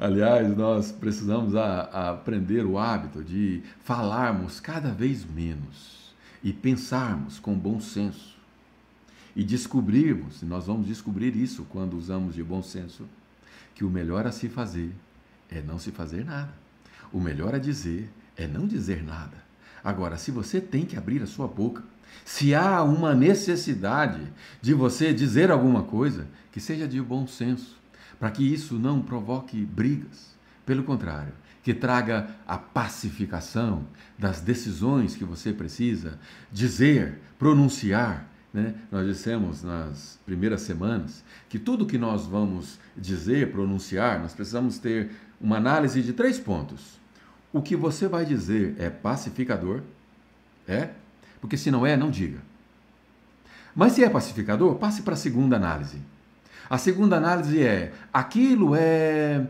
Aliás, 0.00 0.56
nós 0.56 0.90
precisamos 0.90 1.54
a, 1.54 1.82
a 1.82 2.10
aprender 2.10 2.64
o 2.64 2.78
hábito 2.78 3.22
de 3.22 3.62
falarmos 3.84 4.60
cada 4.60 4.90
vez 4.90 5.24
menos 5.24 6.14
e 6.42 6.54
pensarmos 6.54 7.38
com 7.38 7.54
bom 7.54 7.78
senso. 7.80 8.32
E 9.36 9.44
descobrirmos, 9.44 10.42
e 10.42 10.46
nós 10.46 10.66
vamos 10.66 10.86
descobrir 10.86 11.36
isso 11.36 11.64
quando 11.68 11.98
usamos 11.98 12.34
de 12.34 12.42
bom 12.42 12.62
senso, 12.62 13.06
que 13.74 13.84
o 13.84 13.90
melhor 13.90 14.26
a 14.26 14.32
se 14.32 14.48
fazer 14.48 14.90
é 15.50 15.60
não 15.60 15.78
se 15.78 15.90
fazer 15.90 16.24
nada. 16.24 16.52
O 17.12 17.20
melhor 17.20 17.54
a 17.54 17.58
dizer 17.58 18.10
é 18.36 18.46
não 18.46 18.66
dizer 18.66 19.02
nada. 19.02 19.36
Agora, 19.84 20.16
se 20.16 20.30
você 20.30 20.60
tem 20.60 20.86
que 20.86 20.96
abrir 20.96 21.22
a 21.22 21.26
sua 21.26 21.46
boca 21.46 21.82
se 22.24 22.54
há 22.54 22.82
uma 22.82 23.14
necessidade 23.14 24.20
de 24.60 24.74
você 24.74 25.12
dizer 25.12 25.50
alguma 25.50 25.82
coisa, 25.82 26.26
que 26.50 26.60
seja 26.60 26.86
de 26.86 27.00
bom 27.00 27.26
senso, 27.26 27.80
para 28.18 28.30
que 28.30 28.42
isso 28.42 28.78
não 28.78 29.02
provoque 29.02 29.64
brigas. 29.64 30.32
Pelo 30.64 30.84
contrário, 30.84 31.32
que 31.62 31.74
traga 31.74 32.28
a 32.46 32.56
pacificação 32.56 33.84
das 34.18 34.40
decisões 34.40 35.16
que 35.16 35.24
você 35.24 35.52
precisa 35.52 36.18
dizer, 36.52 37.18
pronunciar. 37.38 38.28
Né? 38.52 38.74
Nós 38.90 39.06
dissemos 39.06 39.62
nas 39.62 40.18
primeiras 40.26 40.62
semanas 40.62 41.24
que 41.48 41.58
tudo 41.58 41.86
que 41.86 41.98
nós 41.98 42.26
vamos 42.26 42.78
dizer, 42.96 43.50
pronunciar, 43.50 44.20
nós 44.20 44.34
precisamos 44.34 44.78
ter 44.78 45.10
uma 45.40 45.56
análise 45.56 46.02
de 46.02 46.12
três 46.12 46.38
pontos. 46.38 47.00
O 47.52 47.60
que 47.60 47.74
você 47.74 48.06
vai 48.06 48.24
dizer 48.24 48.76
é 48.78 48.88
pacificador? 48.88 49.82
É? 50.66 50.90
Porque 51.42 51.56
se 51.56 51.72
não 51.72 51.84
é, 51.84 51.96
não 51.96 52.08
diga. 52.08 52.38
Mas 53.74 53.92
se 53.92 54.04
é 54.04 54.08
pacificador, 54.08 54.76
passe 54.76 55.02
para 55.02 55.14
a 55.14 55.16
segunda 55.16 55.56
análise. 55.56 55.98
A 56.70 56.78
segunda 56.78 57.16
análise 57.16 57.60
é: 57.60 57.92
aquilo 58.12 58.76
é, 58.76 59.44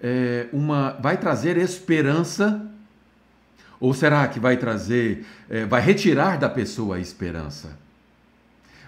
é 0.00 0.46
uma. 0.52 0.92
vai 0.92 1.18
trazer 1.18 1.58
esperança? 1.58 2.68
Ou 3.80 3.92
será 3.92 4.28
que 4.28 4.38
vai 4.38 4.56
trazer, 4.56 5.26
é, 5.50 5.66
vai 5.66 5.82
retirar 5.82 6.38
da 6.38 6.48
pessoa 6.48 6.94
a 6.96 7.00
esperança? 7.00 7.76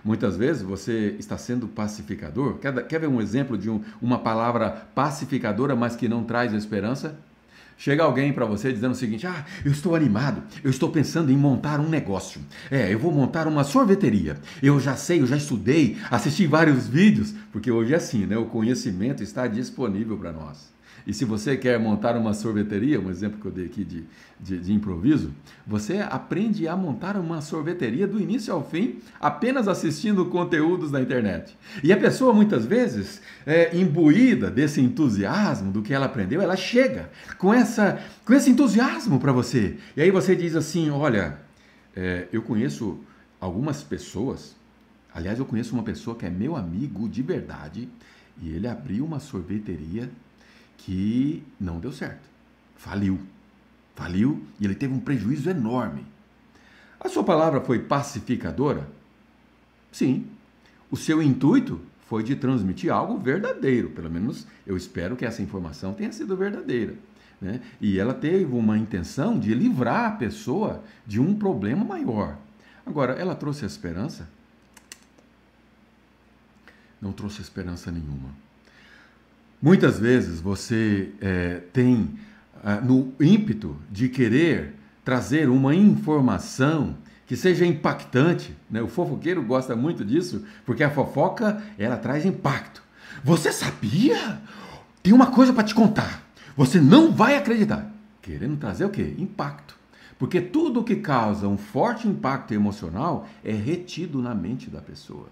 Muitas 0.05 0.37
vezes 0.37 0.63
você 0.63 1.17
está 1.19 1.37
sendo 1.37 1.67
pacificador. 1.67 2.59
Quer, 2.59 2.87
quer 2.87 3.01
ver 3.01 3.09
um 3.09 3.21
exemplo 3.21 3.59
de 3.59 3.69
um, 3.69 3.83
uma 4.01 4.21
palavra 4.21 4.87
pacificadora, 4.95 5.75
mas 5.75 5.97
que 5.97 6.07
não 6.07 6.23
traz 6.23 6.53
esperança? 6.53 7.19
Chega 7.77 8.03
alguém 8.03 8.33
para 8.33 8.45
você 8.45 8.73
dizendo 8.73 8.93
o 8.93 8.97
seguinte: 8.97 9.27
Ah, 9.27 9.45
eu 9.65 9.73
estou 9.73 9.95
animado, 9.95 10.43
eu 10.63 10.71
estou 10.71 10.91
pensando 10.91 11.31
em 11.31 11.37
montar 11.37 11.81
um 11.81 11.89
negócio. 11.89 12.41
É, 12.71 12.93
eu 12.93 12.99
vou 12.99 13.13
montar 13.13 13.47
uma 13.47 13.65
sorveteria. 13.65 14.37
Eu 14.63 14.81
já 14.81 14.97
sei, 14.97 15.21
eu 15.21 15.27
já 15.27 15.37
estudei, 15.37 15.97
assisti 16.11 16.47
vários 16.47 16.87
vídeos, 16.87 17.35
porque 17.53 17.71
hoje 17.71 17.95
é 17.95 17.97
assim, 17.97 18.27
né? 18.27 18.37
O 18.37 18.47
conhecimento 18.47 19.23
está 19.23 19.47
disponível 19.47 20.17
para 20.17 20.33
nós. 20.33 20.74
E 21.07 21.13
se 21.13 21.25
você 21.25 21.57
quer 21.57 21.79
montar 21.79 22.17
uma 22.17 22.33
sorveteria, 22.33 22.99
um 22.99 23.11
exemplo 23.11 23.39
que 23.39 23.47
eu 23.47 23.53
dei 23.53 23.67
aqui 23.67 23.85
de, 23.85 24.05
de, 24.41 24.59
de, 24.59 24.73
improviso, 24.73 25.33
você 25.67 25.99
aprende 25.99 26.67
a 26.67 26.75
montar 26.75 27.17
uma 27.17 27.43
sorveteria 27.43 28.07
do 28.07 28.19
início 28.19 28.55
ao 28.55 28.67
fim, 28.67 29.01
apenas 29.21 29.69
assistindo 29.69 30.25
conteúdos 30.27 30.91
na 30.91 31.03
internet. 31.03 31.57
E 31.83 31.93
a 31.93 31.97
pessoa, 31.97 32.33
muitas 32.33 32.65
vezes, 32.65 33.21
é, 33.45 33.77
imbuída 33.77 34.51
desse 34.51 34.81
entusiasmo 34.81 35.71
do 35.71 35.83
que 35.83 35.93
ela 35.93 36.07
aprendeu, 36.07 36.41
ela 36.41 36.57
chega 36.57 37.11
com, 37.37 37.53
essa, 37.53 38.01
com 38.25 38.33
esse 38.33 38.49
entusiasmo 38.49 39.21
para 39.21 39.33
você. 39.33 39.77
E 39.95 40.01
aí 40.01 40.11
você 40.11 40.35
diz 40.35 40.57
assim: 40.57 40.89
Olha, 40.89 41.39
é, 41.95 42.29
eu 42.33 42.41
conheço 42.41 42.99
algumas 43.39 43.83
pessoas, 43.83 44.57
aliás, 45.15 45.39
eu 45.39 45.45
conheço 45.45 45.75
uma 45.75 45.83
pessoa 45.83 46.17
que 46.17 46.25
é 46.25 46.31
meu 46.31 46.57
amigo 46.57 47.07
de 47.11 47.23
verdade, 47.23 47.91
e 48.41 48.49
ele 48.49 48.67
abriu 48.67 49.05
uma 49.05 49.21
sorveteria 49.21 50.09
que 50.77 51.43
não 51.61 51.79
deu 51.79 51.93
certo. 51.93 52.29
Faliu. 52.77 53.19
Faliu 53.95 54.43
e 54.59 54.65
ele 54.65 54.75
teve 54.75 54.93
um 54.93 55.01
prejuízo 55.01 55.49
enorme. 55.49 56.05
A 57.01 57.09
sua 57.09 57.23
palavra 57.23 57.61
foi 57.61 57.79
pacificadora? 57.79 58.89
Sim. 59.93 60.27
O 60.91 60.97
seu 60.97 61.23
intuito 61.23 61.81
foi 62.07 62.23
de 62.23 62.37
transmitir 62.37 62.93
algo 62.93 63.19
verdadeiro. 63.19 63.91
Pelo 63.91 64.11
menos 64.11 64.47
eu 64.67 64.77
espero 64.77 65.17
que 65.17 65.25
essa 65.25 65.43
informação 65.43 65.93
tenha 65.93 66.13
sido 66.13 66.37
verdadeira. 66.37 66.95
Né? 67.41 67.61
E 67.81 67.99
ela 67.99 68.15
teve 68.15 68.45
uma 68.55 68.79
intenção 68.79 69.39
de 69.39 69.55
livrar 69.55 70.13
a 70.13 70.17
pessoa 70.17 70.83
de 71.07 71.21
um 71.21 71.35
problema 71.35 71.85
maior. 71.85 72.39
Agora, 72.87 73.15
ela 73.15 73.35
trouxe 73.35 73.65
esperança? 73.65 74.29
Não 77.01 77.13
trouxe 77.13 77.43
esperança 77.43 77.91
nenhuma. 77.91 78.31
Muitas 79.65 79.99
vezes 79.99 80.43
você 80.43 81.09
é, 81.23 81.63
tem 81.73 82.11
ah, 82.63 82.83
no 82.83 83.15
ímpeto 83.19 83.75
de 83.91 84.11
querer 84.11 84.75
trazer 85.03 85.49
uma 85.49 85.75
informação 85.75 86.99
que 87.27 87.35
seja 87.35 87.65
impactante, 87.65 88.55
né? 88.71 88.83
O 88.83 88.89
fofoqueiro 88.89 89.43
gosta 89.43 89.75
muito 89.75 90.05
disso, 90.05 90.45
porque 90.67 90.85
a 90.85 90.91
fofoca 90.91 91.63
ela 91.79 91.97
traz 91.97 92.27
impacto. 92.27 92.83
Você 93.25 93.51
sabia? 93.51 94.39
Tem 95.03 95.15
uma 95.15 95.29
coisa 95.29 95.51
para 95.51 95.65
te 95.65 95.75
contar. 95.75 96.23
Você 96.55 96.79
não 96.79 97.11
vai 97.11 97.35
acreditar. 97.35 97.91
Querendo 98.21 98.59
trazer 98.59 98.85
o 98.85 98.91
quê? 98.91 99.15
Impacto. 99.17 99.79
Porque 100.19 100.43
tudo 100.43 100.85
que 100.85 100.97
causa 100.97 101.49
um 101.49 101.57
forte 101.57 102.07
impacto 102.07 102.53
emocional 102.53 103.27
é 103.43 103.53
retido 103.53 104.21
na 104.21 104.35
mente 104.35 104.69
da 104.69 104.83
pessoa. 104.83 105.29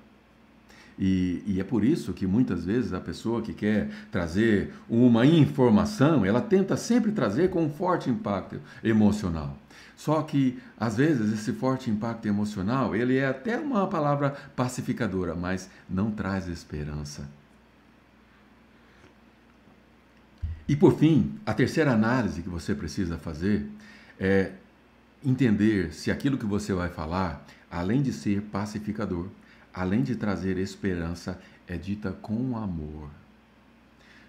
E, 0.98 1.42
e, 1.46 1.60
é 1.60 1.64
por 1.64 1.84
isso 1.84 2.12
que 2.12 2.26
muitas 2.26 2.64
vezes 2.64 2.92
a 2.92 3.00
pessoa 3.00 3.40
que 3.42 3.52
quer 3.52 3.88
trazer 4.10 4.72
uma 4.88 5.24
informação, 5.24 6.24
ela 6.24 6.40
tenta 6.40 6.76
sempre 6.76 7.12
trazer 7.12 7.50
com 7.50 7.64
um 7.64 7.70
forte 7.70 8.10
impacto 8.10 8.60
emocional. 8.84 9.56
Só 9.96 10.22
que, 10.22 10.58
às 10.78 10.96
vezes, 10.96 11.32
esse 11.32 11.52
forte 11.52 11.90
impacto 11.90 12.26
emocional, 12.26 12.94
ele 12.94 13.16
é 13.16 13.26
até 13.26 13.58
uma 13.58 13.86
palavra 13.86 14.30
pacificadora, 14.54 15.34
mas 15.34 15.70
não 15.88 16.10
traz 16.10 16.48
esperança. 16.48 17.28
E 20.68 20.76
por 20.76 20.96
fim, 20.98 21.34
a 21.44 21.52
terceira 21.52 21.92
análise 21.92 22.42
que 22.42 22.48
você 22.48 22.74
precisa 22.74 23.18
fazer 23.18 23.66
é 24.18 24.52
entender 25.24 25.92
se 25.92 26.10
aquilo 26.10 26.38
que 26.38 26.46
você 26.46 26.72
vai 26.72 26.88
falar, 26.88 27.44
além 27.70 28.02
de 28.02 28.12
ser 28.12 28.42
pacificador, 28.42 29.28
além 29.72 30.02
de 30.02 30.16
trazer 30.16 30.58
esperança, 30.58 31.40
é 31.66 31.76
dita 31.76 32.12
com 32.12 32.56
amor. 32.56 33.08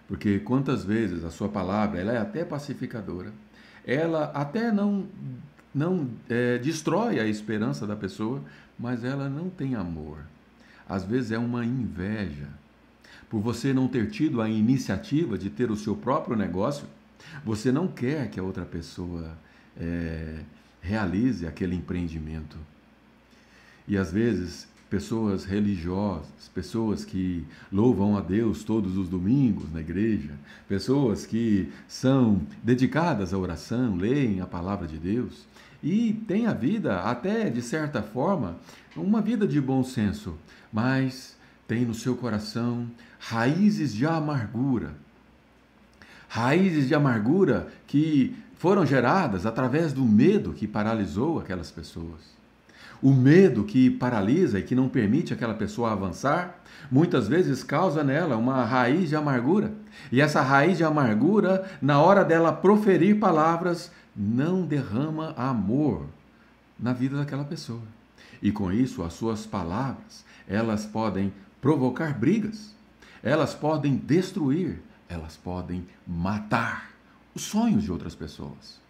Porque 0.07 0.39
quantas 0.39 0.83
vezes 0.83 1.23
a 1.23 1.29
sua 1.29 1.49
palavra 1.49 1.99
ela 1.99 2.13
é 2.13 2.17
até 2.17 2.43
pacificadora, 2.43 3.33
ela 3.85 4.25
até 4.33 4.71
não, 4.71 5.07
não 5.73 6.09
é, 6.29 6.57
destrói 6.57 7.19
a 7.19 7.27
esperança 7.27 7.85
da 7.87 7.95
pessoa, 7.95 8.41
mas 8.77 9.03
ela 9.03 9.29
não 9.29 9.49
tem 9.49 9.75
amor. 9.75 10.19
Às 10.87 11.03
vezes 11.03 11.31
é 11.31 11.37
uma 11.37 11.65
inveja. 11.65 12.47
Por 13.29 13.41
você 13.41 13.73
não 13.73 13.87
ter 13.87 14.09
tido 14.11 14.41
a 14.41 14.49
iniciativa 14.49 15.37
de 15.37 15.49
ter 15.49 15.71
o 15.71 15.75
seu 15.75 15.95
próprio 15.95 16.35
negócio, 16.35 16.85
você 17.43 17.71
não 17.71 17.87
quer 17.87 18.29
que 18.29 18.39
a 18.39 18.43
outra 18.43 18.65
pessoa 18.65 19.35
é, 19.77 20.39
realize 20.81 21.47
aquele 21.47 21.75
empreendimento. 21.75 22.57
E 23.87 23.97
às 23.97 24.11
vezes 24.11 24.67
pessoas 24.93 25.43
religiosas, 25.43 26.51
pessoas 26.53 27.03
que 27.03 27.43
louvam 27.71 28.15
a 28.15 28.21
Deus 28.21 28.63
todos 28.63 28.95
os 28.95 29.09
domingos 29.09 29.73
na 29.73 29.79
igreja, 29.79 30.35
pessoas 30.69 31.25
que 31.25 31.73
são 31.87 32.39
dedicadas 32.61 33.33
à 33.33 33.37
oração, 33.39 33.95
leem 33.95 34.39
a 34.39 34.45
palavra 34.45 34.87
de 34.87 34.99
Deus 34.99 35.47
e 35.81 36.13
têm 36.27 36.45
a 36.45 36.53
vida, 36.53 36.99
até 36.99 37.49
de 37.49 37.59
certa 37.59 38.03
forma, 38.03 38.55
uma 38.95 39.19
vida 39.19 39.47
de 39.47 39.59
bom 39.59 39.83
senso, 39.83 40.35
mas 40.71 41.35
tem 41.67 41.85
no 41.85 41.95
seu 41.95 42.15
coração 42.15 42.85
raízes 43.17 43.95
de 43.95 44.05
amargura. 44.05 44.93
Raízes 46.29 46.87
de 46.87 46.93
amargura 46.93 47.67
que 47.87 48.35
foram 48.59 48.85
geradas 48.85 49.47
através 49.47 49.91
do 49.91 50.05
medo 50.05 50.53
que 50.53 50.67
paralisou 50.67 51.39
aquelas 51.39 51.71
pessoas. 51.71 52.42
O 53.03 53.11
medo 53.11 53.65
que 53.65 53.89
paralisa 53.89 54.59
e 54.59 54.63
que 54.63 54.73
não 54.73 54.87
permite 54.87 55.33
aquela 55.33 55.53
pessoa 55.53 55.91
avançar, 55.91 56.57
muitas 56.89 57.27
vezes 57.27 57.61
causa 57.61 58.01
nela 58.01 58.37
uma 58.37 58.63
raiz 58.63 59.09
de 59.09 59.15
amargura. 59.17 59.73
E 60.09 60.21
essa 60.21 60.41
raiz 60.41 60.77
de 60.77 60.85
amargura, 60.85 61.69
na 61.81 62.01
hora 62.01 62.23
dela 62.23 62.53
proferir 62.53 63.19
palavras, 63.19 63.91
não 64.15 64.65
derrama 64.65 65.33
amor 65.35 66.05
na 66.79 66.93
vida 66.93 67.17
daquela 67.17 67.43
pessoa. 67.43 67.81
E 68.41 68.53
com 68.53 68.71
isso, 68.71 69.03
as 69.03 69.11
suas 69.11 69.45
palavras, 69.45 70.23
elas 70.47 70.85
podem 70.85 71.33
provocar 71.59 72.17
brigas, 72.17 72.73
elas 73.21 73.53
podem 73.53 73.97
destruir, 73.97 74.81
elas 75.09 75.35
podem 75.35 75.85
matar 76.07 76.91
os 77.35 77.41
sonhos 77.41 77.83
de 77.83 77.91
outras 77.91 78.15
pessoas. 78.15 78.81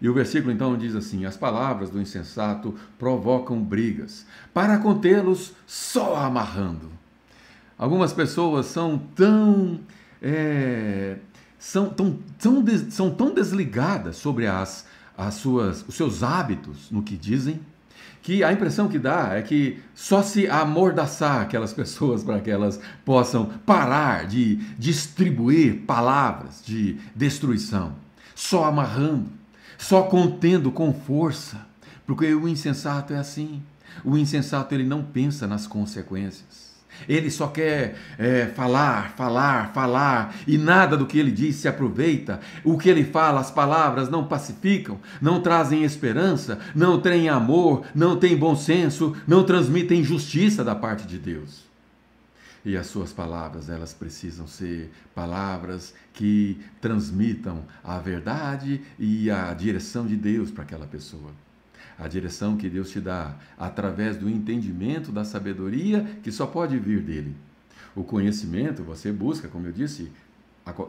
E 0.00 0.08
o 0.08 0.14
versículo 0.14 0.52
então 0.52 0.76
diz 0.76 0.94
assim: 0.94 1.24
As 1.24 1.36
palavras 1.36 1.90
do 1.90 2.00
insensato 2.00 2.74
provocam 2.98 3.62
brigas, 3.62 4.26
para 4.52 4.78
contê-los 4.78 5.54
só 5.66 6.16
amarrando. 6.16 6.90
Algumas 7.78 8.12
pessoas 8.12 8.66
são 8.66 8.98
tão. 9.14 9.80
É, 10.20 11.16
são, 11.58 11.88
tão, 11.88 12.18
tão, 12.38 12.64
são 12.90 13.10
tão 13.10 13.34
desligadas 13.34 14.16
sobre 14.16 14.46
as, 14.46 14.86
as 15.16 15.34
suas, 15.34 15.84
os 15.88 15.94
seus 15.94 16.22
hábitos 16.22 16.90
no 16.90 17.02
que 17.02 17.16
dizem, 17.16 17.60
que 18.22 18.44
a 18.44 18.52
impressão 18.52 18.88
que 18.88 18.98
dá 18.98 19.34
é 19.34 19.42
que 19.42 19.80
só 19.94 20.22
se 20.22 20.48
amordaçar 20.48 21.40
aquelas 21.40 21.72
pessoas 21.74 22.22
para 22.22 22.40
que 22.40 22.50
elas 22.50 22.80
possam 23.04 23.46
parar 23.64 24.26
de 24.26 24.56
distribuir 24.78 25.82
palavras 25.86 26.62
de 26.64 26.98
destruição, 27.14 27.94
só 28.34 28.64
amarrando 28.64 29.35
só 29.78 30.02
contendo 30.02 30.70
com 30.70 30.92
força, 30.92 31.66
porque 32.06 32.34
o 32.34 32.48
insensato 32.48 33.12
é 33.12 33.18
assim. 33.18 33.62
O 34.04 34.16
insensato 34.16 34.74
ele 34.74 34.84
não 34.84 35.02
pensa 35.02 35.46
nas 35.46 35.66
consequências. 35.66 36.66
Ele 37.08 37.30
só 37.30 37.48
quer 37.48 37.96
é, 38.18 38.46
falar, 38.46 39.12
falar, 39.16 39.72
falar, 39.74 40.34
e 40.46 40.56
nada 40.56 40.96
do 40.96 41.06
que 41.06 41.18
ele 41.18 41.30
diz 41.30 41.56
se 41.56 41.68
aproveita. 41.68 42.40
O 42.64 42.78
que 42.78 42.88
ele 42.88 43.04
fala, 43.04 43.40
as 43.40 43.50
palavras 43.50 44.08
não 44.08 44.24
pacificam, 44.24 44.98
não 45.20 45.40
trazem 45.40 45.84
esperança, 45.84 46.58
não 46.74 46.98
têm 46.98 47.28
amor, 47.28 47.84
não 47.94 48.16
têm 48.16 48.36
bom 48.36 48.56
senso, 48.56 49.14
não 49.26 49.44
transmitem 49.44 50.02
justiça 50.02 50.64
da 50.64 50.74
parte 50.74 51.06
de 51.06 51.18
Deus. 51.18 51.65
E 52.66 52.76
as 52.76 52.88
suas 52.88 53.12
palavras, 53.12 53.70
elas 53.70 53.94
precisam 53.94 54.44
ser 54.44 54.90
palavras 55.14 55.94
que 56.12 56.60
transmitam 56.80 57.62
a 57.84 57.96
verdade 58.00 58.82
e 58.98 59.30
a 59.30 59.54
direção 59.54 60.04
de 60.04 60.16
Deus 60.16 60.50
para 60.50 60.64
aquela 60.64 60.84
pessoa. 60.84 61.30
A 61.96 62.08
direção 62.08 62.56
que 62.56 62.68
Deus 62.68 62.90
te 62.90 63.00
dá 63.00 63.36
através 63.56 64.16
do 64.16 64.28
entendimento 64.28 65.12
da 65.12 65.24
sabedoria 65.24 66.02
que 66.24 66.32
só 66.32 66.44
pode 66.44 66.76
vir 66.76 67.02
dele. 67.02 67.36
O 67.94 68.02
conhecimento 68.02 68.82
você 68.82 69.12
busca, 69.12 69.46
como 69.46 69.68
eu 69.68 69.72
disse, 69.72 70.10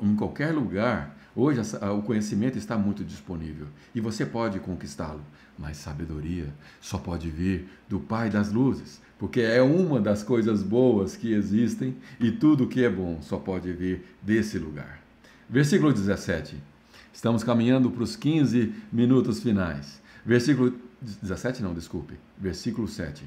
em 0.01 0.15
qualquer 0.15 0.51
lugar. 0.51 1.15
Hoje 1.36 1.61
o 1.95 2.01
conhecimento 2.01 2.57
está 2.57 2.75
muito 2.75 3.03
disponível 3.03 3.67
e 3.93 4.01
você 4.01 4.25
pode 4.25 4.59
conquistá-lo, 4.59 5.21
mas 5.55 5.78
sabedoria 5.78 6.51
só 6.82 6.97
pode 6.97 7.30
vir 7.30 7.69
do 7.88 7.99
Pai 7.99 8.32
das 8.32 8.51
luzes, 8.51 8.99
porque 9.18 9.41
é 9.41 9.61
uma 9.61 9.99
das 9.99 10.24
coisas 10.24 10.61
boas 10.61 11.15
que 11.15 11.34
existem 11.34 11.95
e 12.20 12.32
tudo 12.32 12.68
que 12.68 12.84
é 12.84 12.89
bom 12.89 13.20
só 13.22 13.38
pode 13.38 13.72
vir 13.72 14.03
desse 14.22 14.59
lugar. 14.59 15.01
Versículo 15.49 15.91
17. 15.91 16.55
Estamos 17.13 17.43
caminhando 17.43 17.89
para 17.89 18.03
os 18.03 18.15
15 18.15 18.74
minutos 18.91 19.41
finais. 19.41 20.01
Versículo 20.26 20.74
17 21.01 21.63
não, 21.63 21.74
desculpe. 21.74 22.15
Versículo 22.38 22.88
7. 22.88 23.24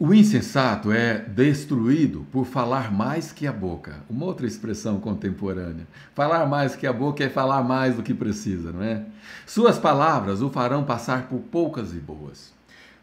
O 0.00 0.14
insensato 0.14 0.92
é 0.92 1.18
destruído 1.18 2.24
por 2.30 2.46
falar 2.46 2.92
mais 2.92 3.32
que 3.32 3.46
a 3.46 3.52
boca. 3.52 3.96
Uma 4.08 4.26
outra 4.26 4.46
expressão 4.46 5.00
contemporânea. 5.00 5.88
Falar 6.14 6.46
mais 6.46 6.76
que 6.76 6.86
a 6.86 6.92
boca 6.92 7.24
é 7.24 7.28
falar 7.28 7.64
mais 7.64 7.96
do 7.96 8.02
que 8.02 8.14
precisa, 8.14 8.72
não 8.72 8.82
é? 8.82 9.04
Suas 9.44 9.76
palavras 9.76 10.40
o 10.40 10.50
farão 10.50 10.84
passar 10.84 11.28
por 11.28 11.40
poucas 11.40 11.92
e 11.92 11.98
boas. 11.98 12.57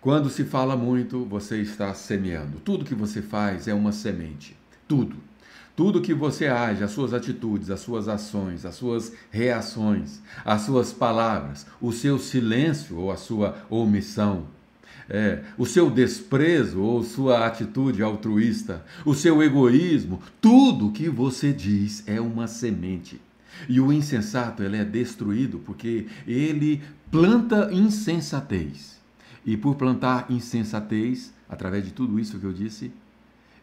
Quando 0.06 0.30
se 0.30 0.44
fala 0.44 0.78
muito, 0.78 1.26
você 1.26 1.60
está 1.60 1.92
semeando. 1.96 2.60
Tudo 2.60 2.86
que 2.86 2.94
você 2.94 3.24
faz 3.24 3.68
é 3.68 3.74
uma 3.74 3.92
semente. 3.92 4.56
Tudo. 4.88 5.16
Tudo 5.76 6.00
que 6.00 6.14
você 6.14 6.46
age, 6.46 6.84
as 6.84 6.92
suas 6.92 7.12
atitudes, 7.12 7.72
as 7.72 7.80
suas 7.80 8.08
ações, 8.08 8.68
as 8.68 8.76
suas 8.76 9.12
reações, 9.32 10.22
as 10.46 10.62
suas 10.62 10.94
palavras, 10.94 11.66
o 11.82 11.92
seu 11.92 12.20
silêncio 12.20 13.00
ou 13.00 13.12
a 13.12 13.18
sua 13.18 13.66
omissão, 13.68 14.46
é, 15.10 15.42
o 15.58 15.66
seu 15.66 15.90
desprezo 15.90 16.84
ou 16.84 17.04
sua 17.04 17.44
atitude 17.44 18.04
altruísta, 18.04 18.86
o 19.04 19.16
seu 19.16 19.42
egoísmo, 19.42 20.22
tudo 20.40 20.92
que 20.92 21.10
você 21.10 21.52
diz 21.52 22.04
é 22.06 22.22
uma 22.22 22.46
semente. 22.46 23.20
E 23.68 23.82
o 23.82 23.92
insensato 23.92 24.62
ele 24.62 24.78
é 24.78 24.86
destruído 24.86 25.58
porque 25.66 26.06
ele 26.28 26.84
planta 27.10 27.74
insensatez. 27.74 28.95
E 29.46 29.56
por 29.56 29.76
plantar 29.76 30.26
insensatez, 30.30 31.34
através 31.48 31.86
de 31.86 31.92
tudo 31.92 32.20
isso 32.20 32.40
que 32.40 32.46
eu 32.46 32.54
disse, 32.54 32.92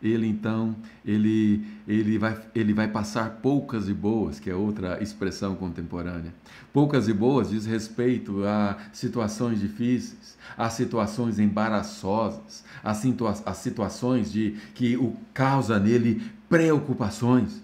ele 0.03 0.27
então 0.27 0.75
ele, 1.05 1.65
ele, 1.87 2.19
vai, 2.19 2.37
ele 2.55 2.73
vai 2.75 2.89
passar 2.89 3.39
poucas 3.43 3.89
e 3.89 3.95
boas, 3.95 4.41
que 4.41 4.51
é 4.51 4.55
outra 4.55 5.01
expressão 5.01 5.55
contemporânea. 5.55 6.35
Poucas 6.73 7.09
e 7.09 7.13
boas 7.13 7.51
diz 7.51 7.67
respeito 7.67 8.45
a 8.45 8.77
situações 8.93 9.61
difíceis, 9.61 10.37
a 10.59 10.69
situações 10.69 11.39
embaraçosas, 11.39 12.65
a, 12.83 12.95
situa 12.95 13.35
a 13.47 13.55
situações 13.55 14.33
de 14.33 14.57
que 14.75 14.97
o 14.97 15.17
causa 15.33 15.79
nele 15.79 16.23
preocupações, 16.49 17.63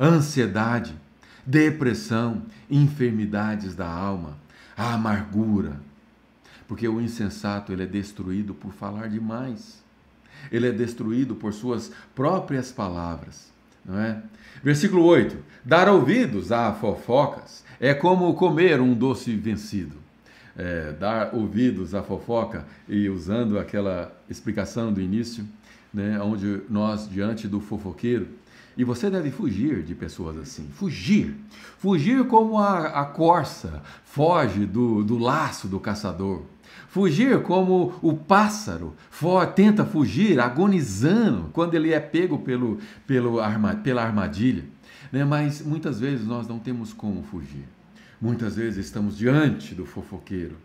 ansiedade, 0.00 0.94
depressão, 1.44 2.42
enfermidades 2.70 3.74
da 3.74 3.88
alma, 3.88 4.38
a 4.76 4.94
amargura. 4.94 5.80
Porque 6.66 6.88
o 6.88 7.00
insensato 7.00 7.72
ele 7.72 7.82
é 7.82 7.86
destruído 7.86 8.54
por 8.54 8.72
falar 8.72 9.08
demais 9.08 9.82
ele 10.50 10.68
é 10.68 10.72
destruído 10.72 11.34
por 11.34 11.52
suas 11.52 11.92
próprias 12.14 12.72
palavras. 12.72 13.52
Não 13.84 13.98
é? 13.98 14.22
Versículo 14.62 15.04
8: 15.04 15.36
Dar 15.64 15.88
ouvidos 15.88 16.50
a 16.50 16.72
fofocas 16.72 17.64
é 17.78 17.92
como 17.92 18.32
comer 18.34 18.80
um 18.80 18.94
doce 18.94 19.34
vencido. 19.34 20.00
É, 20.56 20.92
dar 20.92 21.34
ouvidos 21.34 21.94
à 21.94 22.02
fofoca, 22.02 22.66
e 22.86 23.08
usando 23.08 23.58
aquela 23.58 24.14
explicação 24.28 24.92
do 24.92 25.00
início, 25.00 25.46
né, 25.92 26.20
onde 26.20 26.60
nós, 26.68 27.08
diante 27.08 27.48
do 27.48 27.58
fofoqueiro, 27.58 28.28
e 28.76 28.84
você 28.84 29.10
deve 29.10 29.30
fugir 29.30 29.82
de 29.82 29.94
pessoas 29.94 30.36
assim. 30.38 30.68
Fugir. 30.72 31.36
Fugir 31.78 32.26
como 32.26 32.58
a, 32.58 33.00
a 33.00 33.04
corça 33.04 33.82
foge 34.04 34.64
do, 34.64 35.04
do 35.04 35.18
laço 35.18 35.68
do 35.68 35.78
caçador. 35.78 36.42
Fugir 36.88 37.42
como 37.42 37.94
o 38.02 38.14
pássaro 38.14 38.94
for, 39.10 39.46
tenta 39.46 39.84
fugir 39.84 40.38
agonizando 40.40 41.48
quando 41.52 41.74
ele 41.74 41.92
é 41.92 42.00
pego 42.00 42.38
pelo, 42.38 42.78
pelo 43.06 43.40
arma, 43.40 43.74
pela 43.74 44.02
armadilha. 44.02 44.64
Né? 45.10 45.24
Mas 45.24 45.62
muitas 45.62 46.00
vezes 46.00 46.26
nós 46.26 46.46
não 46.48 46.58
temos 46.58 46.92
como 46.92 47.22
fugir. 47.22 47.66
Muitas 48.20 48.56
vezes 48.56 48.84
estamos 48.84 49.16
diante 49.16 49.74
do 49.74 49.84
fofoqueiro. 49.84 50.56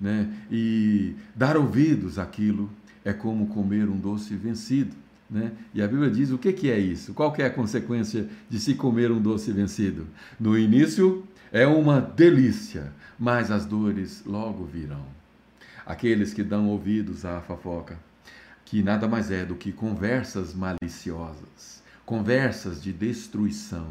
Né? 0.00 0.28
E 0.50 1.14
dar 1.34 1.56
ouvidos 1.56 2.18
àquilo 2.18 2.70
é 3.04 3.12
como 3.12 3.46
comer 3.46 3.88
um 3.88 3.96
doce 3.98 4.34
vencido. 4.34 4.94
Né? 5.30 5.52
E 5.72 5.82
a 5.82 5.88
Bíblia 5.88 6.10
diz 6.10 6.30
o 6.30 6.38
que, 6.38 6.52
que 6.52 6.70
é 6.70 6.78
isso? 6.78 7.14
Qual 7.14 7.32
que 7.32 7.42
é 7.42 7.46
a 7.46 7.50
consequência 7.50 8.28
de 8.48 8.60
se 8.60 8.74
comer 8.74 9.10
um 9.10 9.20
doce 9.20 9.52
vencido? 9.52 10.06
No 10.38 10.58
início 10.58 11.24
é 11.50 11.66
uma 11.66 12.00
delícia, 12.00 12.92
mas 13.18 13.50
as 13.50 13.64
dores 13.64 14.22
logo 14.26 14.64
virão 14.64 15.04
aqueles 15.86 16.32
que 16.32 16.42
dão 16.42 16.68
ouvidos 16.68 17.24
à 17.24 17.40
fofoca, 17.40 17.98
que 18.64 18.82
nada 18.82 19.06
mais 19.06 19.30
é 19.30 19.44
do 19.44 19.54
que 19.54 19.72
conversas 19.72 20.54
maliciosas, 20.54 21.82
conversas 22.06 22.82
de 22.82 22.92
destruição, 22.92 23.88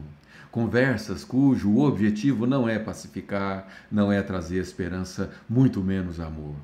conversas 0.51 1.23
cujo 1.23 1.77
objetivo 1.77 2.45
não 2.45 2.67
é 2.67 2.79
pacificar, 2.79 3.67
não 3.91 4.11
é 4.11 4.21
trazer 4.21 4.57
esperança, 4.57 5.31
muito 5.47 5.81
menos 5.81 6.19
amor. 6.19 6.55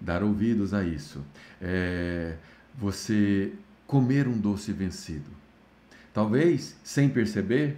Dar 0.00 0.22
ouvidos 0.22 0.74
a 0.74 0.82
isso 0.84 1.20
é 1.60 2.34
você 2.74 3.52
comer 3.92 4.26
um 4.26 4.38
doce 4.38 4.72
vencido. 4.72 5.30
Talvez 6.14 6.76
sem 6.82 7.08
perceber, 7.08 7.76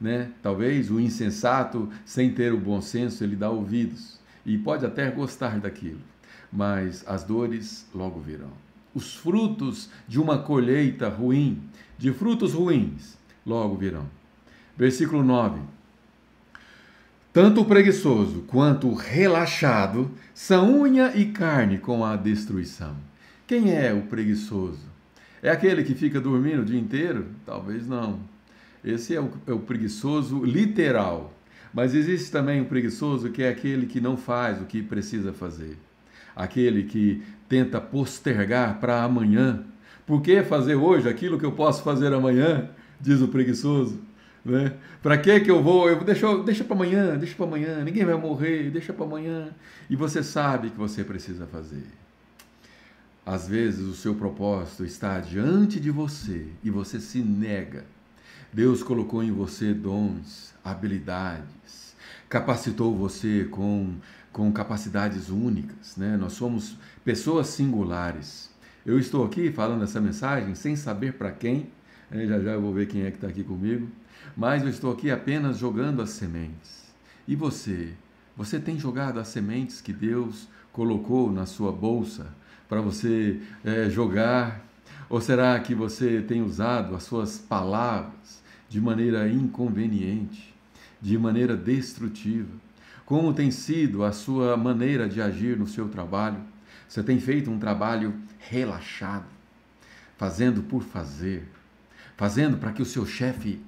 né? 0.00 0.30
Talvez 0.42 0.90
o 0.90 1.00
insensato, 1.00 1.90
sem 2.04 2.32
ter 2.32 2.52
o 2.52 2.60
bom 2.60 2.80
senso, 2.80 3.22
ele 3.24 3.36
dá 3.36 3.50
ouvidos 3.50 4.18
e 4.44 4.56
pode 4.56 4.86
até 4.86 5.10
gostar 5.10 5.58
daquilo 5.58 6.00
mas 6.52 7.04
as 7.06 7.24
dores 7.24 7.86
logo 7.94 8.20
virão. 8.20 8.50
Os 8.94 9.14
frutos 9.14 9.90
de 10.08 10.18
uma 10.18 10.38
colheita 10.38 11.08
ruim, 11.08 11.62
de 11.98 12.12
frutos 12.12 12.54
ruins, 12.54 13.18
logo 13.44 13.76
virão. 13.76 14.06
Versículo 14.76 15.22
9. 15.22 15.60
Tanto 17.32 17.60
o 17.60 17.64
preguiçoso 17.66 18.42
quanto 18.46 18.88
o 18.88 18.94
relaxado 18.94 20.10
são 20.32 20.80
unha 20.80 21.14
e 21.14 21.26
carne 21.26 21.76
com 21.76 22.04
a 22.04 22.16
destruição. 22.16 22.96
Quem 23.46 23.74
é 23.74 23.92
o 23.92 24.02
preguiçoso? 24.02 24.95
É 25.46 25.50
aquele 25.50 25.84
que 25.84 25.94
fica 25.94 26.20
dormindo 26.20 26.62
o 26.62 26.64
dia 26.64 26.78
inteiro? 26.78 27.26
Talvez 27.44 27.86
não. 27.86 28.20
Esse 28.84 29.14
é 29.14 29.20
o, 29.20 29.30
é 29.46 29.52
o 29.52 29.60
preguiçoso 29.60 30.44
literal. 30.44 31.32
Mas 31.72 31.94
existe 31.94 32.30
também 32.30 32.60
o 32.60 32.64
preguiçoso 32.64 33.30
que 33.30 33.42
é 33.42 33.48
aquele 33.48 33.86
que 33.86 34.00
não 34.00 34.16
faz 34.16 34.60
o 34.60 34.64
que 34.64 34.82
precisa 34.82 35.32
fazer 35.32 35.76
aquele 36.36 36.82
que 36.84 37.22
tenta 37.48 37.80
postergar 37.80 38.78
para 38.78 39.02
amanhã. 39.02 39.64
Por 40.06 40.20
que 40.20 40.42
fazer 40.42 40.74
hoje 40.74 41.08
aquilo 41.08 41.38
que 41.38 41.46
eu 41.46 41.52
posso 41.52 41.82
fazer 41.82 42.12
amanhã? 42.12 42.68
Diz 43.00 43.22
o 43.22 43.28
preguiçoso. 43.28 43.98
Né? 44.44 44.74
Para 45.02 45.16
que 45.18 45.40
que 45.40 45.50
eu 45.50 45.62
vou? 45.62 45.88
Eu 45.88 46.04
deixa, 46.04 46.42
deixa 46.44 46.62
para 46.62 46.76
amanhã, 46.76 47.16
deixa 47.16 47.34
para 47.34 47.46
amanhã. 47.46 47.82
Ninguém 47.82 48.04
vai 48.04 48.14
morrer, 48.14 48.70
deixa 48.70 48.92
para 48.92 49.06
amanhã. 49.06 49.48
E 49.88 49.96
você 49.96 50.22
sabe 50.22 50.70
que 50.70 50.76
você 50.76 51.02
precisa 51.02 51.46
fazer. 51.46 51.86
Às 53.26 53.48
vezes 53.48 53.80
o 53.80 53.92
seu 53.92 54.14
propósito 54.14 54.84
está 54.84 55.18
diante 55.18 55.80
de 55.80 55.90
você 55.90 56.46
e 56.62 56.70
você 56.70 57.00
se 57.00 57.18
nega. 57.18 57.84
Deus 58.52 58.84
colocou 58.84 59.20
em 59.20 59.32
você 59.32 59.74
dons, 59.74 60.54
habilidades, 60.64 61.96
capacitou 62.28 62.94
você 62.94 63.44
com 63.50 63.96
com 64.32 64.52
capacidades 64.52 65.30
únicas, 65.30 65.96
né? 65.96 66.16
Nós 66.16 66.34
somos 66.34 66.76
pessoas 67.02 67.48
singulares. 67.48 68.50
Eu 68.84 68.98
estou 68.98 69.24
aqui 69.24 69.50
falando 69.50 69.82
essa 69.82 70.00
mensagem 70.00 70.54
sem 70.54 70.76
saber 70.76 71.14
para 71.14 71.32
quem, 71.32 71.68
né? 72.08 72.26
já 72.26 72.38
já 72.38 72.52
eu 72.52 72.60
vou 72.60 72.72
ver 72.72 72.86
quem 72.86 73.02
é 73.02 73.10
que 73.10 73.16
está 73.16 73.26
aqui 73.26 73.42
comigo, 73.42 73.88
mas 74.36 74.62
eu 74.62 74.68
estou 74.68 74.92
aqui 74.92 75.10
apenas 75.10 75.58
jogando 75.58 76.00
as 76.00 76.10
sementes. 76.10 76.94
E 77.26 77.34
você? 77.34 77.94
Você 78.36 78.60
tem 78.60 78.78
jogado 78.78 79.18
as 79.18 79.28
sementes 79.28 79.80
que 79.80 79.92
Deus 79.92 80.48
colocou 80.70 81.32
na 81.32 81.46
sua 81.46 81.72
bolsa 81.72 82.26
para 82.68 82.80
você 82.80 83.40
é, 83.64 83.88
jogar? 83.88 84.64
Ou 85.08 85.20
será 85.20 85.58
que 85.60 85.74
você 85.74 86.20
tem 86.20 86.42
usado 86.42 86.94
as 86.94 87.04
suas 87.04 87.38
palavras 87.38 88.42
de 88.68 88.80
maneira 88.80 89.28
inconveniente, 89.28 90.54
de 91.00 91.16
maneira 91.16 91.56
destrutiva? 91.56 92.50
Como 93.04 93.32
tem 93.32 93.52
sido 93.52 94.02
a 94.02 94.10
sua 94.10 94.56
maneira 94.56 95.08
de 95.08 95.22
agir 95.22 95.56
no 95.56 95.66
seu 95.66 95.88
trabalho? 95.88 96.40
Você 96.88 97.02
tem 97.02 97.20
feito 97.20 97.50
um 97.50 97.58
trabalho 97.58 98.14
relaxado, 98.38 99.26
fazendo 100.16 100.62
por 100.62 100.82
fazer, 100.82 101.48
fazendo 102.16 102.58
para 102.58 102.72
que 102.72 102.82
o 102.82 102.86
seu 102.86 103.06
chefe 103.06 103.60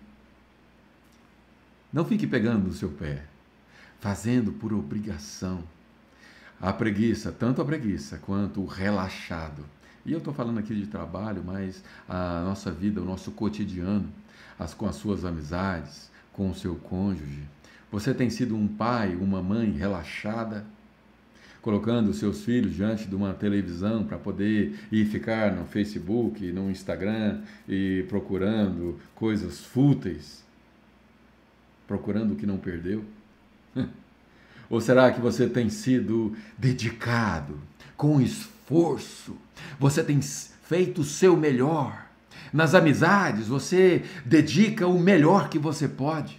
não 1.93 2.05
fique 2.05 2.27
pegando 2.27 2.67
no 2.67 2.73
seu 2.73 2.91
pé, 2.91 3.25
fazendo 4.01 4.53
por 4.53 4.73
obrigação. 4.73 5.63
A 6.61 6.73
preguiça, 6.73 7.31
tanto 7.31 7.63
a 7.63 7.65
preguiça 7.65 8.19
quanto 8.19 8.61
o 8.61 8.67
relaxado. 8.67 9.65
E 10.05 10.13
eu 10.13 10.19
estou 10.19 10.35
falando 10.35 10.59
aqui 10.59 10.75
de 10.75 10.87
trabalho, 10.87 11.43
mas 11.45 11.85
a 12.09 12.43
nossa 12.45 12.71
vida, 12.73 13.01
o 13.01 13.05
nosso 13.05 13.31
cotidiano, 13.31 14.09
as, 14.59 14.75
com 14.75 14.87
as 14.87 14.97
suas 14.97 15.25
amizades, 15.25 16.11
com 16.33 16.51
o 16.51 16.55
seu 16.55 16.75
cônjuge, 16.75 17.43
você 17.91 18.13
tem 18.13 18.29
sido 18.29 18.57
um 18.57 18.67
pai, 18.67 19.15
uma 19.15 19.43
mãe 19.43 19.71
relaxada, 19.71 20.65
colocando 21.63 22.13
seus 22.13 22.45
filhos 22.45 22.75
diante 22.75 23.07
de 23.07 23.15
uma 23.15 23.35
televisão 23.35 24.05
para 24.05 24.19
poder 24.19 24.79
ir 24.91 25.05
ficar 25.07 25.55
no 25.55 25.65
Facebook, 25.65 26.51
no 26.53 26.71
Instagram 26.71 27.41
e 27.69 28.05
procurando 28.09 28.99
coisas 29.15 29.61
fúteis, 29.61 30.45
procurando 31.87 32.33
o 32.33 32.37
que 32.37 32.47
não 32.47 32.59
perdeu? 32.59 33.05
Ou 34.71 34.81
será 34.81 35.11
que 35.11 35.21
você 35.21 35.47
tem 35.47 35.71
sido 35.71 36.35
dedicado, 36.57 37.59
com 37.97 38.21
esforço? 38.21 39.37
Você 39.79 40.03
tem 40.03 40.21
feito 40.21 41.01
o 41.01 41.05
seu 41.05 41.37
melhor. 41.37 42.07
Nas 42.53 42.75
amizades, 42.75 43.49
você 43.49 44.03
dedica 44.25 44.87
o 44.87 44.99
melhor 44.99 45.49
que 45.49 45.59
você 45.59 45.89
pode. 45.89 46.39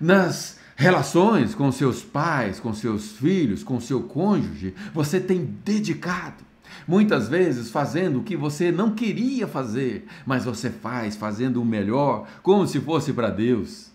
Nas 0.00 0.58
relações 0.76 1.54
com 1.54 1.72
seus 1.72 2.02
pais, 2.02 2.60
com 2.60 2.74
seus 2.74 3.12
filhos, 3.12 3.64
com 3.64 3.80
seu 3.80 4.02
cônjuge, 4.02 4.74
você 4.92 5.18
tem 5.18 5.44
dedicado. 5.64 6.44
Muitas 6.86 7.28
vezes 7.28 7.70
fazendo 7.70 8.20
o 8.20 8.22
que 8.22 8.36
você 8.36 8.70
não 8.70 8.92
queria 8.92 9.46
fazer, 9.46 10.06
mas 10.24 10.44
você 10.44 10.70
faz 10.70 11.16
fazendo 11.16 11.60
o 11.60 11.64
melhor, 11.64 12.28
como 12.42 12.66
se 12.66 12.78
fosse 12.80 13.12
para 13.12 13.30
Deus. 13.30 13.90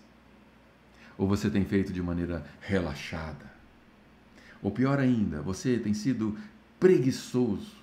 Ou 1.22 1.28
você 1.28 1.48
tem 1.48 1.64
feito 1.64 1.92
de 1.92 2.02
maneira 2.02 2.44
relaxada. 2.60 3.46
Ou 4.60 4.72
pior 4.72 4.98
ainda, 4.98 5.40
você 5.40 5.78
tem 5.78 5.94
sido 5.94 6.36
preguiçoso. 6.80 7.76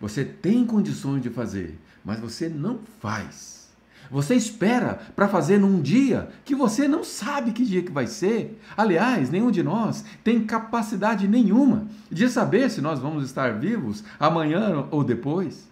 Você 0.00 0.24
tem 0.24 0.64
condições 0.64 1.20
de 1.20 1.28
fazer, 1.28 1.78
mas 2.02 2.18
você 2.18 2.48
não 2.48 2.80
faz. 3.00 3.68
Você 4.10 4.34
espera 4.34 4.94
para 5.14 5.28
fazer 5.28 5.58
num 5.58 5.82
dia 5.82 6.30
que 6.42 6.54
você 6.54 6.88
não 6.88 7.04
sabe 7.04 7.52
que 7.52 7.66
dia 7.66 7.82
que 7.82 7.92
vai 7.92 8.06
ser. 8.06 8.58
Aliás, 8.74 9.28
nenhum 9.28 9.50
de 9.50 9.62
nós 9.62 10.02
tem 10.24 10.46
capacidade 10.46 11.28
nenhuma 11.28 11.86
de 12.10 12.30
saber 12.30 12.70
se 12.70 12.80
nós 12.80 12.98
vamos 12.98 13.26
estar 13.26 13.58
vivos 13.58 14.02
amanhã 14.18 14.88
ou 14.90 15.04
depois. 15.04 15.68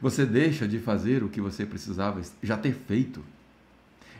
Você 0.00 0.24
deixa 0.24 0.68
de 0.68 0.78
fazer 0.78 1.24
o 1.24 1.28
que 1.28 1.40
você 1.40 1.66
precisava 1.66 2.22
já 2.40 2.56
ter 2.56 2.72
feito, 2.86 3.20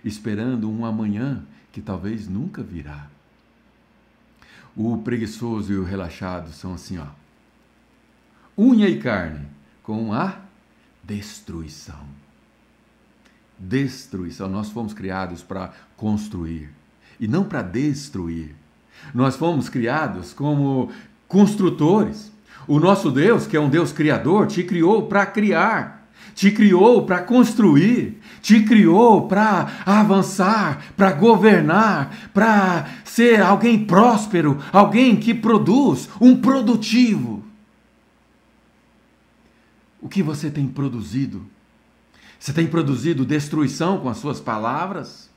esperando 0.04 0.68
um 0.68 0.84
amanhã 0.84 1.46
que 1.72 1.80
talvez 1.80 2.28
nunca 2.28 2.62
virá. 2.62 3.06
O 4.76 4.98
preguiçoso 4.98 5.72
e 5.72 5.76
o 5.76 5.84
relaxado 5.84 6.52
são 6.52 6.74
assim, 6.74 6.98
ó. 6.98 7.06
Unha 8.56 8.88
e 8.88 8.98
carne 8.98 9.46
com 9.82 10.12
a 10.12 10.38
destruição. 11.02 12.04
Destruição. 13.58 14.48
Nós 14.48 14.70
fomos 14.70 14.92
criados 14.92 15.42
para 15.42 15.72
construir 15.96 16.70
e 17.18 17.26
não 17.26 17.44
para 17.44 17.62
destruir. 17.62 18.54
Nós 19.14 19.36
fomos 19.36 19.68
criados 19.68 20.32
como 20.32 20.92
construtores. 21.26 22.32
O 22.66 22.78
nosso 22.78 23.10
Deus, 23.10 23.46
que 23.46 23.56
é 23.56 23.60
um 23.60 23.70
Deus 23.70 23.92
criador, 23.92 24.46
te 24.46 24.62
criou 24.62 25.06
para 25.06 25.24
criar, 25.24 25.97
te 26.38 26.52
criou 26.52 27.04
para 27.04 27.20
construir, 27.20 28.20
te 28.40 28.62
criou 28.62 29.26
para 29.26 29.82
avançar, 29.84 30.92
para 30.96 31.10
governar, 31.10 32.30
para 32.32 32.86
ser 33.04 33.42
alguém 33.42 33.84
próspero, 33.84 34.56
alguém 34.72 35.16
que 35.16 35.34
produz, 35.34 36.08
um 36.20 36.36
produtivo. 36.36 37.42
O 40.00 40.08
que 40.08 40.22
você 40.22 40.48
tem 40.48 40.68
produzido? 40.68 41.44
Você 42.38 42.52
tem 42.52 42.68
produzido 42.68 43.26
destruição 43.26 43.98
com 43.98 44.08
as 44.08 44.18
suas 44.18 44.40
palavras? 44.40 45.28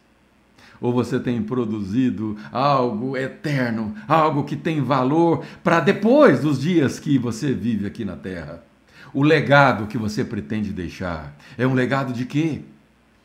Ou 0.80 0.94
você 0.94 1.20
tem 1.20 1.42
produzido 1.42 2.38
algo 2.52 3.18
eterno, 3.18 3.96
algo 4.08 4.44
que 4.44 4.56
tem 4.56 4.84
valor 4.84 5.44
para 5.64 5.80
depois 5.80 6.42
dos 6.42 6.62
dias 6.62 7.00
que 7.00 7.18
você 7.18 7.56
vive 7.56 7.88
aqui 7.88 8.06
na 8.06 8.16
terra? 8.16 8.70
O 9.14 9.24
legado 9.24 9.88
que 9.88 9.98
você 9.98 10.24
pretende 10.24 10.72
deixar 10.72 11.36
é 11.58 11.66
um 11.66 11.74
legado 11.74 12.14
de 12.14 12.26
quê? 12.26 12.62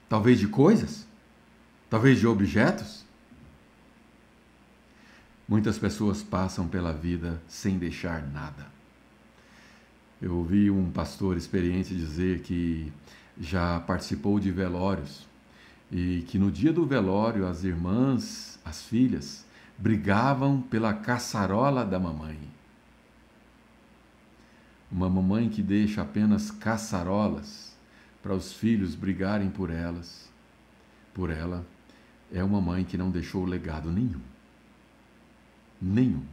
Talvez 0.09 0.39
de 0.39 0.49
coisas? 0.49 1.07
Talvez 1.89 2.19
de 2.19 2.27
objetos? 2.27 3.05
Muitas 5.49 5.79
pessoas 5.79 6.23
passam 6.23 6.67
pela 6.67 6.93
vida 6.93 7.41
sem 7.47 7.79
deixar 7.79 8.23
nada. 8.33 8.67
Eu 10.21 10.35
ouvi 10.37 10.71
um 10.71 10.91
pastor 10.91 11.37
experiente 11.37 11.95
dizer 11.95 12.41
que 12.41 12.93
já 13.39 13.79
participou 13.81 14.41
de 14.41 14.51
velórios 14.51 15.27
e 15.93 16.25
que 16.27 16.39
no 16.39 16.51
dia 16.51 16.73
do 16.73 16.87
velório 16.87 17.47
as 17.47 17.63
irmãs, 17.63 18.59
as 18.65 18.83
filhas, 18.83 19.45
brigavam 19.79 20.61
pela 20.63 20.93
caçarola 20.93 21.85
da 21.85 22.01
mamãe. 22.01 22.39
Uma 24.91 25.11
mamãe 25.11 25.49
que 25.49 25.63
deixa 25.63 26.03
apenas 26.03 26.51
caçarolas 26.51 27.75
para 28.23 28.35
os 28.35 28.53
filhos 28.53 28.95
brigarem 28.95 29.51
por 29.51 29.71
elas, 29.71 30.31
por 31.13 31.31
ela, 31.31 31.65
é 32.33 32.43
uma 32.43 32.61
mãe 32.61 32.85
que 32.85 32.97
não 32.97 33.11
deixou 33.11 33.45
legado 33.45 33.91
nenhum. 33.91 34.21
Nenhum. 35.81 36.25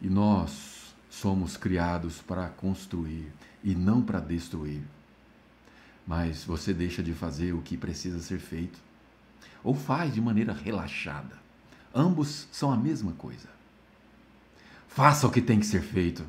E 0.00 0.08
nós 0.08 0.94
somos 1.08 1.56
criados 1.56 2.20
para 2.20 2.48
construir 2.48 3.30
e 3.62 3.74
não 3.74 4.02
para 4.02 4.20
destruir 4.20 4.82
mas 6.06 6.44
você 6.44 6.74
deixa 6.74 7.02
de 7.02 7.12
fazer 7.12 7.52
o 7.52 7.62
que 7.62 7.76
precisa 7.76 8.20
ser 8.20 8.38
feito. 8.38 8.78
Ou 9.62 9.74
faz 9.74 10.12
de 10.12 10.20
maneira 10.20 10.52
relaxada. 10.52 11.36
Ambos 11.94 12.48
são 12.50 12.72
a 12.72 12.76
mesma 12.76 13.12
coisa. 13.12 13.48
Faça 14.88 15.26
o 15.26 15.30
que 15.30 15.40
tem 15.40 15.60
que 15.60 15.66
ser 15.66 15.82
feito. 15.82 16.24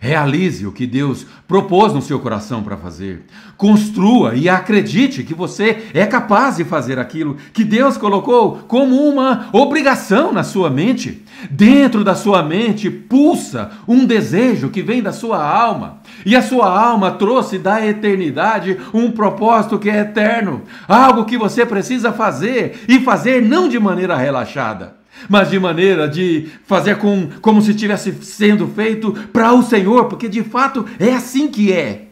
Realize 0.00 0.64
o 0.64 0.70
que 0.70 0.86
Deus 0.86 1.26
propôs 1.46 1.92
no 1.92 2.00
seu 2.00 2.20
coração 2.20 2.62
para 2.62 2.76
fazer. 2.76 3.24
Construa 3.56 4.34
e 4.36 4.48
acredite 4.48 5.24
que 5.24 5.34
você 5.34 5.88
é 5.92 6.06
capaz 6.06 6.56
de 6.56 6.64
fazer 6.64 6.98
aquilo 6.98 7.36
que 7.52 7.64
Deus 7.64 7.96
colocou 7.96 8.60
como 8.68 8.96
uma 8.96 9.48
obrigação 9.52 10.32
na 10.32 10.44
sua 10.44 10.70
mente. 10.70 11.24
Dentro 11.50 12.04
da 12.04 12.14
sua 12.14 12.42
mente 12.42 12.88
pulsa 12.88 13.70
um 13.88 14.04
desejo 14.04 14.70
que 14.70 14.82
vem 14.82 15.02
da 15.02 15.12
sua 15.12 15.44
alma. 15.44 15.98
E 16.24 16.36
a 16.36 16.42
sua 16.42 16.68
alma 16.68 17.12
trouxe 17.12 17.58
da 17.58 17.84
eternidade 17.84 18.78
um 18.94 19.10
propósito 19.10 19.78
que 19.78 19.90
é 19.90 20.00
eterno. 20.00 20.62
Algo 20.86 21.24
que 21.24 21.36
você 21.36 21.66
precisa 21.66 22.12
fazer 22.12 22.84
e 22.88 23.00
fazer 23.00 23.42
não 23.42 23.68
de 23.68 23.80
maneira 23.80 24.16
relaxada 24.16 24.97
mas 25.28 25.50
de 25.50 25.58
maneira 25.58 26.08
de 26.08 26.48
fazer 26.66 26.98
com, 26.98 27.28
como 27.40 27.62
se 27.62 27.70
estivesse 27.70 28.12
sendo 28.22 28.68
feito 28.68 29.12
para 29.32 29.52
o 29.52 29.62
Senhor, 29.62 30.06
porque 30.06 30.28
de 30.28 30.42
fato 30.42 30.84
é 30.98 31.14
assim 31.14 31.48
que 31.48 31.72
é. 31.72 32.06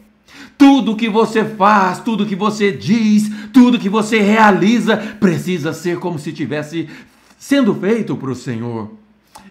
Tudo 0.57 0.95
que 0.95 1.07
você 1.07 1.45
faz, 1.45 1.99
tudo 1.99 2.25
que 2.25 2.35
você 2.35 2.71
diz, 2.71 3.29
tudo 3.53 3.77
que 3.77 3.89
você 3.89 4.19
realiza 4.19 4.97
precisa 5.19 5.71
ser 5.71 5.99
como 5.99 6.17
se 6.17 6.29
estivesse 6.29 6.89
sendo 7.37 7.75
feito 7.75 8.15
para 8.15 8.31
o 8.31 8.35
Senhor. 8.35 8.89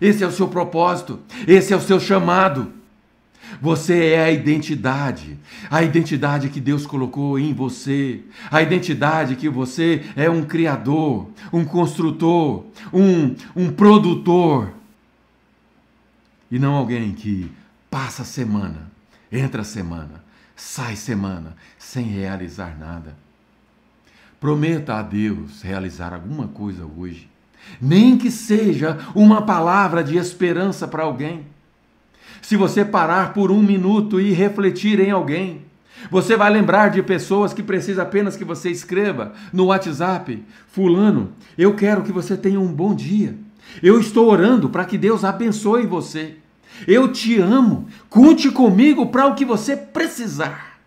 Esse 0.01 0.25
é 0.25 0.27
o 0.27 0.33
seu 0.33 0.49
propósito, 0.49 1.21
esse 1.47 1.73
é 1.73 1.77
o 1.77 1.81
seu 1.81 2.01
chamado. 2.01 2.73
Você 3.61 4.13
é 4.13 4.25
a 4.25 4.31
identidade, 4.31 5.39
a 5.71 5.83
identidade 5.83 6.49
que 6.49 6.61
Deus 6.61 6.87
colocou 6.87 7.39
em 7.39 7.55
você, 7.55 8.21
a 8.51 8.61
identidade 8.61 9.37
que 9.37 9.49
você 9.49 10.05
é 10.15 10.29
um 10.29 10.45
criador, 10.45 11.29
um 11.53 11.65
construtor, 11.65 12.65
um, 12.93 13.35
um 13.55 13.71
produtor, 13.71 14.73
e 16.51 16.59
não 16.59 16.75
alguém 16.75 17.13
que 17.13 17.51
passa 17.91 18.25
semana, 18.25 18.91
entra 19.33 19.65
semana, 19.65 20.25
sai 20.55 20.97
semana, 20.97 21.57
sem 21.79 22.05
realizar 22.05 22.77
nada. 22.79 23.17
Prometa 24.39 24.95
a 24.95 25.03
Deus 25.03 25.63
realizar 25.63 26.13
alguma 26.13 26.47
coisa 26.47 26.85
hoje, 26.85 27.29
nem 27.81 28.19
que 28.19 28.31
seja 28.31 28.99
uma 29.15 29.43
palavra 29.43 30.05
de 30.05 30.17
esperança 30.17 30.87
para 30.87 31.03
alguém 31.03 31.47
se 32.43 32.57
você 32.57 32.85
parar 32.85 33.33
por 33.33 33.51
um 33.51 33.63
minuto 33.63 34.21
e 34.21 34.33
refletir 34.33 35.01
em 35.01 35.11
alguém, 35.11 35.63
você 36.11 36.37
vai 36.37 36.51
lembrar 36.51 36.89
de 36.91 37.03
pessoas 37.03 37.53
que 37.53 37.63
precisa 37.63 38.03
apenas 38.03 38.37
que 38.37 38.45
você 38.45 38.71
escreva 38.71 39.33
no 39.53 39.67
WhatsApp: 39.67 40.43
Fulano, 40.69 41.33
eu 41.57 41.75
quero 41.75 42.03
que 42.03 42.13
você 42.13 42.37
tenha 42.37 42.61
um 42.61 42.73
bom 42.73 42.95
dia. 42.95 43.37
Eu 43.83 43.99
estou 43.99 44.31
orando 44.31 44.69
para 44.69 44.85
que 44.85 44.97
Deus 44.97 45.25
abençoe 45.25 45.87
você. 45.87 46.37
Eu 46.87 47.13
te 47.13 47.41
amo. 47.41 47.89
Conte 48.09 48.51
comigo 48.51 49.07
para 49.07 49.27
o 49.27 49.35
que 49.35 49.45
você 49.45 49.77
precisar. 49.77 50.79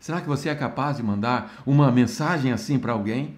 Será 0.00 0.20
que 0.20 0.28
você 0.28 0.48
é 0.48 0.54
capaz 0.54 0.96
de 0.96 1.02
mandar 1.02 1.62
uma 1.66 1.92
mensagem 1.92 2.52
assim 2.52 2.78
para 2.78 2.92
alguém? 2.92 3.34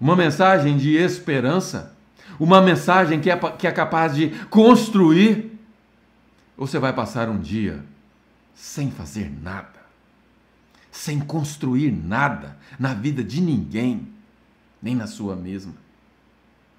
Uma 0.00 0.16
mensagem 0.16 0.76
de 0.76 0.96
esperança? 0.96 1.95
Uma 2.38 2.60
mensagem 2.60 3.20
que 3.20 3.30
é, 3.30 3.36
que 3.36 3.66
é 3.66 3.72
capaz 3.72 4.14
de 4.14 4.30
construir, 4.46 5.58
ou 6.56 6.66
você 6.66 6.78
vai 6.78 6.92
passar 6.92 7.28
um 7.28 7.38
dia 7.38 7.84
sem 8.54 8.90
fazer 8.90 9.30
nada, 9.42 9.80
sem 10.90 11.20
construir 11.20 11.90
nada 11.90 12.56
na 12.78 12.94
vida 12.94 13.22
de 13.22 13.40
ninguém, 13.40 14.08
nem 14.82 14.94
na 14.94 15.06
sua 15.06 15.36
mesma. 15.36 15.74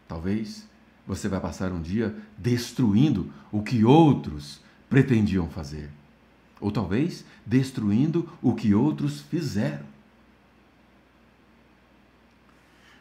Talvez 0.07 0.67
você 1.05 1.27
vai 1.27 1.39
passar 1.39 1.71
um 1.71 1.81
dia 1.81 2.15
destruindo 2.37 3.31
o 3.51 3.61
que 3.61 3.85
outros 3.85 4.59
pretendiam 4.89 5.49
fazer, 5.49 5.89
ou 6.59 6.71
talvez 6.71 7.23
destruindo 7.45 8.29
o 8.41 8.55
que 8.55 8.73
outros 8.73 9.21
fizeram. 9.21 9.96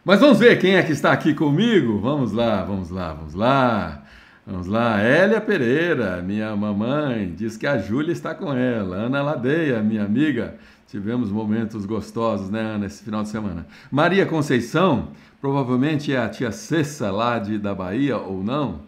Mas 0.06 0.20
vamos 0.20 0.38
ver 0.38 0.60
quem 0.60 0.76
é 0.76 0.84
que 0.84 0.92
está 0.92 1.10
aqui 1.10 1.34
comigo. 1.34 1.98
Vamos 1.98 2.30
lá, 2.30 2.62
vamos 2.62 2.90
lá, 2.90 3.12
vamos 3.12 3.34
lá. 3.34 4.04
Vamos 4.46 4.68
lá, 4.68 5.02
Hélia 5.02 5.40
Pereira, 5.40 6.22
minha 6.22 6.54
mamãe, 6.54 7.34
diz 7.36 7.56
que 7.56 7.66
a 7.66 7.76
Júlia 7.76 8.12
está 8.12 8.32
com 8.32 8.52
ela. 8.52 8.98
Ana 8.98 9.20
Ladeia, 9.20 9.82
minha 9.82 10.04
amiga, 10.04 10.54
tivemos 10.86 11.32
momentos 11.32 11.84
gostosos, 11.84 12.48
né, 12.48 12.60
Ana, 12.60 12.86
esse 12.86 13.02
final 13.02 13.24
de 13.24 13.30
semana. 13.30 13.66
Maria 13.90 14.24
Conceição, 14.24 15.08
provavelmente 15.40 16.12
é 16.12 16.18
a 16.18 16.28
tia 16.28 16.52
Cessa 16.52 17.10
lá 17.10 17.40
de, 17.40 17.58
da 17.58 17.74
Bahia 17.74 18.16
ou 18.16 18.44
não. 18.44 18.82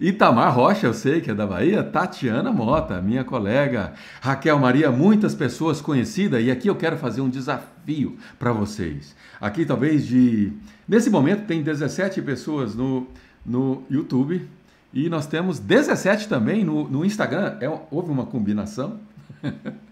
Itamar 0.00 0.54
Rocha, 0.54 0.86
eu 0.86 0.94
sei 0.94 1.20
que 1.20 1.30
é 1.30 1.34
da 1.34 1.44
Bahia. 1.44 1.82
Tatiana 1.82 2.52
Mota, 2.52 3.02
minha 3.02 3.24
colega. 3.24 3.94
Raquel 4.20 4.56
Maria, 4.58 4.92
muitas 4.92 5.34
pessoas 5.34 5.80
conhecidas. 5.80 6.44
E 6.44 6.50
aqui 6.52 6.68
eu 6.68 6.76
quero 6.76 6.96
fazer 6.96 7.20
um 7.20 7.28
desafio 7.28 8.16
para 8.38 8.52
vocês. 8.52 9.16
Aqui, 9.40 9.64
talvez 9.64 10.06
de. 10.06 10.52
Nesse 10.86 11.10
momento, 11.10 11.46
tem 11.46 11.62
17 11.62 12.22
pessoas 12.22 12.76
no, 12.76 13.08
no 13.44 13.82
YouTube. 13.90 14.48
E 14.94 15.08
nós 15.08 15.26
temos 15.26 15.58
17 15.58 16.28
também 16.28 16.64
no, 16.64 16.88
no 16.88 17.04
Instagram. 17.04 17.56
É, 17.60 17.68
houve 17.90 18.10
uma 18.10 18.24
combinação. 18.24 19.00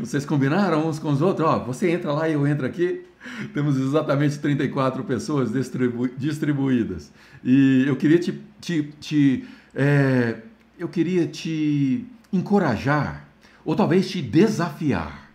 Vocês 0.00 0.24
combinaram 0.24 0.88
uns 0.88 0.98
com 0.98 1.10
os 1.10 1.20
outros? 1.20 1.46
Ó, 1.46 1.58
você 1.60 1.90
entra 1.90 2.12
lá 2.12 2.28
e 2.28 2.32
eu 2.32 2.46
entro 2.46 2.66
aqui. 2.66 3.04
Temos 3.52 3.76
exatamente 3.76 4.38
34 4.38 5.04
pessoas 5.04 5.52
distribu 5.52 6.08
distribuídas. 6.16 7.12
E 7.44 7.84
eu 7.86 7.94
queria 7.94 8.18
te, 8.18 8.40
te, 8.60 8.82
te 9.00 9.48
é, 9.74 10.38
eu 10.78 10.88
queria 10.88 11.26
te 11.26 12.06
encorajar, 12.32 13.26
ou 13.64 13.74
talvez 13.76 14.10
te 14.10 14.22
desafiar. 14.22 15.30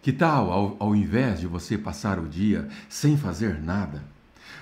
Que 0.00 0.12
tal, 0.12 0.50
ao, 0.50 0.76
ao 0.78 0.96
invés 0.96 1.40
de 1.40 1.46
você 1.46 1.76
passar 1.76 2.18
o 2.18 2.26
dia 2.26 2.68
sem 2.88 3.16
fazer 3.16 3.60
nada, 3.60 4.02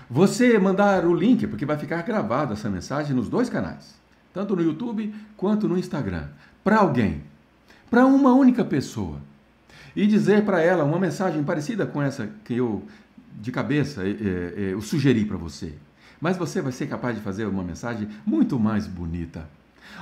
você 0.09 0.59
mandar 0.59 1.05
o 1.05 1.15
link, 1.15 1.47
porque 1.47 1.67
vai 1.67 1.79
ficar 1.79 2.03
gravada 2.03 2.55
essa 2.55 2.71
mensagem 2.71 3.15
nos 3.15 3.29
dois 3.29 3.49
canais, 3.49 3.95
tanto 4.33 4.57
no 4.57 4.63
YouTube 4.63 5.15
quanto 5.37 5.69
no 5.69 5.79
Instagram, 5.79 6.29
para 6.65 6.79
alguém, 6.79 7.23
para 7.91 8.07
uma 8.07 8.33
única 8.33 8.65
pessoa 8.65 9.21
e 9.95 10.07
dizer 10.07 10.45
para 10.45 10.61
ela 10.61 10.85
uma 10.85 10.99
mensagem 10.99 11.43
parecida 11.43 11.87
com 11.87 12.03
essa 12.03 12.29
que 12.45 12.55
eu, 12.55 12.83
de 13.41 13.51
cabeça, 13.51 14.03
é, 14.05 14.11
é, 14.11 14.73
eu 14.73 14.81
sugeri 14.81 15.25
para 15.25 15.37
você. 15.37 15.75
Mas 16.21 16.37
você 16.37 16.61
vai 16.61 16.73
ser 16.73 16.87
capaz 16.87 17.17
de 17.17 17.23
fazer 17.23 17.47
uma 17.47 17.63
mensagem 17.63 18.09
muito 18.25 18.59
mais 18.59 18.87
bonita. 18.87 19.49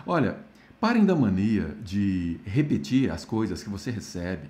Olha, 0.07 0.37
parem 0.81 1.05
da 1.05 1.15
mania 1.15 1.77
de 1.83 2.39
repetir 2.45 3.11
as 3.11 3.25
coisas 3.25 3.62
que 3.62 3.71
você 3.71 3.91
recebe, 3.91 4.49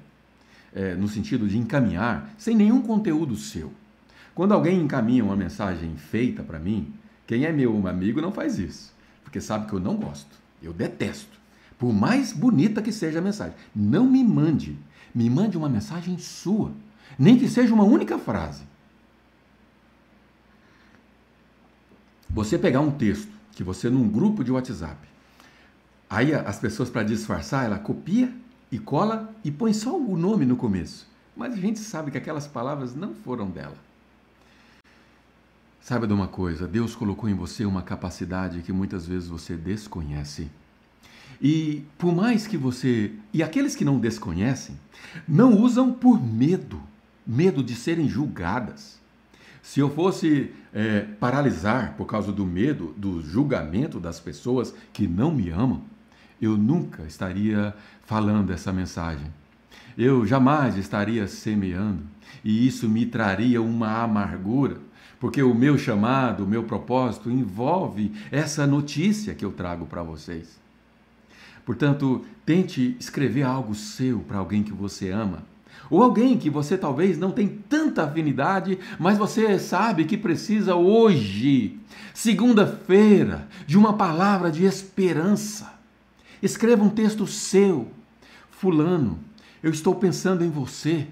é, 0.75 0.95
no 0.95 1.09
sentido 1.09 1.49
de 1.49 1.57
encaminhar, 1.59 2.35
sem 2.37 2.55
nenhum 2.57 2.83
conteúdo 2.83 3.37
seu. 3.37 3.73
Quando 4.35 4.53
alguém 4.53 4.81
encaminha 4.81 5.25
uma 5.25 5.37
mensagem 5.37 5.97
feita 5.97 6.43
para 6.43 6.59
mim, 6.59 6.93
quem 7.27 7.45
é 7.45 7.53
meu 7.53 7.87
amigo 7.87 8.21
não 8.21 8.33
faz 8.33 8.59
isso, 8.59 8.93
porque 9.23 9.41
sabe 9.41 9.67
que 9.67 9.73
eu 9.73 9.81
não 9.81 9.97
gosto, 9.97 10.37
eu 10.63 10.73
detesto. 10.73 11.39
Por 11.79 11.93
mais 11.93 12.33
bonita 12.33 12.83
que 12.83 12.93
seja 12.93 13.19
a 13.19 13.23
mensagem, 13.23 13.55
não 13.75 14.07
me 14.07 14.23
mande 14.25 14.77
me 15.15 15.31
mande 15.31 15.57
uma 15.57 15.69
mensagem 15.69 16.19
sua, 16.19 16.73
nem 17.19 17.39
que 17.39 17.49
seja 17.49 17.73
uma 17.73 17.85
única 17.85 18.19
frase. 18.19 18.65
Você 22.35 22.59
pegar 22.59 22.81
um 22.81 22.91
texto 22.91 23.31
que 23.53 23.63
você 23.63 23.89
num 23.89 24.09
grupo 24.09 24.43
de 24.43 24.51
WhatsApp, 24.51 24.99
aí 26.11 26.35
as 26.35 26.59
pessoas 26.59 26.91
para 26.91 27.05
disfarçar, 27.05 27.65
ela 27.65 27.79
copia 27.79 28.29
e 28.73 28.79
cola 28.79 29.33
e 29.45 29.53
põe 29.53 29.73
só 29.73 29.97
o 29.97 30.17
nome 30.17 30.45
no 30.45 30.57
começo. 30.57 31.07
Mas 31.37 31.55
a 31.55 31.57
gente 31.57 31.79
sabe 31.79 32.11
que 32.11 32.19
aquelas 32.19 32.49
palavras 32.49 32.93
não 32.93 33.15
foram 33.15 33.49
dela. 33.49 33.77
Saiba 35.81 36.09
de 36.09 36.13
uma 36.13 36.27
coisa, 36.27 36.67
Deus 36.67 36.97
colocou 36.97 37.31
em 37.31 37.35
você 37.35 37.65
uma 37.65 37.83
capacidade 37.83 38.63
que 38.63 38.73
muitas 38.73 39.07
vezes 39.07 39.29
você 39.29 39.55
desconhece. 39.57 40.51
E 41.41 41.85
por 41.97 42.13
mais 42.13 42.49
que 42.49 42.57
você. 42.57 43.13
E 43.33 43.45
aqueles 43.45 43.77
que 43.77 43.85
não 43.85 44.01
desconhecem, 44.01 44.77
não 45.29 45.57
usam 45.57 45.93
por 45.93 46.21
medo 46.21 46.83
medo 47.27 47.63
de 47.63 47.75
serem 47.75 48.09
julgadas. 48.09 48.99
Se 49.65 49.81
eu 49.81 49.89
fosse 49.89 50.53
é, 50.75 51.01
paralisar 51.19 51.95
por 51.97 52.05
causa 52.05 52.31
do 52.31 52.45
medo 52.45 52.95
do 52.99 53.23
julgamento 53.23 53.99
das 53.99 54.21
pessoas 54.21 54.75
que 54.93 55.09
não 55.09 55.35
me 55.35 55.49
amam, 55.49 55.81
eu 56.41 56.55
nunca 56.55 57.05
estaria 57.05 57.75
falando 58.05 58.53
essa 58.53 58.71
mensagem. 58.71 59.27
Eu 59.97 60.27
jamais 60.27 60.77
estaria 60.77 61.27
semeando, 61.27 62.03
e 62.45 62.67
isso 62.67 62.87
me 62.87 63.07
traria 63.07 63.63
uma 63.63 64.03
amargura, 64.03 64.77
porque 65.19 65.43
o 65.43 65.55
meu 65.55 65.79
chamado, 65.79 66.45
o 66.45 66.47
meu 66.47 66.65
propósito 66.65 67.31
envolve 67.31 68.13
essa 68.31 68.67
notícia 68.67 69.35
que 69.35 69.47
eu 69.47 69.51
trago 69.51 69.87
para 69.87 70.03
vocês. 70.03 70.61
Portanto, 71.65 72.23
tente 72.45 72.99
escrever 73.01 73.45
algo 73.45 73.75
seu 73.75 74.21
para 74.21 74.37
alguém 74.37 74.63
que 74.63 74.75
você 74.75 75.11
ama. 75.11 75.54
Ou 75.91 76.03
alguém 76.03 76.37
que 76.39 76.51
você 76.51 76.77
talvez 76.77 77.19
não 77.19 77.31
tem 77.31 77.47
tanta 77.47 78.05
afinidade, 78.05 78.79
mas 78.99 79.19
você 79.19 79.59
sabe 79.59 80.05
que 80.05 80.17
precisa 80.17 80.75
hoje, 80.75 81.79
segunda-feira, 82.13 83.47
de 83.67 83.77
uma 83.77 83.93
palavra 83.93 84.51
de 84.51 84.65
esperança. 84.65 85.73
Escreva 86.43 86.83
um 86.83 86.91
texto 86.91 87.27
seu. 87.27 87.89
Fulano, 88.51 89.19
eu 89.63 89.71
estou 89.71 89.95
pensando 89.95 90.45
em 90.45 90.51
você 90.51 91.07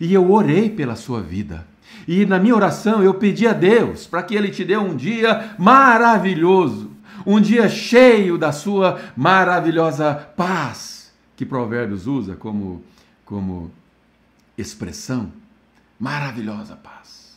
e 0.00 0.14
eu 0.14 0.30
orei 0.30 0.70
pela 0.70 0.96
sua 0.96 1.20
vida. 1.20 1.66
E 2.08 2.24
na 2.24 2.38
minha 2.38 2.54
oração 2.54 3.02
eu 3.02 3.14
pedi 3.14 3.46
a 3.46 3.52
Deus 3.52 4.06
para 4.06 4.22
que 4.22 4.34
Ele 4.34 4.50
te 4.50 4.64
dê 4.64 4.76
um 4.76 4.96
dia 4.96 5.54
maravilhoso 5.58 6.94
um 7.26 7.40
dia 7.40 7.68
cheio 7.68 8.36
da 8.36 8.52
sua 8.52 9.00
maravilhosa 9.16 10.14
paz, 10.14 11.12
que 11.36 11.46
Provérbios 11.46 12.06
usa 12.06 12.36
como, 12.36 12.82
como 13.24 13.70
expressão. 14.56 15.32
Maravilhosa 15.98 16.76
paz. 16.76 17.34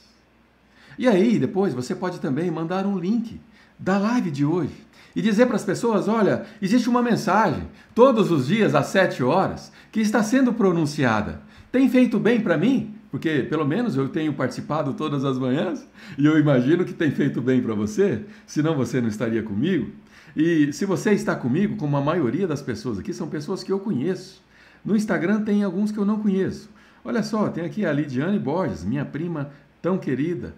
E 0.98 1.08
aí, 1.08 1.38
depois, 1.38 1.74
você 1.74 1.94
pode 1.94 2.20
também 2.20 2.50
mandar 2.50 2.86
um 2.86 2.98
link 2.98 3.40
da 3.78 3.98
live 3.98 4.32
de 4.32 4.44
hoje 4.44 4.74
e 5.16 5.22
dizer 5.22 5.46
para 5.46 5.56
as 5.56 5.64
pessoas: 5.64 6.08
olha, 6.08 6.46
existe 6.62 6.90
uma 6.90 7.02
mensagem 7.02 7.68
todos 7.94 8.32
os 8.32 8.48
dias 8.48 8.74
às 8.74 8.88
sete 8.88 9.24
horas 9.24 9.72
que 9.92 10.00
está 10.00 10.24
sendo 10.24 10.54
pronunciada. 10.54 11.42
Tem 11.72 11.90
feito 11.90 12.20
bem 12.20 12.42
para 12.42 12.58
mim? 12.58 12.96
Porque 13.12 13.44
pelo 13.44 13.66
menos 13.66 13.96
eu 13.96 14.10
tenho 14.10 14.34
participado 14.34 14.94
todas 14.94 15.24
as 15.24 15.38
manhãs 15.38 15.88
e 16.18 16.26
eu 16.26 16.38
imagino 16.38 16.84
que 16.84 16.94
tem 16.94 17.12
feito 17.12 17.42
bem 17.42 17.62
para 17.62 17.74
você, 17.74 18.26
senão 18.46 18.76
você 18.76 19.00
não 19.00 19.08
estaria 19.08 19.42
comigo. 19.42 19.92
E 20.36 20.72
se 20.74 20.86
você 20.86 21.14
está 21.14 21.36
comigo, 21.36 21.78
como 21.78 21.98
a 21.98 22.02
maioria 22.02 22.46
das 22.46 22.62
pessoas 22.62 23.00
aqui, 23.00 23.14
são 23.14 23.28
pessoas 23.28 23.64
que 23.64 23.72
eu 23.72 23.80
conheço. 23.80 24.44
No 24.84 24.96
Instagram 24.96 25.42
tem 25.42 25.64
alguns 25.64 25.92
que 25.92 25.98
eu 25.98 26.06
não 26.06 26.20
conheço. 26.20 26.70
Olha 27.04 27.24
só, 27.24 27.50
tem 27.50 27.64
aqui 27.64 27.86
a 27.86 27.92
Lidiane 27.92 28.40
Borges, 28.40 28.84
minha 28.84 29.06
prima 29.06 29.50
tão 29.82 29.98
querida. 29.98 30.54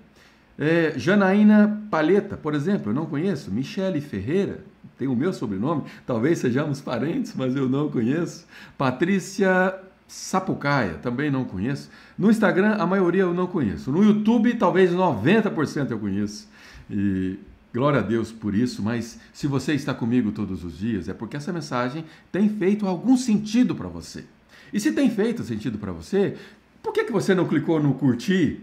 É, 0.57 0.93
Janaína 0.97 1.83
Paleta, 1.89 2.35
por 2.35 2.53
exemplo, 2.53 2.91
eu 2.91 2.95
não 2.95 3.05
conheço. 3.05 3.51
Michele 3.51 4.01
Ferreira, 4.01 4.59
tem 4.97 5.07
o 5.07 5.15
meu 5.15 5.31
sobrenome, 5.31 5.83
talvez 6.05 6.39
sejamos 6.39 6.81
parentes, 6.81 7.33
mas 7.35 7.55
eu 7.55 7.69
não 7.69 7.89
conheço. 7.89 8.45
Patrícia 8.77 9.79
Sapucaia, 10.05 10.95
também 10.95 11.31
não 11.31 11.45
conheço. 11.45 11.89
No 12.17 12.29
Instagram, 12.29 12.73
a 12.73 12.85
maioria 12.85 13.21
eu 13.21 13.33
não 13.33 13.47
conheço. 13.47 13.91
No 13.91 14.03
YouTube, 14.03 14.53
talvez 14.55 14.91
90% 14.91 15.91
eu 15.91 15.99
conheço. 15.99 16.49
E 16.89 17.39
glória 17.73 17.99
a 17.99 18.03
Deus 18.03 18.31
por 18.31 18.53
isso, 18.53 18.81
mas 18.81 19.19
se 19.31 19.47
você 19.47 19.73
está 19.73 19.93
comigo 19.93 20.31
todos 20.31 20.65
os 20.65 20.77
dias, 20.77 21.07
é 21.07 21.13
porque 21.13 21.37
essa 21.37 21.53
mensagem 21.53 22.03
tem 22.31 22.49
feito 22.49 22.85
algum 22.85 23.15
sentido 23.15 23.75
para 23.75 23.87
você. 23.87 24.25
E 24.73 24.79
se 24.79 24.91
tem 24.91 25.09
feito 25.09 25.43
sentido 25.43 25.77
para 25.77 25.91
você, 25.91 26.35
por 26.81 26.93
que, 26.93 27.05
que 27.05 27.11
você 27.11 27.33
não 27.35 27.47
clicou 27.47 27.81
no 27.81 27.93
curtir? 27.93 28.61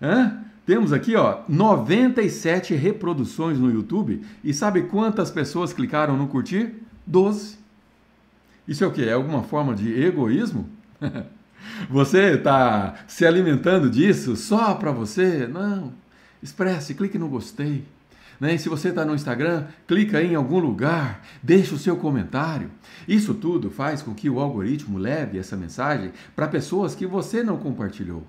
Hã? 0.00 0.42
Temos 0.64 0.92
aqui 0.92 1.16
ó, 1.16 1.40
97 1.48 2.74
reproduções 2.74 3.58
no 3.58 3.70
YouTube 3.70 4.22
e 4.44 4.54
sabe 4.54 4.82
quantas 4.82 5.30
pessoas 5.30 5.72
clicaram 5.72 6.16
no 6.16 6.28
curtir? 6.28 6.74
12. 7.06 7.58
Isso 8.66 8.84
é 8.84 8.86
o 8.86 8.92
que? 8.92 9.04
É 9.04 9.12
alguma 9.12 9.42
forma 9.42 9.74
de 9.74 9.92
egoísmo? 10.00 10.68
Você 11.90 12.34
está 12.34 12.94
se 13.06 13.26
alimentando 13.26 13.90
disso 13.90 14.36
só 14.36 14.74
para 14.74 14.90
você? 14.90 15.46
Não. 15.46 15.92
Expresse, 16.42 16.94
clique 16.94 17.18
no 17.18 17.28
gostei. 17.28 17.84
Né? 18.40 18.54
E 18.54 18.58
se 18.58 18.68
você 18.68 18.88
está 18.88 19.04
no 19.04 19.14
Instagram, 19.14 19.66
clica 19.86 20.22
em 20.22 20.34
algum 20.34 20.58
lugar, 20.58 21.24
deixe 21.42 21.74
o 21.74 21.78
seu 21.78 21.96
comentário. 21.96 22.70
Isso 23.06 23.34
tudo 23.34 23.70
faz 23.70 24.02
com 24.02 24.14
que 24.14 24.28
o 24.28 24.40
algoritmo 24.40 24.98
leve 24.98 25.38
essa 25.38 25.56
mensagem 25.56 26.12
para 26.34 26.48
pessoas 26.48 26.94
que 26.94 27.06
você 27.06 27.42
não 27.42 27.56
compartilhou. 27.56 28.26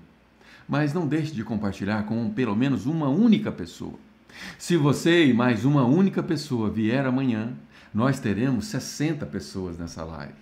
Mas 0.68 0.94
não 0.94 1.06
deixe 1.06 1.32
de 1.32 1.44
compartilhar 1.44 2.04
com 2.04 2.30
pelo 2.30 2.56
menos 2.56 2.86
uma 2.86 3.08
única 3.08 3.52
pessoa. 3.52 3.98
Se 4.58 4.76
você 4.76 5.26
e 5.26 5.34
mais 5.34 5.64
uma 5.64 5.84
única 5.84 6.22
pessoa 6.22 6.70
vier 6.70 7.04
amanhã, 7.06 7.52
nós 7.92 8.18
teremos 8.18 8.66
60 8.66 9.24
pessoas 9.26 9.78
nessa 9.78 10.02
live. 10.04 10.32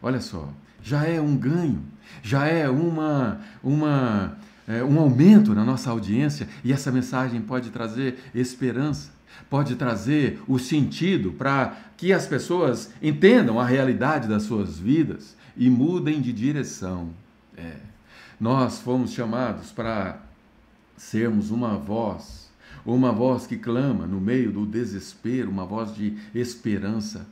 Olha 0.00 0.20
só, 0.20 0.52
já 0.82 1.04
é 1.04 1.20
um 1.20 1.36
ganho, 1.36 1.82
já 2.22 2.46
é 2.46 2.68
uma, 2.68 3.40
uma, 3.62 4.38
é, 4.66 4.82
um 4.82 4.98
aumento 4.98 5.54
na 5.54 5.64
nossa 5.64 5.90
audiência 5.90 6.48
e 6.64 6.72
essa 6.72 6.90
mensagem 6.90 7.40
pode 7.40 7.70
trazer 7.70 8.18
esperança. 8.34 9.14
pode 9.50 9.76
trazer 9.76 10.40
o 10.48 10.58
sentido 10.58 11.30
para 11.32 11.76
que 11.96 12.12
as 12.12 12.26
pessoas 12.26 12.90
entendam 13.02 13.60
a 13.60 13.66
realidade 13.66 14.26
das 14.26 14.44
suas 14.44 14.78
vidas 14.78 15.36
e 15.56 15.68
mudem 15.68 16.20
de 16.20 16.32
direção. 16.32 17.10
É. 17.56 17.76
Nós 18.40 18.80
fomos 18.80 19.12
chamados 19.12 19.70
para 19.70 20.20
sermos 20.96 21.50
uma 21.50 21.76
voz, 21.76 22.50
uma 22.84 23.12
voz 23.12 23.46
que 23.46 23.56
clama 23.56 24.06
no 24.06 24.20
meio 24.20 24.50
do 24.50 24.66
desespero, 24.66 25.50
uma 25.50 25.64
voz 25.64 25.94
de 25.94 26.16
esperança. 26.34 27.26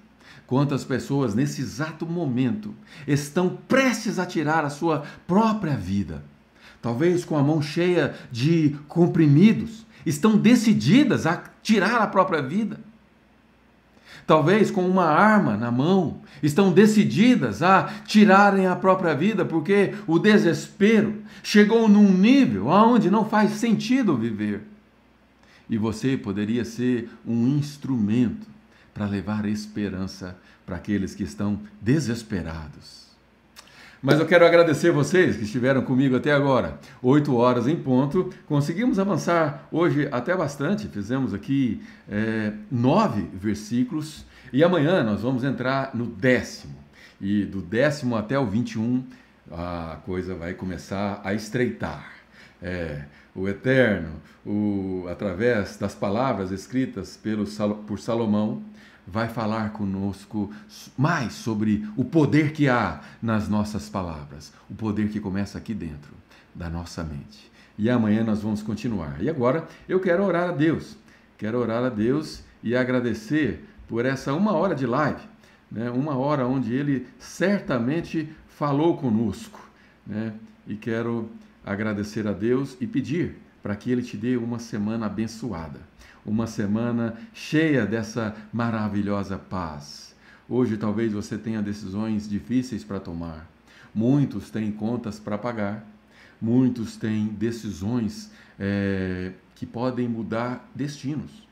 Quantas 0.47 0.85
pessoas 0.85 1.35
nesse 1.35 1.62
exato 1.62 2.07
momento 2.07 2.74
estão 3.07 3.57
prestes 3.68 4.18
a 4.18 4.26
tirar 4.26 4.64
a 4.64 4.70
sua 4.70 5.05
própria 5.26 5.76
vida, 5.76 6.22
talvez 6.85 7.24
com 7.24 7.35
a 7.39 7.43
mão 7.43 7.62
cheia 7.62 8.14
de 8.30 8.76
comprimidos, 8.89 9.87
estão 10.05 10.37
decididas 10.37 11.26
a 11.26 11.43
tirar 11.62 12.03
a 12.03 12.07
própria 12.07 12.43
vida. 12.43 12.78
Talvez 14.26 14.70
com 14.70 14.87
uma 14.87 15.07
arma 15.07 15.57
na 15.57 15.70
mão, 15.70 16.20
estão 16.43 16.70
decididas 16.70 17.62
a 17.62 17.85
tirarem 18.07 18.66
a 18.66 18.76
própria 18.76 19.14
vida 19.14 19.47
porque 19.47 19.95
o 20.07 20.18
desespero 20.18 21.22
chegou 21.43 21.89
num 21.89 22.12
nível 22.12 22.70
aonde 22.70 23.11
não 23.11 23.24
faz 23.24 23.53
sentido 23.53 24.14
viver. 24.14 24.61
E 25.70 25.78
você 25.78 26.18
poderia 26.18 26.66
ser 26.66 27.09
um 27.26 27.49
instrumento 27.49 28.47
para 28.93 29.07
levar 29.07 29.47
esperança 29.47 30.37
para 30.66 30.76
aqueles 30.76 31.14
que 31.14 31.22
estão 31.22 31.61
desesperados. 31.80 33.14
Mas 34.07 34.21
eu 34.21 34.27
quero 34.27 34.45
agradecer 34.45 34.91
vocês 34.91 35.35
que 35.35 35.45
estiveram 35.45 35.81
comigo 35.81 36.15
até 36.15 36.31
agora. 36.31 36.79
Oito 37.01 37.35
horas 37.35 37.67
em 37.67 37.75
ponto. 37.75 38.29
Conseguimos 38.47 38.99
avançar 38.99 39.67
hoje 39.73 40.07
até 40.13 40.37
bastante. 40.37 40.89
Fizemos 40.89 41.33
aqui 41.33 41.81
é, 42.07 42.53
nove 42.71 43.23
versículos. 43.33 44.27
E 44.53 44.63
amanhã 44.63 45.03
nós 45.03 45.23
vamos 45.23 45.43
entrar 45.43 45.95
no 45.95 46.05
décimo. 46.05 46.75
E 47.19 47.47
do 47.47 47.63
décimo 47.63 48.15
até 48.15 48.39
o 48.39 48.45
21, 48.45 49.03
a 49.51 49.97
coisa 50.05 50.35
vai 50.35 50.53
começar 50.53 51.23
a 51.25 51.33
estreitar. 51.33 52.13
É, 52.63 53.05
o 53.35 53.49
Eterno, 53.49 54.21
o, 54.45 55.07
através 55.09 55.79
das 55.79 55.95
palavras 55.95 56.51
escritas 56.51 57.17
pelo, 57.17 57.47
por 57.87 57.99
Salomão, 57.99 58.63
vai 59.07 59.29
falar 59.29 59.73
conosco 59.73 60.53
mais 60.97 61.35
sobre 61.35 61.87
o 61.97 62.05
poder 62.05 62.53
que 62.53 62.69
há 62.69 63.01
nas 63.23 63.49
nossas 63.49 63.89
palavras, 63.89 64.53
o 64.69 64.75
poder 64.75 65.09
que 65.09 65.21
começa 65.21 65.59
aqui 65.59 65.75
dentro 65.75 66.13
da 66.55 66.69
nossa 66.71 67.03
mente. 67.03 67.51
E 67.77 67.91
amanhã 67.91 68.23
nós 68.23 68.41
vamos 68.41 68.63
continuar. 68.63 69.21
E 69.21 69.29
agora 69.29 69.67
eu 69.89 70.01
quero 70.01 70.25
orar 70.25 70.51
a 70.51 70.53
Deus, 70.53 70.97
quero 71.37 71.59
orar 71.59 71.85
a 71.85 71.89
Deus 71.89 72.43
e 72.63 72.75
agradecer 72.77 73.65
por 73.89 74.07
essa 74.07 74.33
uma 74.33 74.53
hora 74.53 74.75
de 74.75 74.87
live, 74.87 75.23
né? 75.71 75.91
uma 75.91 76.17
hora 76.17 76.47
onde 76.47 76.73
Ele 76.73 77.07
certamente 77.19 78.29
falou 78.49 78.97
conosco. 78.97 79.61
Né? 80.07 80.33
E 80.67 80.77
quero 80.77 81.31
agradecer 81.65 82.27
a 82.27 82.33
Deus 82.33 82.77
e 82.81 82.87
pedir 82.87 83.39
para 83.63 83.75
que 83.75 83.91
Ele 83.91 84.03
te 84.03 84.17
dê 84.17 84.37
uma 84.37 84.59
semana 84.59 85.07
abençoada 85.07 85.81
uma 86.25 86.47
semana 86.47 87.16
cheia 87.33 87.85
dessa 87.85 88.35
maravilhosa 88.53 89.39
paz. 89.39 90.14
Hoje 90.49 90.77
talvez 90.77 91.12
você 91.12 91.37
tenha 91.37 91.62
decisões 91.62 92.29
difíceis 92.29 92.85
para 92.85 93.01
tomar. 93.01 93.49
Muitos 93.95 94.51
têm 94.51 94.72
contas 94.72 95.18
para 95.18 95.39
pagar, 95.39 95.87
muitos 96.41 96.97
têm 96.97 97.27
decisões 97.29 98.31
é, 98.59 99.33
que 99.55 99.66
podem 99.66 100.09
mudar 100.09 100.68
destinos. 100.75 101.47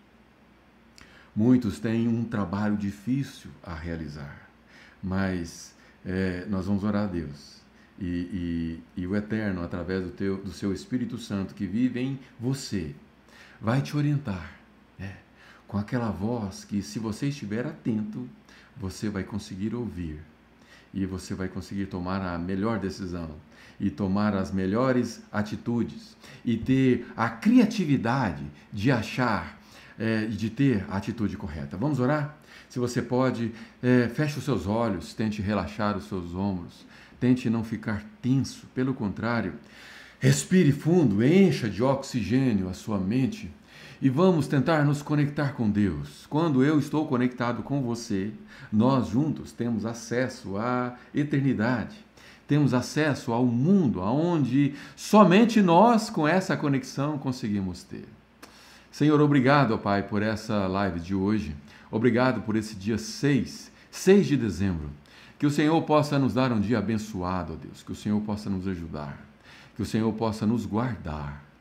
Muitos 1.34 1.78
têm 1.78 2.08
um 2.08 2.24
trabalho 2.24 2.76
difícil 2.76 3.50
a 3.62 3.74
realizar, 3.74 4.50
mas 5.02 5.74
é, 6.04 6.44
nós 6.50 6.66
vamos 6.66 6.84
orar 6.84 7.04
a 7.04 7.06
Deus. 7.06 7.62
E, 7.98 8.80
e, 8.96 9.02
e 9.02 9.06
o 9.06 9.14
Eterno, 9.14 9.62
através 9.62 10.02
do, 10.02 10.10
teu, 10.10 10.36
do 10.38 10.52
seu 10.52 10.72
Espírito 10.72 11.16
Santo 11.16 11.54
que 11.54 11.66
vive 11.66 12.00
em 12.00 12.18
você, 12.38 12.94
vai 13.60 13.80
te 13.80 13.96
orientar 13.96 14.61
com 15.72 15.78
aquela 15.78 16.10
voz 16.10 16.66
que, 16.66 16.82
se 16.82 16.98
você 16.98 17.28
estiver 17.28 17.66
atento, 17.66 18.28
você 18.76 19.08
vai 19.08 19.24
conseguir 19.24 19.74
ouvir 19.74 20.20
e 20.92 21.06
você 21.06 21.34
vai 21.34 21.48
conseguir 21.48 21.86
tomar 21.86 22.20
a 22.20 22.36
melhor 22.36 22.78
decisão 22.78 23.30
e 23.80 23.88
tomar 23.88 24.34
as 24.34 24.52
melhores 24.52 25.22
atitudes 25.32 26.14
e 26.44 26.58
ter 26.58 27.06
a 27.16 27.30
criatividade 27.30 28.44
de 28.70 28.92
achar 28.92 29.58
é, 29.98 30.24
e 30.24 30.36
de 30.36 30.50
ter 30.50 30.84
a 30.90 30.98
atitude 30.98 31.38
correta. 31.38 31.74
Vamos 31.78 31.98
orar? 32.00 32.36
Se 32.68 32.78
você 32.78 33.00
pode, 33.00 33.50
é, 33.82 34.10
feche 34.10 34.38
os 34.38 34.44
seus 34.44 34.66
olhos, 34.66 35.14
tente 35.14 35.40
relaxar 35.40 35.96
os 35.96 36.04
seus 36.04 36.34
ombros, 36.34 36.84
tente 37.18 37.48
não 37.48 37.64
ficar 37.64 38.04
tenso, 38.20 38.66
pelo 38.74 38.92
contrário, 38.92 39.54
respire 40.20 40.70
fundo, 40.70 41.24
encha 41.24 41.66
de 41.66 41.82
oxigênio 41.82 42.68
a 42.68 42.74
sua 42.74 42.98
mente 42.98 43.50
e 44.02 44.10
vamos 44.10 44.48
tentar 44.48 44.84
nos 44.84 45.00
conectar 45.00 45.52
com 45.52 45.70
Deus. 45.70 46.26
Quando 46.28 46.64
eu 46.64 46.76
estou 46.76 47.06
conectado 47.06 47.62
com 47.62 47.80
você, 47.82 48.32
nós 48.72 49.06
juntos 49.06 49.52
temos 49.52 49.86
acesso 49.86 50.56
à 50.56 50.96
eternidade. 51.14 51.94
Temos 52.48 52.74
acesso 52.74 53.32
ao 53.32 53.46
mundo 53.46 54.00
aonde 54.00 54.74
somente 54.96 55.62
nós 55.62 56.10
com 56.10 56.26
essa 56.26 56.56
conexão 56.56 57.16
conseguimos 57.16 57.84
ter. 57.84 58.04
Senhor, 58.90 59.20
obrigado, 59.20 59.78
Pai, 59.78 60.02
por 60.02 60.20
essa 60.20 60.66
live 60.66 60.98
de 60.98 61.14
hoje. 61.14 61.54
Obrigado 61.88 62.42
por 62.42 62.56
esse 62.56 62.74
dia 62.74 62.98
6, 62.98 63.70
6 63.88 64.26
de 64.26 64.36
dezembro. 64.36 64.90
Que 65.38 65.46
o 65.46 65.50
Senhor 65.50 65.80
possa 65.82 66.18
nos 66.18 66.34
dar 66.34 66.50
um 66.50 66.60
dia 66.60 66.78
abençoado, 66.78 67.52
ó 67.52 67.56
Deus. 67.56 67.84
Que 67.84 67.92
o 67.92 67.96
Senhor 67.96 68.20
possa 68.22 68.50
nos 68.50 68.66
ajudar. 68.66 69.16
Que 69.76 69.82
o 69.82 69.86
Senhor 69.86 70.12
possa 70.14 70.44
nos 70.44 70.66
guardar 70.66 71.51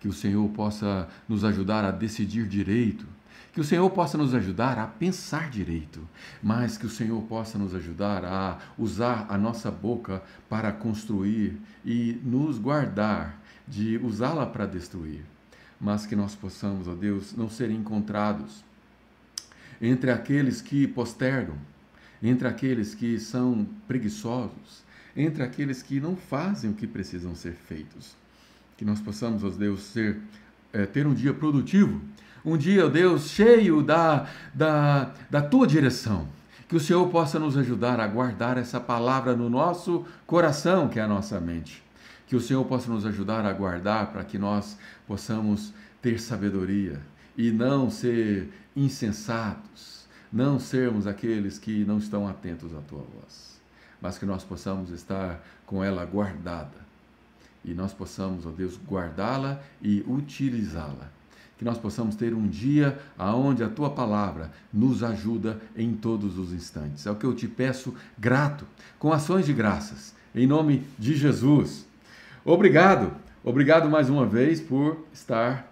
que 0.00 0.08
o 0.08 0.12
Senhor 0.12 0.48
possa 0.50 1.08
nos 1.28 1.44
ajudar 1.44 1.84
a 1.84 1.90
decidir 1.90 2.46
direito, 2.46 3.06
que 3.52 3.60
o 3.60 3.64
Senhor 3.64 3.90
possa 3.90 4.16
nos 4.16 4.34
ajudar 4.34 4.78
a 4.78 4.86
pensar 4.86 5.50
direito, 5.50 6.06
mas 6.42 6.78
que 6.78 6.86
o 6.86 6.90
Senhor 6.90 7.20
possa 7.22 7.58
nos 7.58 7.74
ajudar 7.74 8.24
a 8.24 8.58
usar 8.78 9.26
a 9.28 9.36
nossa 9.36 9.70
boca 9.70 10.22
para 10.48 10.70
construir 10.70 11.60
e 11.84 12.20
nos 12.22 12.58
guardar 12.58 13.40
de 13.66 13.98
usá-la 13.98 14.46
para 14.46 14.66
destruir, 14.66 15.24
mas 15.80 16.06
que 16.06 16.14
nós 16.14 16.34
possamos, 16.34 16.86
ó 16.86 16.94
Deus, 16.94 17.34
não 17.36 17.50
ser 17.50 17.70
encontrados 17.70 18.64
entre 19.80 20.10
aqueles 20.10 20.60
que 20.60 20.86
postergam, 20.86 21.56
entre 22.22 22.46
aqueles 22.46 22.94
que 22.94 23.18
são 23.18 23.66
preguiçosos, 23.86 24.84
entre 25.16 25.42
aqueles 25.42 25.82
que 25.82 26.00
não 26.00 26.16
fazem 26.16 26.70
o 26.70 26.74
que 26.74 26.86
precisam 26.86 27.34
ser 27.34 27.54
feitos 27.54 28.16
que 28.78 28.84
nós 28.84 29.00
possamos, 29.00 29.42
ó 29.42 29.50
Deus, 29.50 29.82
ser, 29.82 30.18
é, 30.72 30.86
ter 30.86 31.04
um 31.04 31.12
dia 31.12 31.34
produtivo, 31.34 32.00
um 32.44 32.56
dia, 32.56 32.86
ó 32.86 32.88
Deus, 32.88 33.28
cheio 33.28 33.82
da, 33.82 34.28
da, 34.54 35.12
da 35.28 35.42
tua 35.42 35.66
direção. 35.66 36.28
Que 36.68 36.76
o 36.76 36.80
Senhor 36.80 37.08
possa 37.08 37.40
nos 37.40 37.56
ajudar 37.56 37.98
a 37.98 38.06
guardar 38.06 38.56
essa 38.56 38.78
palavra 38.78 39.34
no 39.34 39.50
nosso 39.50 40.06
coração, 40.26 40.88
que 40.88 41.00
é 41.00 41.02
a 41.02 41.08
nossa 41.08 41.40
mente. 41.40 41.82
Que 42.28 42.36
o 42.36 42.40
Senhor 42.40 42.64
possa 42.66 42.88
nos 42.88 43.04
ajudar 43.04 43.44
a 43.44 43.52
guardar 43.52 44.12
para 44.12 44.22
que 44.22 44.38
nós 44.38 44.78
possamos 45.08 45.72
ter 46.00 46.20
sabedoria 46.20 47.00
e 47.36 47.50
não 47.50 47.90
ser 47.90 48.48
insensatos, 48.76 50.06
não 50.32 50.60
sermos 50.60 51.06
aqueles 51.06 51.58
que 51.58 51.84
não 51.84 51.98
estão 51.98 52.28
atentos 52.28 52.72
à 52.76 52.80
tua 52.82 53.00
voz, 53.00 53.60
mas 54.00 54.18
que 54.18 54.26
nós 54.26 54.44
possamos 54.44 54.90
estar 54.90 55.42
com 55.66 55.82
ela 55.82 56.04
guardada 56.04 56.87
e 57.64 57.74
nós 57.74 57.92
possamos, 57.92 58.46
ó 58.46 58.50
Deus, 58.50 58.78
guardá-la 58.88 59.60
e 59.82 60.04
utilizá-la. 60.06 61.10
Que 61.56 61.64
nós 61.64 61.76
possamos 61.76 62.14
ter 62.14 62.34
um 62.34 62.46
dia 62.46 62.98
aonde 63.18 63.64
a 63.64 63.68
tua 63.68 63.90
palavra 63.90 64.52
nos 64.72 65.02
ajuda 65.02 65.60
em 65.76 65.92
todos 65.92 66.38
os 66.38 66.52
instantes. 66.52 67.04
É 67.04 67.10
o 67.10 67.16
que 67.16 67.26
eu 67.26 67.34
te 67.34 67.48
peço, 67.48 67.94
grato, 68.16 68.64
com 68.98 69.12
ações 69.12 69.44
de 69.44 69.52
graças, 69.52 70.14
em 70.34 70.46
nome 70.46 70.84
de 70.96 71.16
Jesus. 71.16 71.86
Obrigado, 72.44 73.12
obrigado 73.42 73.90
mais 73.90 74.08
uma 74.08 74.24
vez 74.24 74.60
por 74.60 75.04
estar 75.12 75.68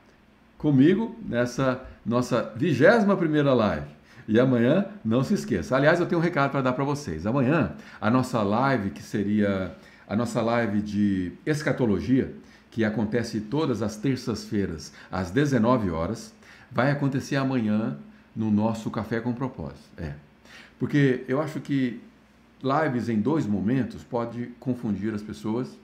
comigo 0.59 1.17
nessa 1.25 1.83
nossa 2.05 2.53
vigésima 2.57 3.17
primeira 3.17 3.55
live. 3.55 3.87
E 4.29 4.41
amanhã, 4.41 4.87
não 5.05 5.23
se 5.23 5.35
esqueça. 5.35 5.77
Aliás, 5.77 6.01
eu 6.01 6.07
tenho 6.07 6.21
um 6.21 6.25
recado 6.25 6.51
para 6.51 6.61
dar 6.61 6.73
para 6.73 6.85
vocês. 6.85 7.27
Amanhã, 7.27 7.73
a 8.01 8.11
nossa 8.11 8.43
live, 8.43 8.91
que 8.91 9.03
seria 9.03 9.73
a 10.09 10.15
nossa 10.15 10.41
live 10.41 10.81
de 10.81 11.33
escatologia, 11.45 12.33
que 12.71 12.85
acontece 12.85 13.41
todas 13.41 13.83
as 13.83 13.97
terças-feiras 13.97 14.93
às 15.11 15.31
19 15.31 15.91
horas, 15.91 16.35
vai 16.71 16.91
acontecer 16.91 17.37
amanhã 17.37 17.97
no 18.35 18.51
nosso 18.51 18.91
Café 18.91 19.21
com 19.21 19.33
Propósito. 19.33 19.89
É. 19.97 20.15
Porque 20.79 21.25
eu 21.27 21.41
acho 21.41 21.61
que 21.61 22.01
lives 22.63 23.09
em 23.09 23.21
dois 23.21 23.47
momentos 23.47 24.05
pode 24.05 24.47
confundir 24.61 25.15
as 25.15 25.23
pessoas 25.23 25.79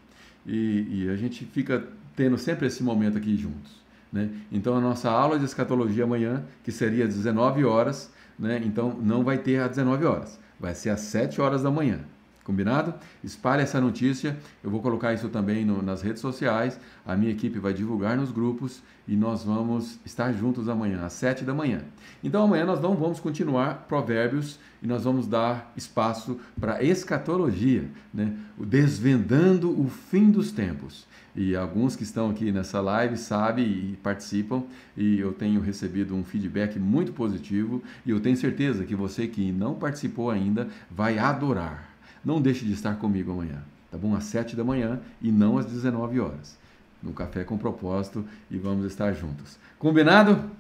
e, 0.46 1.04
e 1.04 1.08
a 1.08 1.16
gente 1.16 1.44
fica 1.44 1.86
tendo 2.14 2.36
sempre 2.36 2.66
esse 2.66 2.82
momento 2.82 3.16
aqui 3.16 3.36
juntos. 3.36 3.80
Né? 4.12 4.28
Então 4.50 4.76
a 4.76 4.80
nossa 4.80 5.10
aula 5.10 5.38
de 5.38 5.44
escatologia 5.44 6.04
amanhã, 6.04 6.44
que 6.62 6.70
seria 6.70 7.04
às 7.04 7.14
19 7.14 7.64
horas, 7.64 8.12
né? 8.38 8.60
então 8.64 8.94
não 9.00 9.24
vai 9.24 9.38
ter 9.38 9.60
às 9.60 9.70
19 9.70 10.04
horas, 10.04 10.38
vai 10.60 10.74
ser 10.74 10.90
às 10.90 11.00
7 11.00 11.40
horas 11.40 11.62
da 11.62 11.70
manhã. 11.70 12.00
Combinado? 12.44 12.94
Espalhe 13.22 13.62
essa 13.62 13.80
notícia. 13.80 14.36
Eu 14.62 14.70
vou 14.70 14.82
colocar 14.82 15.12
isso 15.14 15.28
também 15.28 15.64
no, 15.64 15.80
nas 15.80 16.02
redes 16.02 16.20
sociais. 16.20 16.78
A 17.06 17.16
minha 17.16 17.30
equipe 17.30 17.58
vai 17.58 17.72
divulgar 17.72 18.16
nos 18.16 18.32
grupos 18.32 18.82
e 19.06 19.16
nós 19.16 19.44
vamos 19.44 19.98
estar 20.04 20.32
juntos 20.32 20.68
amanhã, 20.68 21.04
às 21.04 21.12
7 21.12 21.44
da 21.44 21.54
manhã. 21.54 21.82
Então 22.22 22.44
amanhã 22.44 22.64
nós 22.64 22.80
não 22.80 22.94
vamos 22.94 23.20
continuar 23.20 23.86
provérbios 23.88 24.58
e 24.82 24.86
nós 24.86 25.04
vamos 25.04 25.26
dar 25.26 25.72
espaço 25.76 26.40
para 26.60 26.82
escatologia, 26.82 27.88
né? 28.12 28.36
desvendando 28.58 29.70
o 29.80 29.88
fim 29.88 30.30
dos 30.30 30.50
tempos. 30.50 31.06
E 31.34 31.56
alguns 31.56 31.96
que 31.96 32.02
estão 32.02 32.28
aqui 32.28 32.52
nessa 32.52 32.80
live 32.80 33.16
sabem 33.16 33.64
e 33.64 33.98
participam, 34.02 34.64
e 34.94 35.18
eu 35.18 35.32
tenho 35.32 35.62
recebido 35.62 36.14
um 36.14 36.22
feedback 36.22 36.78
muito 36.78 37.12
positivo, 37.12 37.82
e 38.04 38.10
eu 38.10 38.20
tenho 38.20 38.36
certeza 38.36 38.84
que 38.84 38.94
você 38.94 39.26
que 39.26 39.50
não 39.50 39.74
participou 39.74 40.30
ainda 40.30 40.68
vai 40.90 41.18
adorar 41.18 41.91
não 42.24 42.40
deixe 42.40 42.64
de 42.64 42.72
estar 42.72 42.96
comigo 42.96 43.32
amanhã, 43.32 43.62
tá 43.90 43.98
bom? 43.98 44.14
Às 44.14 44.24
7 44.24 44.56
da 44.56 44.64
manhã 44.64 45.00
e 45.20 45.30
não 45.30 45.58
às 45.58 45.66
19 45.66 46.20
horas. 46.20 46.58
No 47.02 47.12
Café 47.12 47.42
com 47.44 47.58
Propósito 47.58 48.24
e 48.50 48.56
vamos 48.56 48.86
estar 48.86 49.12
juntos. 49.12 49.58
Combinado? 49.78 50.50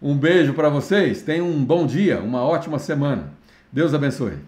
Um 0.00 0.16
beijo 0.16 0.54
para 0.54 0.68
vocês, 0.68 1.22
tenham 1.22 1.48
um 1.48 1.64
bom 1.64 1.84
dia, 1.84 2.20
uma 2.20 2.42
ótima 2.42 2.78
semana. 2.78 3.32
Deus 3.72 3.92
abençoe. 3.92 4.38